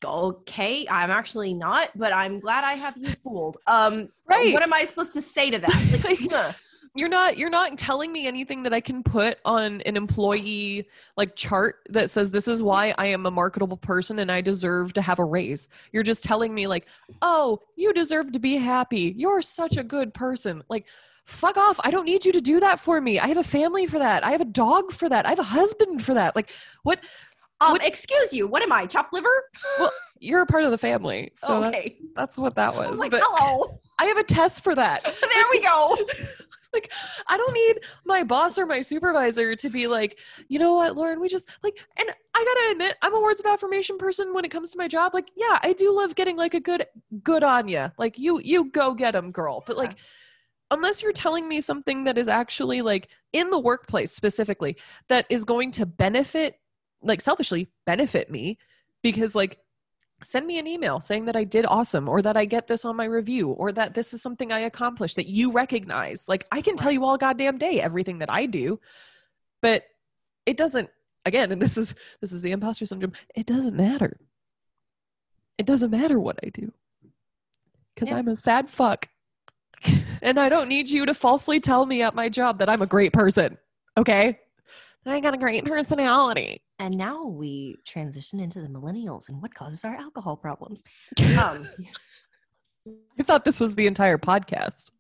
okay, 0.05 0.87
I'm 0.89 1.11
actually 1.11 1.55
not, 1.55 1.91
but 1.97 2.13
I'm 2.13 2.41
glad 2.41 2.65
I 2.65 2.75
have 2.75 2.97
you 2.97 3.09
fooled. 3.09 3.59
Um, 3.67 4.11
Right. 4.29 4.53
What 4.53 4.63
am 4.63 4.73
I 4.73 4.85
supposed 4.85 5.13
to 5.15 5.23
say 5.23 5.51
to 5.51 5.59
that? 5.59 6.01
Like, 6.05 6.21
Like, 6.21 6.31
huh. 6.33 6.53
You're 6.97 7.11
not 7.11 7.37
you're 7.37 7.51
not 7.51 7.77
telling 7.77 8.11
me 8.11 8.27
anything 8.27 8.63
that 8.63 8.73
I 8.73 8.81
can 8.81 9.03
put 9.03 9.37
on 9.45 9.83
an 9.83 9.97
employee 9.99 10.89
like 11.19 11.37
chart 11.37 11.87
that 11.91 12.09
says 12.09 12.31
this 12.31 12.49
is 12.49 12.63
why 12.63 12.95
I 12.97 13.07
am 13.07 13.27
a 13.27 13.31
marketable 13.31 13.77
person 13.77 14.19
and 14.19 14.33
I 14.33 14.41
deserve 14.41 14.95
to 14.95 15.03
have 15.03 15.19
a 15.19 15.25
raise. 15.25 15.69
You're 15.93 16.03
just 16.03 16.25
telling 16.25 16.55
me 16.55 16.67
like, 16.67 16.87
"Oh, 17.21 17.61
you 17.77 17.93
deserve 17.93 18.33
to 18.33 18.39
be 18.39 18.57
happy. 18.57 19.15
You're 19.15 19.43
such 19.43 19.77
a 19.77 19.85
good 19.85 20.15
person." 20.15 20.63
Like 20.71 20.87
fuck 21.27 21.57
off. 21.59 21.79
I 21.85 21.91
don't 21.91 22.05
need 22.05 22.25
you 22.25 22.33
to 22.33 22.41
do 22.41 22.61
that 22.61 22.81
for 22.81 23.01
me. 23.01 23.19
I 23.19 23.27
have 23.27 23.37
a 23.37 23.45
family 23.45 23.87
for 23.87 23.99
that. 23.99 24.25
I 24.25 24.31
have 24.31 24.41
a 24.41 24.47
dog 24.47 24.93
for 24.93 25.09
that. 25.09 25.27
I 25.27 25.31
have 25.31 25.39
a 25.41 25.43
husband 25.43 26.03
for 26.03 26.15
that. 26.15 26.35
Like 26.35 26.51
what 26.83 27.01
um, 27.61 27.79
excuse 27.81 28.33
you. 28.33 28.47
What 28.47 28.63
am 28.63 28.73
I, 28.73 28.87
chopped 28.87 29.13
liver? 29.13 29.29
Well, 29.79 29.93
you're 30.19 30.43
a 30.43 30.47
part 30.47 30.65
of 30.65 30.71
the 30.71 30.79
family. 30.79 31.33
So 31.35 31.61
that's, 31.61 31.77
okay. 31.77 31.97
that's 32.15 32.39
what 32.39 32.55
that 32.57 32.75
I 32.75 32.79
was. 32.79 32.91
was 32.91 32.99
like, 32.99 33.11
but 33.11 33.23
hello. 33.25 33.81
I 33.99 34.07
have 34.07 34.19
a 34.19 34.25
Tess 34.25 34.61
for 34.61 34.75
that. 34.75 35.05
there 35.05 35.45
we 35.51 35.61
go. 35.61 35.97
like 36.73 36.93
I 37.29 37.37
don't 37.37 37.55
need 37.55 37.81
my 38.05 38.23
boss 38.23 38.59
or 38.59 38.67
my 38.67 38.81
supervisor 38.83 39.57
to 39.57 39.71
be 39.71 39.87
like, 39.87 40.19
you 40.49 40.59
know 40.59 40.75
what, 40.75 40.97
Lauren, 40.97 41.21
we 41.21 41.29
just 41.29 41.49
like 41.63 41.79
and 41.99 42.09
I 42.35 42.45
gotta 42.45 42.73
admit, 42.73 42.97
I'm 43.03 43.15
a 43.15 43.21
words 43.21 43.41
of 43.41 43.47
affirmation 43.47 43.97
person 43.97 44.35
when 44.35 44.45
it 44.45 44.51
comes 44.51 44.71
to 44.73 44.79
my 44.79 44.89
job. 44.89 45.15
Like, 45.15 45.29
yeah, 45.35 45.59
I 45.63 45.73
do 45.73 45.95
love 45.95 46.15
getting 46.15 46.37
like 46.37 46.55
a 46.55 46.61
good 46.61 46.87
good 47.23 47.43
on 47.43 47.69
you. 47.69 47.91
Like 47.99 48.19
you 48.19 48.41
you 48.41 48.71
go 48.71 48.95
get 48.95 49.13
them, 49.13 49.31
girl. 49.31 49.65
But 49.67 49.77
like 49.77 49.97
unless 50.71 51.03
you're 51.03 51.13
telling 51.13 51.49
me 51.49 51.61
something 51.61 52.05
that 52.05 52.19
is 52.19 52.29
actually 52.29 52.83
like 52.83 53.09
in 53.33 53.51
the 53.51 53.59
workplace 53.59 54.13
specifically 54.13 54.77
that 55.09 55.25
is 55.31 55.45
going 55.45 55.71
to 55.71 55.87
benefit 55.87 56.59
like 57.03 57.21
selfishly 57.21 57.69
benefit 57.85 58.31
me 58.31 58.59
because 59.03 59.35
like 59.35 59.59
send 60.23 60.47
me 60.47 60.59
an 60.59 60.67
email 60.67 60.99
saying 61.01 61.27
that 61.27 61.37
I 61.37 61.45
did 61.45 61.67
awesome 61.67 62.09
or 62.09 62.23
that 62.23 62.37
I 62.37 62.45
get 62.47 62.67
this 62.67 62.85
on 62.85 62.97
my 62.97 63.05
review 63.05 63.51
or 63.51 63.71
that 63.73 63.95
this 63.95 64.15
is 64.15 64.23
something 64.23 64.51
I 64.51 64.61
accomplished 64.61 65.17
that 65.17 65.27
you 65.27 65.53
recognize. 65.53 66.29
Like 66.29 66.47
I 66.51 66.63
can 66.63 66.77
tell 66.77 66.91
you 66.91 67.05
all 67.05 67.19
goddamn 67.19 67.59
day 67.59 67.81
everything 67.81 68.19
that 68.19 68.31
I 68.31 68.47
do, 68.47 68.81
but 69.61 69.85
it 70.47 70.57
doesn't 70.57 70.89
again, 71.25 71.53
and 71.53 71.61
this 71.61 71.77
is 71.77 71.95
this 72.21 72.33
is 72.33 72.43
the 72.43 72.53
imposter 72.53 72.87
syndrome. 72.87 73.13
It 73.35 73.47
doesn't 73.47 73.77
matter. 73.77 74.19
It 75.59 75.67
doesn't 75.67 75.91
matter 75.91 76.19
what 76.19 76.39
I 76.43 76.49
do. 76.49 76.73
Cuz 77.97 78.09
Yeah. 78.09 78.17
I'm 78.17 78.29
a 78.29 78.37
sad 78.37 78.71
fuck. 78.71 79.09
and 80.23 80.41
I 80.41 80.49
don't 80.49 80.69
need 80.69 80.89
you 80.89 81.05
to 81.07 81.15
falsely 81.15 81.61
tell 81.61 81.85
me 81.85 82.03
at 82.03 82.15
my 82.15 82.29
job 82.29 82.59
that 82.59 82.71
I'm 82.71 82.83
a 82.83 82.87
great 82.87 83.13
person. 83.13 83.59
Okay? 83.97 84.41
I 85.05 85.21
got 85.21 85.35
a 85.35 85.39
great 85.39 85.65
personality. 85.65 86.63
And 86.79 86.97
now 86.97 87.25
we 87.25 87.77
transition 87.87 88.39
into 88.41 88.61
the 88.61 88.69
millennials 88.69 89.29
and 89.29 89.41
what 89.41 89.55
causes 89.55 89.85
our 89.85 89.95
alcohol 89.95 90.37
problems. 90.37 90.83
Um, 91.43 91.67
I 93.19 93.23
thought 93.23 93.45
this 93.45 93.61
was 93.61 93.75
the 93.75 93.87
entire 93.87 94.19
podcast. 94.19 94.91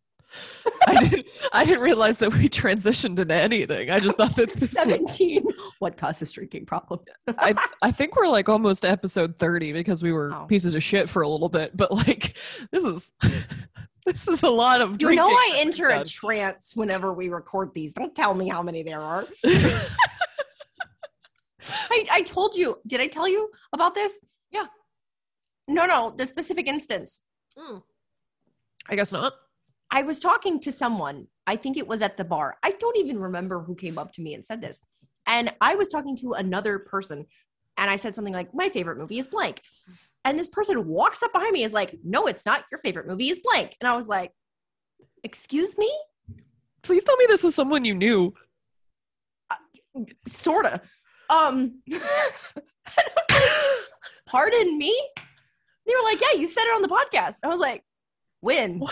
I 0.86 1.07
didn't, 1.07 1.26
I 1.53 1.64
didn't 1.64 1.80
realize 1.82 2.18
that 2.18 2.32
we 2.32 2.48
transitioned 2.48 3.18
into 3.18 3.34
anything. 3.34 3.90
I 3.90 4.01
just 4.01 4.16
thought 4.16 4.34
that 4.36 4.51
this 4.53 4.62
was, 4.62 4.70
17. 4.72 5.44
what 5.78 5.96
causes 5.96 6.32
drinking 6.32 6.66
problems? 6.66 7.05
I, 7.38 7.55
I 7.82 7.92
think 7.92 8.16
we're 8.16 8.28
like 8.28 8.48
almost 8.48 8.84
episode 8.84 9.38
30 9.38 9.72
because 9.72 10.03
we 10.03 10.12
were 10.12 10.32
Oh. 10.34 10.46
pieces 10.46 10.74
of 10.74 10.82
shit 10.82 11.09
for 11.09 11.22
a 11.22 11.28
little 11.28 11.48
bit, 11.48 11.76
but 11.76 11.92
like 11.92 12.36
this 12.72 12.84
is 12.84 13.12
this 14.05 14.26
is 14.28 14.42
a 14.42 14.51
lot 14.51 14.80
of 14.80 15.01
You 15.01 15.14
know 15.14 15.28
I 15.28 15.55
enter 15.59 15.86
a 15.86 16.05
trance 16.05 16.74
whenever 16.74 17.12
we 17.12 17.28
record 17.28 17.72
these. 17.74 17.92
Don't 17.92 18.14
tell 18.14 18.34
me 18.34 18.48
how 18.48 18.62
many 18.62 18.82
there 18.82 19.01
are. 19.01 19.26
I, 21.90 22.04
I 22.10 22.22
told 22.22 22.56
you. 22.56 22.78
Did 22.86 23.00
I 23.00 23.08
tell 23.08 23.28
you 23.28 23.50
about 23.72 23.94
this? 23.94 24.20
Yeah. 24.50 24.66
No, 25.68 25.86
no, 25.86 26.14
the 26.16 26.26
specific 26.26 26.66
instance. 26.66 27.22
Hmm. 27.56 27.78
I 28.88 28.96
guess 28.96 29.12
not. 29.12 29.32
I 29.90 30.02
was 30.02 30.20
talking 30.20 30.60
to 30.60 30.72
someone, 30.72 31.28
I 31.46 31.56
think 31.56 31.76
it 31.76 31.86
was 31.86 32.02
at 32.02 32.16
the 32.16 32.24
bar. 32.24 32.56
I 32.62 32.72
don't 32.72 32.96
even 32.96 33.18
remember 33.18 33.60
who 33.60 33.74
came 33.74 33.98
up 33.98 34.12
to 34.14 34.22
me 34.22 34.34
and 34.34 34.44
said 34.44 34.60
this. 34.60 34.80
And 35.26 35.52
I 35.60 35.74
was 35.74 35.88
talking 35.88 36.16
to 36.18 36.34
another 36.34 36.78
person 36.78 37.26
and 37.76 37.90
I 37.90 37.96
said 37.96 38.14
something 38.14 38.34
like, 38.34 38.54
My 38.54 38.68
favorite 38.68 38.98
movie 38.98 39.18
is 39.18 39.28
blank. 39.28 39.60
And 40.24 40.38
this 40.38 40.48
person 40.48 40.86
walks 40.86 41.22
up 41.22 41.32
behind 41.32 41.52
me 41.52 41.62
and 41.62 41.66
is 41.66 41.72
like, 41.72 41.98
No, 42.04 42.26
it's 42.26 42.46
not. 42.46 42.64
Your 42.70 42.78
favorite 42.78 43.06
movie 43.06 43.30
is 43.30 43.40
blank. 43.42 43.76
And 43.80 43.88
I 43.88 43.96
was 43.96 44.08
like, 44.08 44.32
Excuse 45.22 45.76
me? 45.76 45.92
Please 46.82 47.02
tell 47.02 47.16
me 47.16 47.26
this 47.28 47.42
was 47.42 47.54
someone 47.54 47.84
you 47.84 47.94
knew. 47.94 48.32
Uh, 49.50 49.56
sorta. 50.28 50.80
Um, 51.31 51.83
and 51.91 52.01
I 52.03 52.31
was 53.14 53.24
like, 53.31 53.43
Pardon 54.27 54.79
me? 54.79 54.95
They 55.87 55.95
were 55.95 56.05
like, 56.05 56.20
Yeah, 56.20 56.39
you 56.39 56.47
said 56.47 56.64
it 56.64 56.74
on 56.74 56.83
the 56.83 56.89
podcast. 56.89 57.39
I 57.43 57.49
was 57.49 57.61
like, 57.61 57.85
When? 58.41 58.83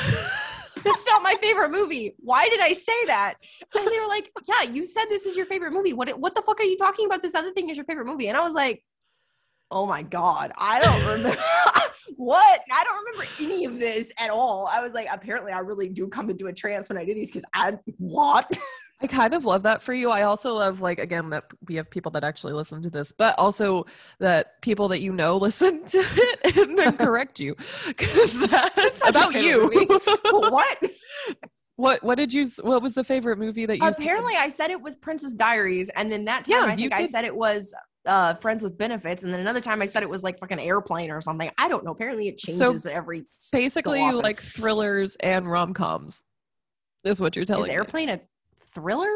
That's 0.84 1.06
not 1.08 1.22
my 1.22 1.34
favorite 1.40 1.70
movie. 1.70 2.14
Why 2.18 2.48
did 2.48 2.60
I 2.60 2.72
say 2.74 3.04
that? 3.06 3.34
And 3.76 3.86
they 3.86 3.98
were 3.98 4.06
like, 4.06 4.30
"Yeah, 4.46 4.70
you 4.70 4.84
said 4.84 5.06
this 5.08 5.26
is 5.26 5.36
your 5.36 5.46
favorite 5.46 5.72
movie. 5.72 5.92
What 5.92 6.18
what 6.18 6.34
the 6.34 6.42
fuck 6.42 6.60
are 6.60 6.64
you 6.64 6.76
talking 6.76 7.06
about? 7.06 7.22
This 7.22 7.34
other 7.34 7.52
thing 7.52 7.70
is 7.70 7.76
your 7.76 7.86
favorite 7.86 8.06
movie." 8.06 8.28
And 8.28 8.36
I 8.36 8.44
was 8.44 8.54
like, 8.54 8.84
"Oh 9.70 9.86
my 9.86 10.02
god, 10.02 10.52
I 10.56 10.80
don't 10.80 11.04
remember 11.06 11.40
what. 12.16 12.60
I 12.72 12.84
don't 12.84 13.04
remember 13.04 13.32
any 13.40 13.64
of 13.64 13.78
this 13.78 14.12
at 14.18 14.30
all." 14.30 14.68
I 14.72 14.80
was 14.80 14.92
like, 14.92 15.08
"Apparently, 15.10 15.52
I 15.52 15.60
really 15.60 15.88
do 15.88 16.08
come 16.08 16.30
into 16.30 16.46
a 16.46 16.52
trance 16.52 16.88
when 16.88 16.98
I 16.98 17.04
do 17.04 17.14
these 17.14 17.30
because 17.30 17.44
I 17.54 17.78
what." 17.98 18.56
I 19.00 19.06
kind 19.06 19.34
of 19.34 19.44
love 19.44 19.64
that 19.64 19.82
for 19.82 19.92
you. 19.92 20.08
I 20.10 20.22
also 20.22 20.54
love, 20.54 20.80
like, 20.80 20.98
again, 20.98 21.28
that 21.30 21.44
we 21.68 21.74
have 21.74 21.90
people 21.90 22.10
that 22.12 22.24
actually 22.24 22.52
listen 22.54 22.80
to 22.82 22.90
this, 22.90 23.12
but 23.12 23.38
also 23.38 23.84
that 24.20 24.60
people 24.62 24.88
that 24.88 25.00
you 25.02 25.12
know 25.12 25.36
listen 25.38 25.84
to 25.86 25.98
it 26.00 26.56
and 26.56 26.78
then 26.78 26.96
correct 26.98 27.40
you 27.40 27.54
because 27.86 28.38
that's 28.48 29.02
about 29.06 29.34
you. 29.34 29.68
what? 30.32 30.78
what 31.76 32.02
What 32.04 32.14
did 32.16 32.32
you? 32.32 32.46
What 32.62 32.82
was 32.82 32.94
the 32.94 33.04
favorite 33.04 33.38
movie 33.38 33.66
that 33.66 33.78
you? 33.78 33.92
said? 33.92 34.02
Apparently, 34.02 34.34
I 34.36 34.48
said 34.48 34.70
it 34.70 34.80
was 34.80 34.96
Princess 34.96 35.34
Diaries, 35.34 35.90
and 35.96 36.10
then 36.10 36.24
that 36.26 36.44
time 36.44 36.54
Yeah, 36.54 36.72
I 36.72 36.76
think 36.76 36.98
I 36.98 37.06
said 37.06 37.24
it 37.24 37.34
was 37.36 37.74
uh 38.06 38.34
Friends 38.34 38.62
with 38.62 38.78
Benefits, 38.78 39.22
and 39.24 39.32
then 39.32 39.40
another 39.40 39.60
time 39.60 39.82
I 39.82 39.86
said 39.86 40.02
it 40.02 40.08
was 40.08 40.22
like 40.22 40.38
fucking 40.38 40.60
Airplane 40.60 41.10
or 41.10 41.20
something. 41.20 41.50
I 41.58 41.68
don't 41.68 41.84
know. 41.84 41.90
Apparently, 41.90 42.28
it 42.28 42.40
So, 42.40 42.66
changes 42.68 42.86
every. 42.86 43.24
basically 43.52 43.98
so 44.00 44.06
you 44.10 44.22
like 44.22 44.40
thrillers 44.40 45.16
and 45.16 45.50
rom 45.50 45.74
coms. 45.74 46.22
Is 47.04 47.20
what 47.20 47.36
you're 47.36 47.44
telling 47.44 47.64
Is 47.64 47.68
me. 47.68 47.74
Airplane 47.74 48.08
a 48.08 48.20
thriller? 48.74 49.10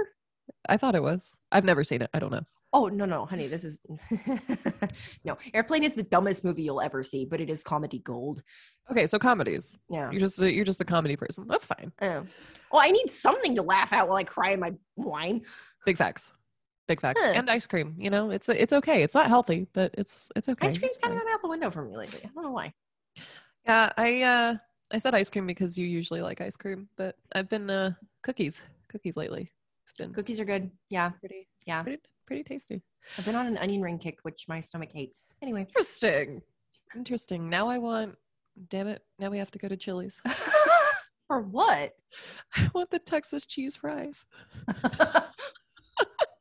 I 0.69 0.77
thought 0.77 0.95
it 0.95 1.03
was. 1.03 1.37
I've 1.53 1.65
never 1.65 1.85
seen 1.85 2.03
it. 2.03 2.11
I 2.15 2.19
don't 2.19 2.33
know. 2.33 2.43
Oh 2.73 2.89
no 2.89 3.07
no 3.07 3.25
honey 3.25 3.47
this 3.47 3.65
is 3.65 3.81
no 5.25 5.39
airplane 5.55 5.85
is 5.85 5.95
the 5.95 6.03
dumbest 6.03 6.45
movie 6.45 6.63
you'll 6.65 6.83
ever 6.83 7.03
see 7.03 7.25
but 7.25 7.41
it 7.41 7.49
is 7.49 7.63
comedy 7.65 7.99
gold 8.01 8.43
Okay, 8.91 9.07
so 9.07 9.19
comedies. 9.19 9.79
yeah 9.89 10.11
You're 10.11 10.21
just 10.21 10.43
a, 10.43 10.53
you're 10.53 10.67
just 10.67 10.81
a 10.83 10.85
comedy 10.85 11.17
person. 11.17 11.47
That's 11.49 11.65
fine. 11.65 11.93
Oh. 12.03 12.27
well 12.71 12.83
i 12.83 12.91
need 12.91 13.11
something 13.11 13.55
to 13.55 13.63
laugh 13.63 13.95
at 13.95 14.07
while 14.07 14.19
i 14.19 14.25
cry 14.25 14.51
in 14.51 14.61
my 14.61 14.75
wine 14.97 15.41
Big 15.87 15.97
facts. 15.97 16.31
Big 16.89 17.01
facts. 17.01 17.23
Huh. 17.25 17.33
And 17.35 17.49
ice 17.51 17.65
cream. 17.65 17.95
You 17.99 18.11
know, 18.11 18.31
it's 18.31 18.49
it's 18.51 18.73
okay. 18.75 19.03
It's 19.03 19.15
not 19.15 19.29
healthy, 19.29 19.67
but 19.73 19.95
it's 19.97 20.31
it's 20.37 20.49
okay. 20.51 20.67
ice 20.67 20.77
cream's 20.77 20.99
kind 20.99 21.15
of 21.15 21.21
gone 21.23 21.33
out 21.33 21.41
the 21.41 21.49
window 21.49 21.71
for 21.71 21.83
me 21.85 21.97
lately 21.97 22.21
i 22.25 22.29
don't 22.35 22.45
know 22.45 22.51
why 22.53 22.73
Yeah, 23.67 23.91
I 23.97 24.23
uh 24.23 24.57
I 24.91 24.99
said 24.99 25.15
ice 25.15 25.31
cream 25.31 25.47
because 25.47 25.79
you 25.79 25.87
usually 25.87 26.21
like 26.21 26.41
ice 26.43 26.57
cream, 26.57 26.89
but 26.97 27.17
I've 27.35 27.49
been 27.49 27.71
uh 27.71 27.93
cookies 28.23 28.61
cookies 28.89 29.17
lately. 29.17 29.53
Cookies 30.15 30.39
are 30.39 30.45
good 30.45 30.71
yeah 30.91 31.11
pretty 31.11 31.49
yeah 31.67 31.83
pretty 31.83 32.01
pretty 32.27 32.45
tasty. 32.45 32.83
i've 33.17 33.25
been 33.25 33.35
on 33.35 33.47
an 33.47 33.59
onion 33.59 33.83
ring 33.83 33.99
kick 33.99 34.19
which 34.23 34.45
my 34.49 34.61
stomach 34.61 34.91
hates 34.93 35.25
anyway 35.43 35.63
Interesting. 35.63 36.43
Interesting. 36.95 37.49
Now 37.51 37.69
I 37.69 37.79
want. 37.79 38.17
Damn 38.69 38.89
it! 38.89 39.03
Now 39.19 39.31
we 39.31 39.39
have 39.39 39.51
to 39.53 39.59
go 39.59 39.69
to 39.69 39.77
Chili's. 39.77 40.21
for 41.29 41.41
what 41.43 41.93
I 42.57 42.71
want 42.75 42.91
the 42.91 42.99
Texas 42.99 43.47
cheese 43.47 43.77
fries. 43.77 44.25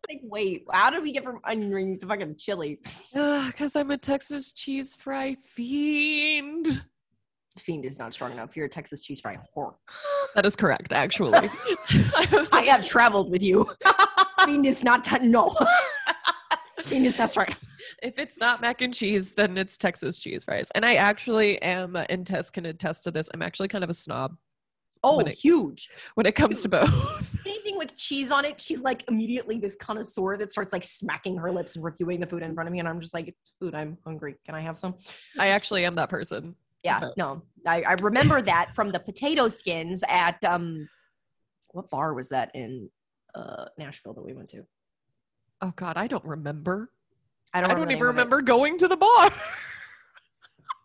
like 0.10 0.22
wait 0.24 0.64
how 0.72 0.90
did 0.90 1.04
we 1.04 1.12
get 1.12 1.24
from 1.24 1.40
onion 1.44 1.72
rings 1.72 2.00
to 2.00 2.08
fucking 2.08 2.36
Chili's 2.38 2.80
Because 3.14 3.76
ah, 3.76 3.80
I'm 3.80 3.92
a 3.92 3.98
Texas 3.98 4.54
cheese 4.54 4.96
fry 4.96 5.36
fiend. 5.44 6.84
Fiend 7.60 7.86
is 7.86 7.98
not 8.00 8.14
strong 8.14 8.32
enough 8.32 8.56
you're 8.56 8.66
a 8.66 8.70
texas 8.70 9.02
cheese 9.02 9.20
fry 9.20 9.38
whore 9.56 9.74
That 10.36 10.46
is 10.46 10.56
correct, 10.56 10.94
actually. 10.94 11.50
i 12.52 12.64
have 12.70 12.86
traveled 12.86 13.32
with 13.32 13.42
you 13.44 13.70
fiend 14.46 14.66
is 14.66 14.84
not 14.84 15.04
t- 15.06 15.20
no 15.20 15.50
fiend 16.84 17.06
is 17.06 17.18
not 17.18 17.30
strong 17.30 17.48
if 18.04 18.20
it's 18.20 18.38
not 18.40 18.62
mac 18.62 18.82
and 18.82 18.94
cheese, 18.94 19.34
then 19.34 19.58
it's 19.58 19.76
Texas 19.78 20.20
cheese 20.20 20.44
fries. 20.44 20.70
And 20.76 20.86
I 20.86 20.96
actually 20.96 21.60
am, 21.64 21.96
and 22.10 22.28
Tess 22.28 22.50
can 22.52 22.66
attest 22.68 23.04
to 23.06 23.12
this, 23.12 23.28
I'm 23.34 23.42
actually 23.42 23.70
kind 23.70 23.84
of 23.84 23.90
a 23.90 23.94
snob 23.94 24.36
oh 25.04 25.18
When 25.18 25.28
it- 25.28 25.38
huge 25.38 25.90
when 26.16 26.26
it 26.26 26.34
comes 26.36 26.62
to 26.64 26.70
both. 26.70 27.36
anything 27.46 27.78
with 27.78 27.96
cheese 27.96 28.30
on 28.32 28.46
it, 28.46 28.60
she's 28.60 28.82
like 28.82 29.04
immediately 29.08 29.58
this 29.60 29.76
connoisseur 29.76 30.38
that 30.38 30.52
starts 30.52 30.74
like 30.74 30.84
smacking 30.84 31.38
her 31.38 31.52
lips 31.52 31.76
and 31.76 31.84
reviewing 31.86 32.20
the 32.20 32.28
food 32.28 32.44
in 32.44 32.54
front 32.54 32.68
of 32.68 32.74
me. 32.74 32.80
And 32.80 32.88
I'm 32.88 33.00
just 33.00 33.14
like, 33.14 33.28
it's 33.30 33.54
food. 33.60 33.74
I'm 33.74 33.98
hungry. 34.06 34.36
Can 34.46 34.54
I 34.56 34.62
have 34.62 34.78
some? 34.78 34.96
I 35.40 35.48
actually 35.50 35.86
am 35.86 35.96
that 35.96 36.10
person. 36.10 36.56
Yeah, 36.88 37.10
No. 37.18 37.42
I, 37.66 37.82
I 37.84 37.94
remember 37.94 38.42
that 38.42 38.74
from 38.74 38.92
the 38.92 39.00
potato 39.00 39.48
skins 39.50 40.04
at 40.08 40.42
um 40.44 40.88
what 41.72 41.90
bar 41.90 42.14
was 42.14 42.30
that 42.30 42.52
in 42.56 42.90
uh 43.36 43.66
Nashville 43.78 44.14
that 44.14 44.22
we 44.24 44.34
went 44.34 44.50
to? 44.50 44.66
Oh 45.62 45.74
God, 45.76 45.98
I 45.98 46.08
don't 46.08 46.24
remember. 46.26 46.92
I 47.54 47.62
don't, 47.62 47.72
I 47.72 47.74
don't, 47.74 47.84
even 47.84 47.90
name 47.90 47.98
of 47.98 48.02
it. 48.02 48.08
remember 48.10 48.42
going 48.42 48.78
to 48.80 48.88
the 48.88 48.98
bar. 48.98 49.30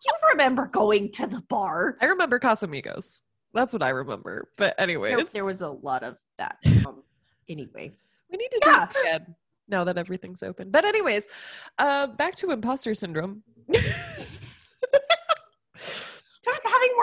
You 0.05 0.11
remember 0.33 0.67
going 0.67 1.13
to 1.13 1.27
the 1.27 1.41
bar? 1.47 1.95
I 2.01 2.07
remember 2.07 2.37
Casamigos. 2.37 3.21
That's 3.53 3.71
what 3.71 3.81
I 3.81 3.87
remember. 3.89 4.49
But 4.57 4.75
anyways, 4.77 5.15
There, 5.15 5.25
there 5.33 5.45
was 5.45 5.61
a 5.61 5.69
lot 5.69 6.03
of 6.03 6.17
that. 6.37 6.57
Um, 6.85 7.03
anyway, 7.47 7.93
we 8.29 8.35
need 8.37 8.49
to 8.51 8.61
Yeah. 8.65 8.87
do 8.91 8.99
it 9.15 9.21
now 9.69 9.85
that 9.85 9.97
everything's 9.97 10.43
open. 10.43 10.71
But 10.71 10.83
anyways, 10.83 11.27
uh, 11.79 12.07
back 12.07 12.35
to 12.35 12.51
imposter 12.51 12.93
syndrome. 12.95 13.43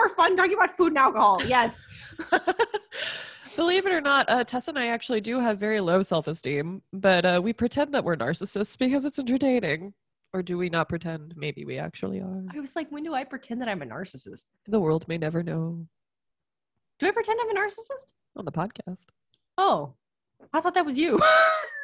more 0.01 0.15
fun 0.15 0.35
talking 0.35 0.53
about 0.53 0.75
food 0.75 0.87
and 0.89 0.97
alcohol. 0.97 1.41
Yes. 1.45 1.83
Believe 3.55 3.85
it 3.85 3.93
or 3.93 4.01
not, 4.01 4.29
uh, 4.29 4.43
Tess 4.43 4.67
and 4.69 4.79
I 4.79 4.87
actually 4.87 5.21
do 5.21 5.39
have 5.39 5.59
very 5.59 5.79
low 5.81 6.01
self 6.01 6.27
esteem, 6.27 6.81
but 6.93 7.25
uh, 7.25 7.41
we 7.43 7.53
pretend 7.53 7.93
that 7.93 8.03
we're 8.03 8.15
narcissists 8.15 8.77
because 8.79 9.05
it's 9.05 9.19
entertaining. 9.19 9.93
Or 10.33 10.41
do 10.41 10.57
we 10.57 10.69
not 10.69 10.87
pretend? 10.87 11.33
Maybe 11.35 11.65
we 11.65 11.77
actually 11.77 12.21
are. 12.21 12.43
I 12.55 12.59
was 12.61 12.73
like, 12.73 12.89
when 12.89 13.03
do 13.03 13.13
I 13.13 13.25
pretend 13.25 13.59
that 13.61 13.67
I'm 13.67 13.81
a 13.81 13.85
narcissist? 13.85 14.45
The 14.65 14.79
world 14.79 15.05
may 15.09 15.17
never 15.17 15.43
know 15.43 15.85
Do 16.99 17.07
I 17.07 17.11
pretend 17.11 17.37
I'm 17.41 17.49
a 17.55 17.59
narcissist? 17.59 18.13
on 18.37 18.45
the 18.45 18.51
podcast. 18.51 19.07
Oh, 19.57 19.93
I 20.53 20.61
thought 20.61 20.73
that 20.75 20.85
was 20.85 20.97
you. 20.97 21.19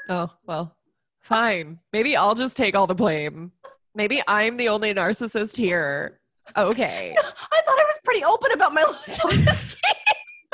Oh, 0.10 0.32
well, 0.46 0.74
fine. 1.20 1.80
Maybe 1.92 2.16
I'll 2.16 2.34
just 2.34 2.56
take 2.56 2.78
all 2.78 2.88
the 2.88 2.96
blame. 2.96 3.52
Maybe 3.94 4.22
I'm 4.26 4.56
the 4.56 4.70
only 4.70 4.94
narcissist 4.94 5.58
here. 5.58 6.22
Okay. 6.56 7.16
I 7.18 7.62
thought 7.66 7.80
I 7.80 7.84
was 7.84 8.00
pretty 8.04 8.24
open 8.24 8.52
about 8.52 8.74
my 8.74 8.84
low 8.88 8.94
self-esteem. 9.06 9.82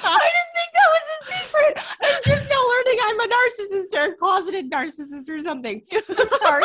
I 0.06 0.30
didn't 0.30 0.52
think 0.54 0.70
that 0.74 0.90
was 0.92 1.02
a 1.10 1.32
secret. 1.32 1.78
I'm 2.02 2.22
just 2.24 2.50
now 2.50 2.62
learning 2.68 2.98
I'm 3.02 3.20
a 3.20 3.26
narcissist 3.26 3.94
or 3.98 4.12
a 4.12 4.16
closeted 4.16 4.70
narcissist 4.70 5.28
or 5.28 5.40
something. 5.40 5.82
I'm 5.92 6.28
sorry. 6.42 6.64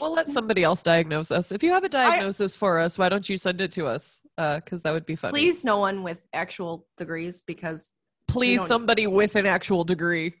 We'll 0.00 0.14
let 0.14 0.28
somebody 0.28 0.64
else 0.64 0.82
diagnose 0.82 1.30
us. 1.30 1.52
If 1.52 1.62
you 1.62 1.72
have 1.72 1.84
a 1.84 1.88
diagnosis 1.88 2.56
for 2.56 2.78
us, 2.78 2.98
why 2.98 3.08
don't 3.08 3.28
you 3.28 3.36
send 3.36 3.60
it 3.60 3.70
to 3.72 3.86
us? 3.86 4.22
Uh, 4.38 4.56
because 4.56 4.82
that 4.82 4.92
would 4.92 5.04
be 5.04 5.14
funny. 5.14 5.32
Please, 5.32 5.62
no 5.62 5.76
one 5.78 6.02
with 6.02 6.26
actual 6.32 6.86
degrees 6.96 7.42
because 7.46 7.92
please, 8.26 8.64
somebody 8.66 9.06
with 9.06 9.36
an 9.36 9.46
actual 9.46 9.84
degree. 9.84 10.34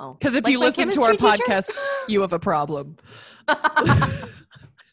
Oh, 0.00 0.14
Because 0.14 0.34
if 0.34 0.44
Like 0.44 0.52
you 0.52 0.58
listen 0.58 0.90
to 0.90 1.02
our 1.02 1.12
teacher? 1.12 1.24
podcast, 1.46 1.78
you 2.08 2.20
have 2.22 2.32
a 2.32 2.38
problem. 2.38 2.96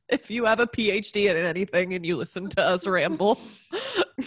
if 0.09 0.29
you 0.29 0.45
have 0.45 0.59
a 0.59 0.67
PhD 0.67 1.29
in 1.29 1.35
anything 1.37 1.93
and 1.93 2.05
you 2.05 2.15
listen 2.17 2.47
to 2.49 2.61
us 2.61 2.85
ramble, 2.87 3.39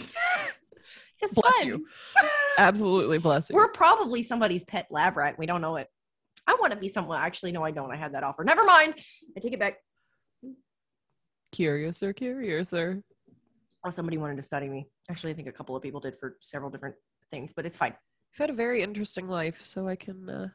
it's 1.21 1.33
Bless 1.33 1.55
fun. 1.57 1.67
you. 1.67 1.87
absolutely 2.57 3.17
bless 3.19 3.49
you. 3.49 3.55
We're 3.55 3.69
probably 3.71 4.23
somebody's 4.23 4.63
pet 4.63 4.87
lab 4.91 5.17
rat. 5.17 5.37
We 5.37 5.45
don't 5.45 5.61
know 5.61 5.75
it. 5.77 5.87
I 6.47 6.55
want 6.59 6.73
to 6.73 6.79
be 6.79 6.89
someone. 6.89 7.19
Actually, 7.21 7.51
no, 7.51 7.63
I 7.63 7.71
don't. 7.71 7.91
I 7.91 7.95
had 7.95 8.13
that 8.15 8.23
offer. 8.23 8.43
Never 8.43 8.63
mind. 8.65 8.95
I 9.37 9.39
take 9.39 9.53
it 9.53 9.59
back. 9.59 9.77
curious 11.51 12.01
or 12.03 12.13
curious 12.13 12.73
or 12.73 13.03
Oh, 13.83 13.89
somebody 13.89 14.17
wanted 14.17 14.35
to 14.35 14.43
study 14.43 14.69
me. 14.69 14.85
Actually, 15.09 15.31
I 15.31 15.35
think 15.35 15.47
a 15.47 15.51
couple 15.51 15.75
of 15.75 15.81
people 15.81 15.99
did 15.99 16.15
for 16.19 16.37
several 16.39 16.69
different 16.69 16.93
things, 17.31 17.51
but 17.51 17.65
it's 17.65 17.75
fine. 17.77 17.95
You've 18.31 18.37
had 18.37 18.49
a 18.51 18.53
very 18.53 18.83
interesting 18.83 19.27
life, 19.27 19.59
so 19.65 19.87
I 19.87 19.95
can 19.95 20.29
uh, 20.29 20.47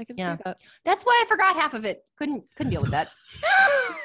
I 0.00 0.04
can 0.04 0.16
Yeah. 0.18 0.36
see 0.36 0.42
that. 0.44 0.58
That's 0.84 1.04
why 1.04 1.22
I 1.22 1.28
forgot 1.28 1.54
half 1.54 1.74
of 1.74 1.84
it. 1.84 2.04
Couldn't 2.16 2.44
couldn't 2.56 2.70
deal 2.70 2.80
with 2.82 2.90
that. 2.90 3.10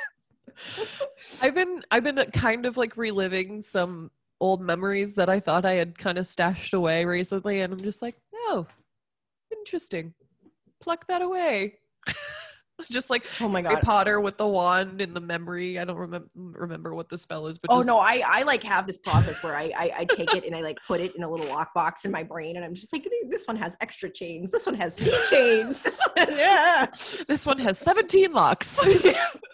I've 1.41 1.55
been 1.55 1.83
I've 1.89 2.03
been 2.03 2.17
kind 2.33 2.65
of 2.65 2.77
like 2.77 2.97
reliving 2.97 3.61
some 3.61 4.11
old 4.41 4.61
memories 4.61 5.15
that 5.15 5.29
I 5.29 5.39
thought 5.39 5.65
I 5.65 5.73
had 5.73 5.97
kind 5.97 6.17
of 6.17 6.27
stashed 6.27 6.73
away 6.73 7.05
recently, 7.05 7.61
and 7.61 7.71
I'm 7.73 7.79
just 7.79 8.01
like, 8.01 8.15
oh, 8.33 8.67
interesting. 9.57 10.13
Pluck 10.81 11.07
that 11.07 11.21
away. 11.21 11.75
just 12.89 13.09
like 13.09 13.25
Oh 13.41 13.47
my 13.47 13.61
Harry 13.61 13.75
god. 13.75 13.83
Potter 13.83 14.19
with 14.19 14.37
the 14.37 14.47
wand 14.47 15.01
and 15.01 15.15
the 15.15 15.21
memory. 15.21 15.79
I 15.79 15.85
don't 15.85 15.97
remember 15.97 16.29
remember 16.35 16.93
what 16.93 17.09
the 17.09 17.17
spell 17.17 17.47
is, 17.47 17.57
but 17.57 17.71
Oh 17.71 17.77
just, 17.77 17.87
no, 17.87 17.99
I 17.99 18.21
I 18.25 18.41
like 18.43 18.63
have 18.63 18.85
this 18.87 18.97
process 18.97 19.41
where 19.43 19.55
I, 19.55 19.71
I 19.77 19.91
I 19.99 20.05
take 20.05 20.33
it 20.33 20.45
and 20.45 20.55
I 20.55 20.61
like 20.61 20.77
put 20.87 20.99
it 20.99 21.15
in 21.15 21.23
a 21.23 21.29
little 21.29 21.47
lockbox 21.47 22.05
in 22.05 22.11
my 22.11 22.23
brain, 22.23 22.55
and 22.55 22.65
I'm 22.65 22.75
just 22.75 22.91
like, 22.91 23.07
this 23.29 23.45
one 23.45 23.55
has 23.57 23.75
extra 23.81 24.09
chains, 24.09 24.51
this 24.51 24.65
one 24.65 24.75
has 24.75 24.95
C 24.95 25.11
chains, 25.29 25.81
this 25.81 26.01
one, 26.15 26.27
yeah. 26.37 26.87
this 27.27 27.45
one 27.45 27.59
has 27.59 27.77
17 27.79 28.33
locks. 28.33 28.67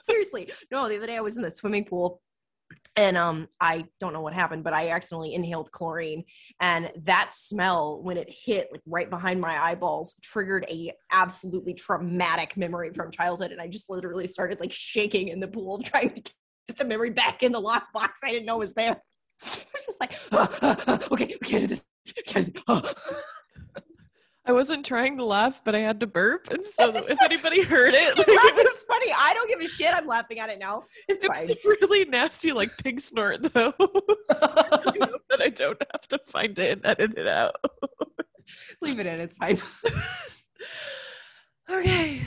Seriously, 0.05 0.51
no. 0.71 0.89
The 0.89 0.97
other 0.97 1.07
day 1.07 1.17
I 1.17 1.21
was 1.21 1.37
in 1.37 1.43
the 1.43 1.51
swimming 1.51 1.85
pool, 1.85 2.21
and 2.95 3.17
um, 3.17 3.47
I 3.59 3.85
don't 3.99 4.13
know 4.13 4.21
what 4.21 4.33
happened, 4.33 4.63
but 4.63 4.73
I 4.73 4.89
accidentally 4.89 5.33
inhaled 5.33 5.71
chlorine, 5.71 6.23
and 6.59 6.91
that 7.03 7.31
smell 7.33 8.01
when 8.03 8.17
it 8.17 8.29
hit 8.29 8.67
like 8.71 8.81
right 8.85 9.09
behind 9.09 9.39
my 9.39 9.57
eyeballs 9.57 10.15
triggered 10.21 10.65
a 10.69 10.91
absolutely 11.11 11.73
traumatic 11.73 12.57
memory 12.57 12.91
from 12.93 13.11
childhood, 13.11 13.51
and 13.51 13.61
I 13.61 13.67
just 13.67 13.89
literally 13.89 14.27
started 14.27 14.59
like 14.59 14.71
shaking 14.73 15.29
in 15.29 15.39
the 15.39 15.47
pool 15.47 15.79
trying 15.83 16.09
to 16.09 16.21
get 16.21 16.77
the 16.77 16.85
memory 16.85 17.11
back 17.11 17.43
in 17.43 17.51
the 17.51 17.61
lockbox. 17.61 18.09
I 18.23 18.31
didn't 18.31 18.45
know 18.45 18.57
was 18.57 18.73
there. 18.73 19.01
I 19.43 19.65
was 19.73 19.85
just 19.85 19.99
like, 19.99 20.13
okay, 21.11 21.35
we 21.41 21.47
can't 21.47 21.61
do 21.63 21.67
this. 21.67 21.85
can't 22.25 22.53
do 22.53 22.61
this." 22.67 22.93
I 24.45 24.53
wasn't 24.53 24.83
trying 24.85 25.17
to 25.17 25.25
laugh, 25.25 25.61
but 25.63 25.75
I 25.75 25.79
had 25.79 25.99
to 25.99 26.07
burp, 26.07 26.49
and 26.49 26.65
so 26.65 26.89
if 26.95 27.21
anybody 27.21 27.61
heard 27.61 27.93
it, 27.93 28.17
like, 28.17 28.27
it 28.27 28.55
was 28.55 28.83
funny. 28.85 29.11
I 29.15 29.33
don't 29.35 29.47
give 29.47 29.59
a 29.61 29.67
shit. 29.67 29.93
I'm 29.93 30.07
laughing 30.07 30.39
at 30.39 30.49
it 30.49 30.57
now. 30.57 30.85
It's 31.07 31.23
It 31.23 31.27
fine. 31.27 31.41
was 31.41 31.51
a 31.51 31.55
really 31.63 32.05
nasty, 32.05 32.51
like 32.51 32.75
pig 32.77 32.99
snort, 32.99 33.53
though. 33.53 33.73
I 33.79 34.81
really 34.85 34.99
hope 35.11 35.21
that 35.29 35.41
I 35.41 35.49
don't 35.49 35.81
have 35.91 36.07
to 36.07 36.19
find 36.27 36.57
it 36.57 36.71
and 36.77 36.85
edit 36.85 37.17
it 37.17 37.27
out. 37.27 37.55
Leave 38.81 38.99
it 38.99 39.05
in. 39.05 39.19
It's 39.19 39.37
fine. 39.37 39.61
Okay. 41.69 42.21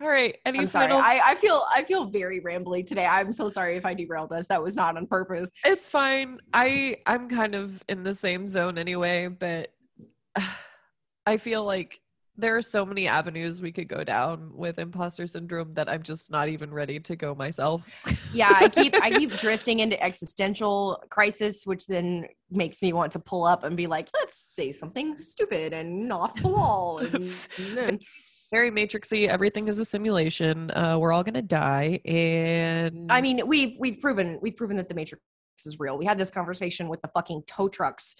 All 0.00 0.08
right. 0.08 0.36
Any 0.46 0.60
I'm 0.60 0.66
sorry. 0.68 0.86
final? 0.88 1.02
I, 1.02 1.20
I 1.24 1.34
feel 1.34 1.64
I 1.72 1.82
feel 1.82 2.06
very 2.06 2.40
rambly 2.40 2.86
today. 2.86 3.04
I'm 3.04 3.32
so 3.32 3.48
sorry 3.48 3.76
if 3.76 3.84
I 3.84 3.94
derailed 3.94 4.32
us. 4.32 4.46
That 4.46 4.62
was 4.62 4.76
not 4.76 4.96
on 4.96 5.06
purpose. 5.08 5.50
it's 5.66 5.88
fine. 5.88 6.38
I 6.54 6.96
I'm 7.06 7.28
kind 7.28 7.54
of 7.56 7.82
in 7.88 8.04
the 8.04 8.14
same 8.14 8.46
zone 8.46 8.78
anyway, 8.78 9.26
but 9.26 9.72
I 11.28 11.36
feel 11.36 11.62
like 11.62 12.00
there 12.38 12.56
are 12.56 12.62
so 12.62 12.86
many 12.86 13.06
avenues 13.06 13.60
we 13.60 13.70
could 13.70 13.86
go 13.86 14.02
down 14.02 14.50
with 14.54 14.78
imposter 14.78 15.26
syndrome 15.26 15.74
that 15.74 15.90
I'm 15.90 16.02
just 16.02 16.30
not 16.30 16.48
even 16.48 16.72
ready 16.72 16.98
to 17.00 17.16
go 17.16 17.34
myself. 17.34 17.86
Yeah, 18.32 18.50
I 18.50 18.68
keep 18.70 18.94
I 19.02 19.10
keep 19.10 19.32
drifting 19.38 19.80
into 19.80 20.02
existential 20.02 21.02
crisis, 21.10 21.66
which 21.66 21.86
then 21.86 22.28
makes 22.50 22.80
me 22.80 22.94
want 22.94 23.12
to 23.12 23.18
pull 23.18 23.44
up 23.44 23.62
and 23.64 23.76
be 23.76 23.86
like, 23.86 24.08
let's 24.18 24.38
say 24.38 24.72
something 24.72 25.18
stupid 25.18 25.74
and 25.74 26.10
off 26.10 26.34
the 26.40 26.48
wall. 26.48 26.98
And, 27.00 27.14
and 27.58 27.76
then 27.76 28.00
Very 28.50 28.70
matrixy. 28.70 29.28
Everything 29.28 29.68
is 29.68 29.78
a 29.78 29.84
simulation. 29.84 30.70
Uh, 30.70 30.96
we're 30.98 31.12
all 31.12 31.24
gonna 31.24 31.42
die, 31.42 32.00
and 32.06 33.12
I 33.12 33.20
mean, 33.20 33.46
we've 33.46 33.76
we've 33.78 34.00
proven 34.00 34.38
we've 34.40 34.56
proven 34.56 34.78
that 34.78 34.88
the 34.88 34.94
Matrix 34.94 35.22
is 35.66 35.78
real. 35.78 35.98
We 35.98 36.06
had 36.06 36.16
this 36.16 36.30
conversation 36.30 36.88
with 36.88 37.02
the 37.02 37.08
fucking 37.08 37.42
tow 37.46 37.68
trucks 37.68 38.16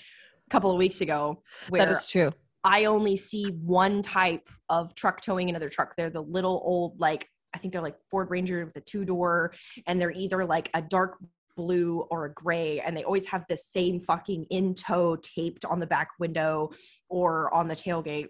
a 0.47 0.51
couple 0.51 0.71
of 0.71 0.77
weeks 0.77 1.01
ago, 1.01 1.43
where 1.71 1.87
that 1.87 1.93
is 1.93 2.07
true. 2.07 2.33
I 2.65 2.87
only 2.87 3.17
see 3.17 3.47
one 3.47 4.03
type 4.03 4.49
of 4.69 4.95
truck 4.95 5.21
towing 5.21 5.49
another 5.49 5.69
truck. 5.69 5.95
They're 5.97 6.11
the 6.11 6.23
little 6.23 6.61
old, 6.65 7.01
like, 7.01 7.29
I 7.55 7.59
think 7.59 7.73
they're 7.73 7.83
like 7.83 7.97
Ford 8.11 8.31
Ranger 8.31 8.65
with 8.65 8.77
a 8.77 8.81
two 8.81 9.05
door, 9.05 9.53
and 9.87 10.01
they're 10.01 10.11
either 10.11 10.45
like 10.45 10.71
a 10.75 10.83
dark 10.83 11.19
blue 11.57 12.07
or 12.11 12.27
a 12.27 12.33
gray, 12.33 12.81
and 12.81 12.97
they 12.97 13.05
always 13.05 13.27
have 13.27 13.45
the 13.49 13.57
same 13.57 14.01
fucking 14.01 14.47
in 14.51 14.75
tow 14.75 15.17
taped 15.17 15.65
on 15.65 15.81
the 15.81 15.87
back 15.87 16.11
window 16.19 16.71
or 17.09 17.53
on 17.55 17.69
the 17.69 17.77
tailgate. 17.77 18.29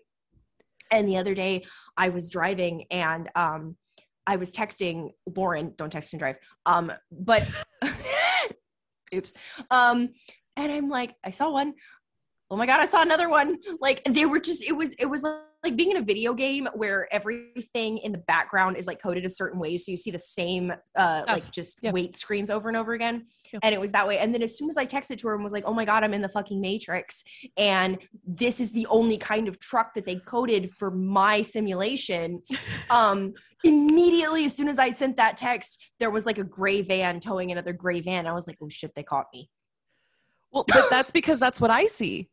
And 0.91 1.09
the 1.09 1.18
other 1.18 1.35
day 1.35 1.64
I 1.97 2.09
was 2.09 2.31
driving 2.31 2.87
and 2.91 3.29
um 3.37 3.76
I 4.29 4.37
was 4.37 4.53
texting 4.53 5.12
Lauren, 5.37 5.72
don't 5.76 5.91
text 5.91 6.12
and 6.12 6.20
drive. 6.20 6.37
Um, 6.66 6.93
but 7.11 7.49
oops. 9.14 9.33
Um, 9.70 10.11
and 10.55 10.70
I'm 10.70 10.91
like, 10.91 11.14
I 11.24 11.31
saw 11.31 11.51
one. 11.51 11.72
Oh 12.51 12.57
my 12.57 12.66
god, 12.66 12.80
I 12.80 12.86
saw 12.86 13.03
another 13.03 13.28
one. 13.28 13.59
Like 13.80 14.03
they 14.05 14.24
were 14.26 14.40
just 14.40 14.62
it 14.62 14.72
was 14.72 14.92
it 14.92 15.07
was 15.07 15.22
like 15.22 15.76
being 15.76 15.90
in 15.90 15.96
a 15.96 16.03
video 16.03 16.34
game 16.34 16.68
where 16.74 17.12
everything 17.12 17.99
in 17.99 18.12
the 18.12 18.18
background 18.18 18.76
is 18.76 18.86
like 18.86 19.03
coded 19.03 19.24
a 19.24 19.28
certain 19.28 19.59
way 19.59 19.76
so 19.76 19.90
you 19.90 19.96
see 19.96 20.12
the 20.12 20.18
same 20.18 20.72
uh 20.96 21.24
like 21.26 21.51
just 21.51 21.80
Yeah. 21.82 21.90
weight 21.90 22.16
screens 22.16 22.49
over 22.49 22.68
and 22.68 22.76
over 22.76 22.92
again 22.94 23.26
Yeah. 23.53 23.59
and 23.64 23.74
it 23.74 23.80
was 23.80 23.90
that 23.90 24.07
way 24.07 24.18
and 24.18 24.32
then 24.32 24.40
as 24.40 24.57
soon 24.57 24.68
as 24.68 24.78
i 24.78 24.86
texted 24.86 25.18
to 25.18 25.26
her 25.28 25.34
and 25.34 25.42
was 25.42 25.53
like 25.53 25.64
oh 25.66 25.74
my 25.74 25.84
god 25.84 26.05
i'm 26.05 26.14
in 26.14 26.22
the 26.22 26.28
fucking 26.28 26.61
matrix 26.61 27.24
and 27.57 27.99
this 28.24 28.61
is 28.61 28.70
the 28.70 28.86
only 28.86 29.18
kind 29.18 29.49
of 29.49 29.59
truck 29.59 29.94
that 29.94 30.07
they 30.07 30.14
coded 30.16 30.70
for 30.70 30.92
my 30.92 31.42
simulation 31.42 32.40
um 32.90 33.34
immediately 33.64 34.44
as 34.44 34.55
soon 34.57 34.68
as 34.68 34.78
i 34.78 34.90
sent 34.90 35.16
that 35.16 35.36
text 35.36 35.82
there 35.99 36.11
was 36.11 36.24
like 36.24 36.38
a 36.38 36.44
gray 36.44 36.82
van 36.82 37.18
towing 37.18 37.51
another 37.51 37.72
gray 37.72 38.01
van 38.01 38.28
i 38.28 38.32
was 38.32 38.46
like 38.46 38.59
oh 38.62 38.68
shit 38.68 38.92
they 38.94 39.03
caught 39.03 39.26
me 39.34 39.51
Well, 40.53 40.64
but 40.68 40.88
that's 40.88 41.11
because 41.11 41.38
that's 41.40 41.61
what 41.61 41.70
I 41.70 41.86
see. 41.86 42.28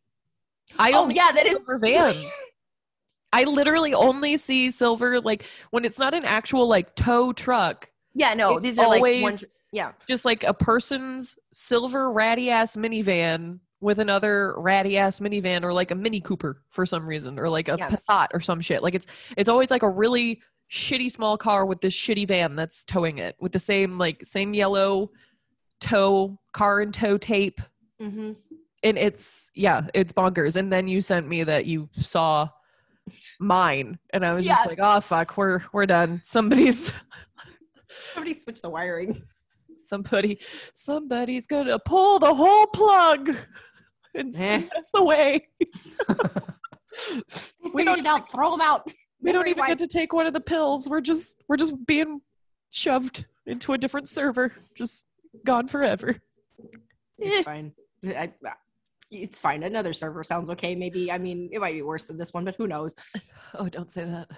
I 0.77 0.91
oh 0.91 1.03
only 1.03 1.15
yeah 1.15 1.31
that 1.31 1.45
is 1.45 1.57
silver 1.57 1.77
vans. 1.77 2.25
I 3.33 3.43
literally 3.43 3.93
only 3.93 4.37
see 4.37 4.71
silver 4.71 5.19
like 5.19 5.45
when 5.71 5.83
it's 5.83 5.99
not 5.99 6.13
an 6.13 6.23
actual 6.23 6.67
like 6.67 6.95
tow 6.95 7.33
truck, 7.33 7.89
yeah 8.13 8.33
no 8.33 8.59
these 8.59 8.79
are 8.79 8.87
like 8.87 8.99
always- 8.99 9.23
ones 9.23 9.45
yeah 9.71 9.91
just 10.07 10.23
like 10.23 10.43
a 10.43 10.53
person's 10.53 11.37
silver 11.51 12.11
ratty 12.11 12.49
ass 12.49 12.77
minivan 12.77 13.59
with 13.81 13.99
another 13.99 14.55
ratty 14.57 14.97
ass 14.97 15.19
minivan 15.19 15.63
or 15.63 15.73
like 15.73 15.91
a 15.91 15.95
Mini 15.95 16.21
Cooper 16.21 16.63
for 16.69 16.85
some 16.85 17.05
reason 17.05 17.37
or 17.37 17.49
like 17.49 17.67
a 17.67 17.75
Yeah. 17.77 17.89
Passat 17.89 18.27
or 18.33 18.39
some 18.39 18.59
shit. 18.61 18.81
Like 18.81 18.95
it's 18.95 19.05
it's 19.37 19.49
always 19.49 19.69
like 19.69 19.83
a 19.83 19.89
really 19.89 20.41
shitty 20.71 21.11
small 21.11 21.37
car 21.37 21.65
with 21.65 21.81
this 21.81 21.95
shitty 21.95 22.27
van 22.27 22.55
that's 22.55 22.83
towing 22.83 23.19
it 23.19 23.35
with 23.39 23.51
the 23.51 23.59
same 23.59 23.97
like 23.97 24.25
same 24.25 24.53
yellow 24.53 25.11
tow 25.79 26.39
car 26.53 26.81
and 26.81 26.93
tow 26.93 27.17
tape 27.17 27.61
mm-hmm. 28.01 28.31
And 28.85 28.97
it's 28.97 29.51
yeah 29.53 29.87
it's 29.93 30.13
bonkers. 30.13 30.55
And 30.55 30.71
then 30.71 30.87
you 30.87 31.01
sent 31.01 31.27
me 31.27 31.43
that 31.43 31.65
you 31.65 31.89
saw 31.91 32.47
mine 33.39 33.99
and 34.13 34.25
i 34.25 34.33
was 34.33 34.47
just 34.47 34.65
like 34.65 34.79
oh 34.81 34.99
fuck 34.99 35.35
we're 35.37 35.61
we're 35.73 35.85
done. 35.85 36.21
Somebody's 36.25 36.91
somebody 38.13 38.33
switch 38.33 38.61
the 38.61 38.69
wiring. 38.69 39.21
Somebody 39.85 40.39
somebody's 40.73 41.45
gonna 41.45 41.77
pull 41.77 42.17
the 42.19 42.33
whole 42.33 42.65
plug 42.67 43.35
and 44.15 44.33
Eh. 44.33 44.37
send 44.37 44.71
us 44.77 44.91
away. 44.95 45.47
We 47.73 47.83
don't 47.83 47.99
it 47.99 48.05
out 48.07 48.31
throw 48.31 48.51
them 48.51 48.61
out. 48.61 48.89
We 49.21 49.31
don't 49.33 49.47
even 49.49 49.65
get 49.65 49.79
to 49.79 49.87
take 49.87 50.13
one 50.13 50.25
of 50.27 50.33
the 50.33 50.39
pills. 50.39 50.89
We're 50.89 51.01
just 51.01 51.43
we're 51.47 51.57
just 51.57 51.73
being 51.85 52.21
shoved 52.71 53.27
into 53.45 53.73
a 53.73 53.77
different 53.77 54.07
server 54.07 54.53
just 54.75 55.05
gone 55.45 55.67
forever. 55.67 56.11
Eh. 56.11 56.63
It's 57.19 57.43
fine. 57.45 57.73
I, 58.05 58.31
I- 58.45 58.53
it's 59.23 59.39
fine. 59.39 59.63
Another 59.63 59.93
server 59.93 60.23
sounds 60.23 60.49
okay. 60.51 60.75
Maybe. 60.75 61.11
I 61.11 61.17
mean, 61.17 61.49
it 61.51 61.59
might 61.59 61.73
be 61.73 61.81
worse 61.81 62.05
than 62.05 62.17
this 62.17 62.33
one, 62.33 62.45
but 62.45 62.55
who 62.55 62.67
knows? 62.67 62.95
oh 63.55 63.69
don't 63.69 63.91
say 63.91 64.05
that 64.05 64.29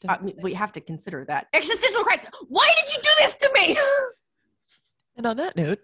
Don't 0.00 0.22
mean, 0.22 0.36
say- 0.36 0.42
we 0.42 0.54
have 0.54 0.72
to 0.72 0.80
consider 0.80 1.24
that 1.26 1.46
existential 1.52 2.02
crisis. 2.02 2.28
Why 2.48 2.70
did 2.76 2.94
you 2.94 3.02
do 3.02 3.10
this 3.18 3.34
to 3.36 3.50
me? 3.54 3.76
and 5.16 5.26
on 5.26 5.36
that 5.36 5.56
note 5.56 5.80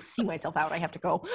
See 0.00 0.24
myself 0.24 0.56
out. 0.56 0.72
I 0.72 0.78
have 0.78 0.92
to 0.92 0.98
go. 0.98 1.24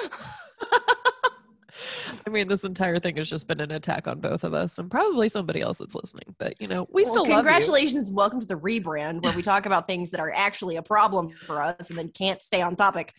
I 2.26 2.30
mean, 2.30 2.48
this 2.48 2.64
entire 2.64 2.98
thing 2.98 3.16
has 3.16 3.30
just 3.30 3.46
been 3.46 3.60
an 3.60 3.70
attack 3.70 4.06
on 4.06 4.20
both 4.20 4.44
of 4.44 4.52
us 4.52 4.78
and 4.78 4.90
probably 4.90 5.28
somebody 5.28 5.60
else 5.60 5.78
that's 5.78 5.94
listening. 5.94 6.34
But 6.38 6.60
you 6.60 6.68
know, 6.68 6.86
we 6.92 7.04
Well, 7.04 7.12
still 7.12 7.24
congratulations. 7.24 8.10
Welcome 8.10 8.40
to 8.40 8.46
the 8.46 8.56
rebrand, 8.56 9.22
where 9.22 9.34
we 9.34 9.42
talk 9.42 9.64
about 9.64 9.86
things 9.86 10.10
that 10.10 10.20
are 10.20 10.32
actually 10.34 10.76
a 10.76 10.82
problem 10.82 11.30
for 11.46 11.62
us 11.62 11.88
and 11.88 11.98
then 11.98 12.10
can't 12.10 12.42
stay 12.42 12.60
on 12.60 12.76
topic. 12.76 13.14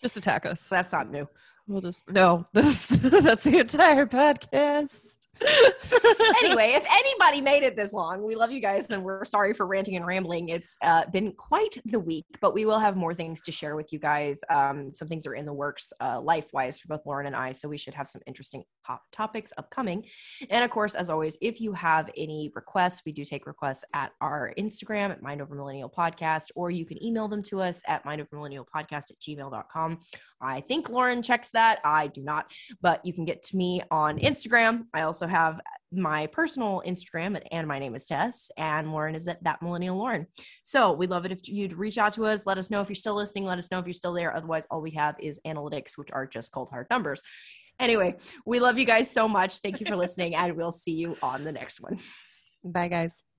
Just 0.00 0.16
attack 0.16 0.46
us. 0.46 0.68
That's 0.68 0.92
not 0.92 1.10
new. 1.10 1.28
We'll 1.66 1.80
just 1.80 2.08
no. 2.10 2.44
This 2.52 2.88
that's 2.88 3.44
the 3.44 3.58
entire 3.58 4.06
podcast. 4.06 5.13
anyway, 6.42 6.72
if 6.74 6.84
anybody 6.90 7.40
made 7.40 7.62
it 7.62 7.76
this 7.76 7.92
long, 7.92 8.22
we 8.22 8.34
love 8.34 8.52
you 8.52 8.60
guys 8.60 8.90
and 8.90 9.02
we're 9.02 9.24
sorry 9.24 9.52
for 9.52 9.66
ranting 9.66 9.96
and 9.96 10.06
rambling. 10.06 10.48
It's 10.48 10.76
uh, 10.82 11.06
been 11.10 11.32
quite 11.32 11.80
the 11.84 11.98
week, 11.98 12.26
but 12.40 12.54
we 12.54 12.64
will 12.64 12.78
have 12.78 12.96
more 12.96 13.14
things 13.14 13.40
to 13.42 13.52
share 13.52 13.76
with 13.76 13.92
you 13.92 13.98
guys. 13.98 14.40
Um, 14.48 14.92
some 14.94 15.08
things 15.08 15.26
are 15.26 15.34
in 15.34 15.44
the 15.44 15.52
works 15.52 15.92
uh, 16.00 16.20
life 16.20 16.46
wise 16.52 16.78
for 16.78 16.88
both 16.88 17.04
Lauren 17.06 17.26
and 17.26 17.36
I, 17.36 17.52
so 17.52 17.68
we 17.68 17.78
should 17.78 17.94
have 17.94 18.08
some 18.08 18.22
interesting 18.26 18.64
top 18.86 19.02
topics 19.12 19.52
upcoming. 19.58 20.04
And 20.50 20.64
of 20.64 20.70
course, 20.70 20.94
as 20.94 21.10
always, 21.10 21.36
if 21.40 21.60
you 21.60 21.72
have 21.72 22.10
any 22.16 22.52
requests, 22.54 23.02
we 23.04 23.12
do 23.12 23.24
take 23.24 23.46
requests 23.46 23.84
at 23.92 24.12
our 24.20 24.52
Instagram 24.58 25.10
at 25.10 25.22
Mind 25.22 25.42
Over 25.42 25.54
Millennial 25.54 25.90
Podcast, 25.90 26.50
or 26.54 26.70
you 26.70 26.86
can 26.86 27.02
email 27.02 27.28
them 27.28 27.42
to 27.44 27.60
us 27.60 27.82
at 27.86 28.04
mindovermillennialpodcast 28.04 29.10
at 29.10 29.20
gmail.com. 29.20 29.98
I 30.40 30.60
think 30.60 30.90
Lauren 30.90 31.22
checks 31.22 31.50
that. 31.50 31.80
I 31.84 32.08
do 32.08 32.22
not, 32.22 32.52
but 32.82 33.04
you 33.04 33.12
can 33.12 33.24
get 33.24 33.42
to 33.44 33.56
me 33.56 33.82
on 33.90 34.18
Instagram. 34.18 34.86
I 34.92 35.02
also 35.24 35.32
have 35.32 35.60
my 35.92 36.26
personal 36.26 36.82
Instagram 36.86 37.36
at 37.36 37.46
and 37.52 37.68
my 37.68 37.78
name 37.78 37.94
is 37.94 38.06
Tess, 38.06 38.50
and 38.58 38.92
Lauren 38.92 39.14
is 39.14 39.28
at 39.28 39.42
that 39.44 39.62
millennial 39.62 39.96
Lauren. 39.96 40.26
So 40.64 40.92
we'd 40.92 41.10
love 41.10 41.24
it 41.24 41.32
if 41.32 41.48
you'd 41.48 41.72
reach 41.72 41.98
out 41.98 42.14
to 42.14 42.26
us. 42.26 42.46
Let 42.46 42.58
us 42.58 42.70
know 42.70 42.80
if 42.80 42.88
you're 42.88 42.96
still 42.96 43.14
listening. 43.14 43.44
Let 43.44 43.58
us 43.58 43.70
know 43.70 43.78
if 43.78 43.86
you're 43.86 43.94
still 43.94 44.12
there. 44.12 44.34
Otherwise, 44.34 44.66
all 44.70 44.82
we 44.82 44.90
have 44.92 45.14
is 45.20 45.40
analytics, 45.46 45.96
which 45.96 46.10
are 46.12 46.26
just 46.26 46.52
cold 46.52 46.68
hard 46.70 46.86
numbers. 46.90 47.22
Anyway, 47.78 48.16
we 48.44 48.60
love 48.60 48.78
you 48.78 48.84
guys 48.84 49.10
so 49.10 49.28
much. 49.28 49.58
Thank 49.60 49.80
you 49.80 49.86
for 49.86 49.96
listening, 49.96 50.34
and 50.34 50.56
we'll 50.56 50.72
see 50.72 50.92
you 50.92 51.16
on 51.22 51.44
the 51.44 51.52
next 51.52 51.80
one. 51.80 51.98
Bye, 52.64 52.88
guys. 52.88 53.33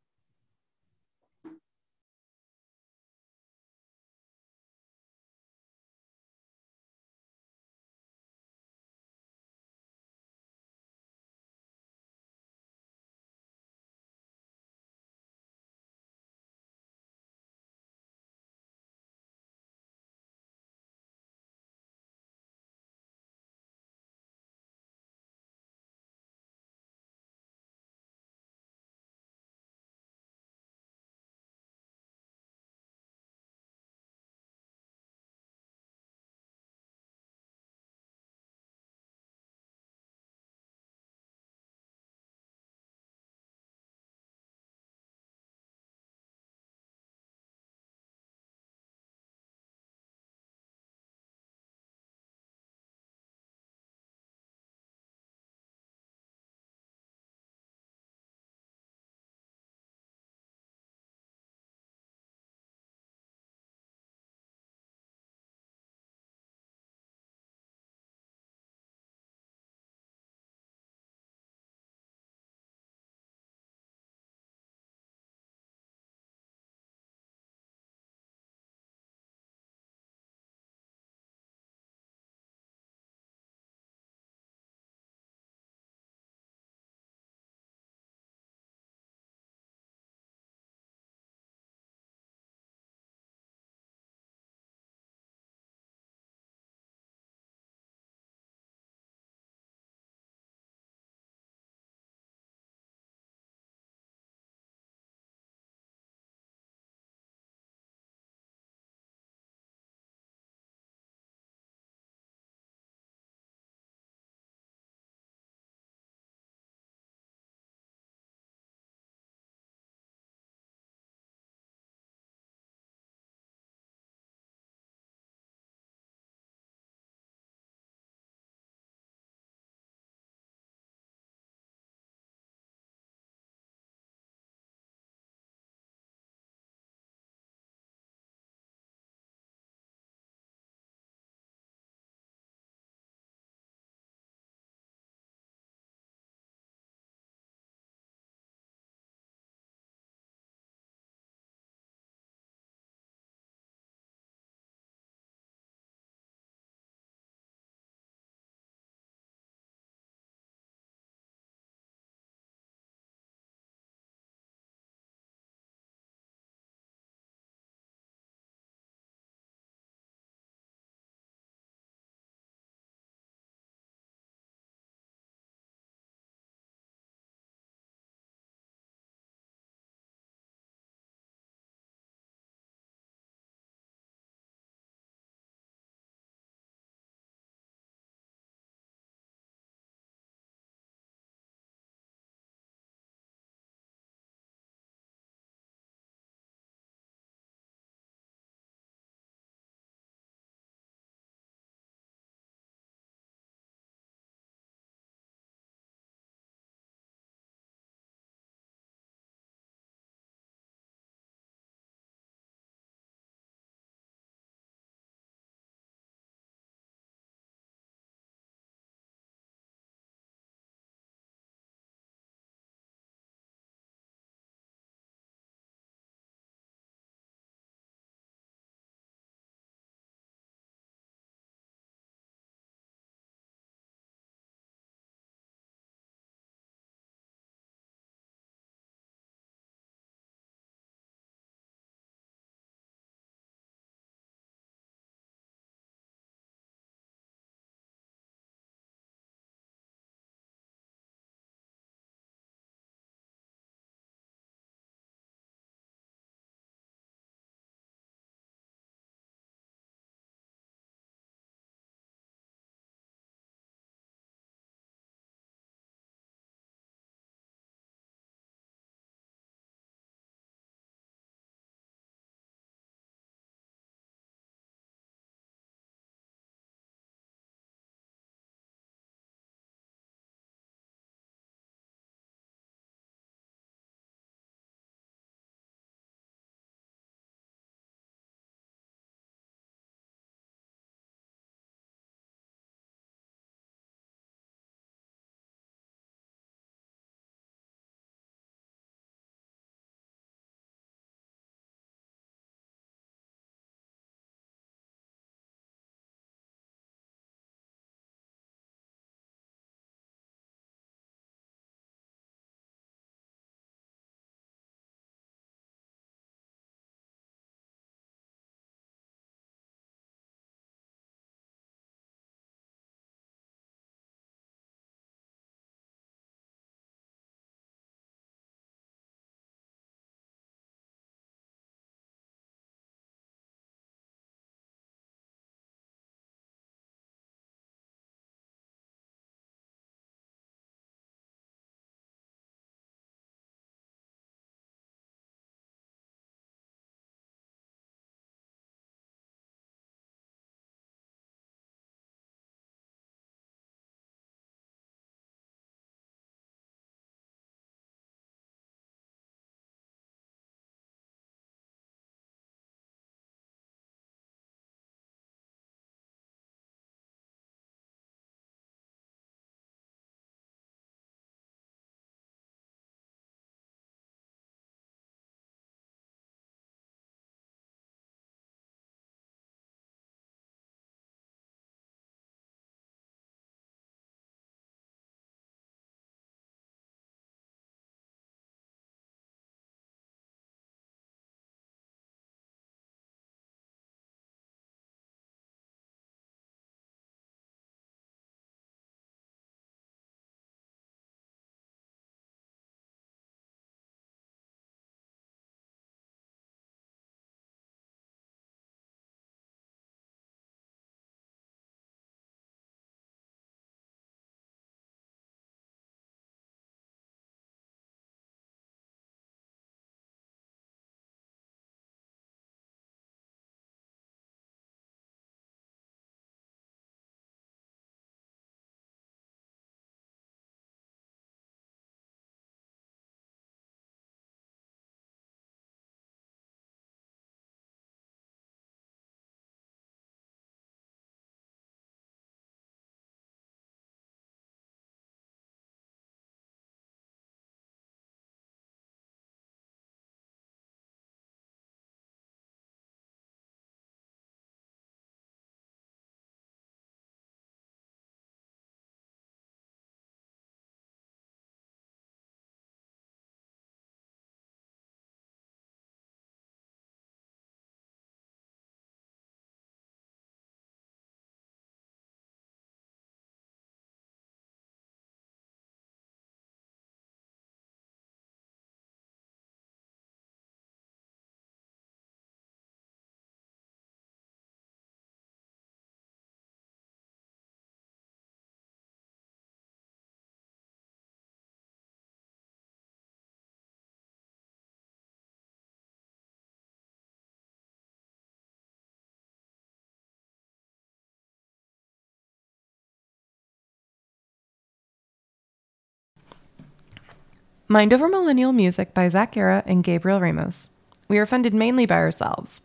Mind 507.67 507.93
Over 507.93 508.07
Millennial 508.07 508.53
music 508.53 508.93
by 508.93 509.09
Zach 509.09 509.31
Guerra 509.31 509.63
and 509.65 509.83
Gabriel 509.83 510.19
Ramos. 510.19 510.69
We 511.07 511.17
are 511.17 511.25
funded 511.25 511.51
mainly 511.51 511.87
by 511.87 511.95
ourselves, 511.95 512.61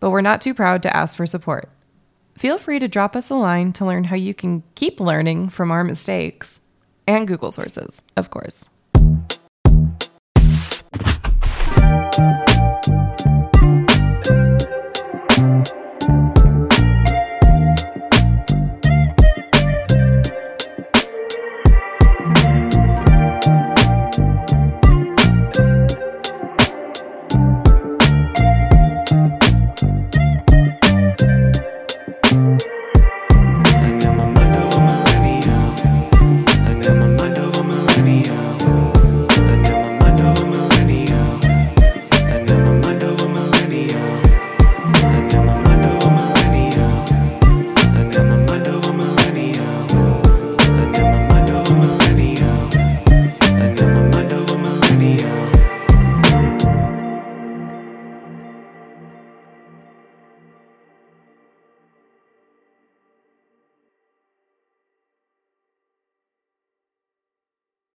but 0.00 0.10
we're 0.10 0.20
not 0.20 0.40
too 0.40 0.52
proud 0.52 0.82
to 0.82 0.96
ask 0.96 1.14
for 1.14 1.26
support. 1.26 1.70
Feel 2.36 2.58
free 2.58 2.80
to 2.80 2.88
drop 2.88 3.14
us 3.14 3.30
a 3.30 3.36
line 3.36 3.72
to 3.74 3.84
learn 3.84 4.02
how 4.02 4.16
you 4.16 4.34
can 4.34 4.64
keep 4.74 4.98
learning 4.98 5.50
from 5.50 5.70
our 5.70 5.84
mistakes 5.84 6.60
and 7.06 7.28
Google 7.28 7.52
sources, 7.52 8.02
of 8.16 8.30
course. 8.30 8.64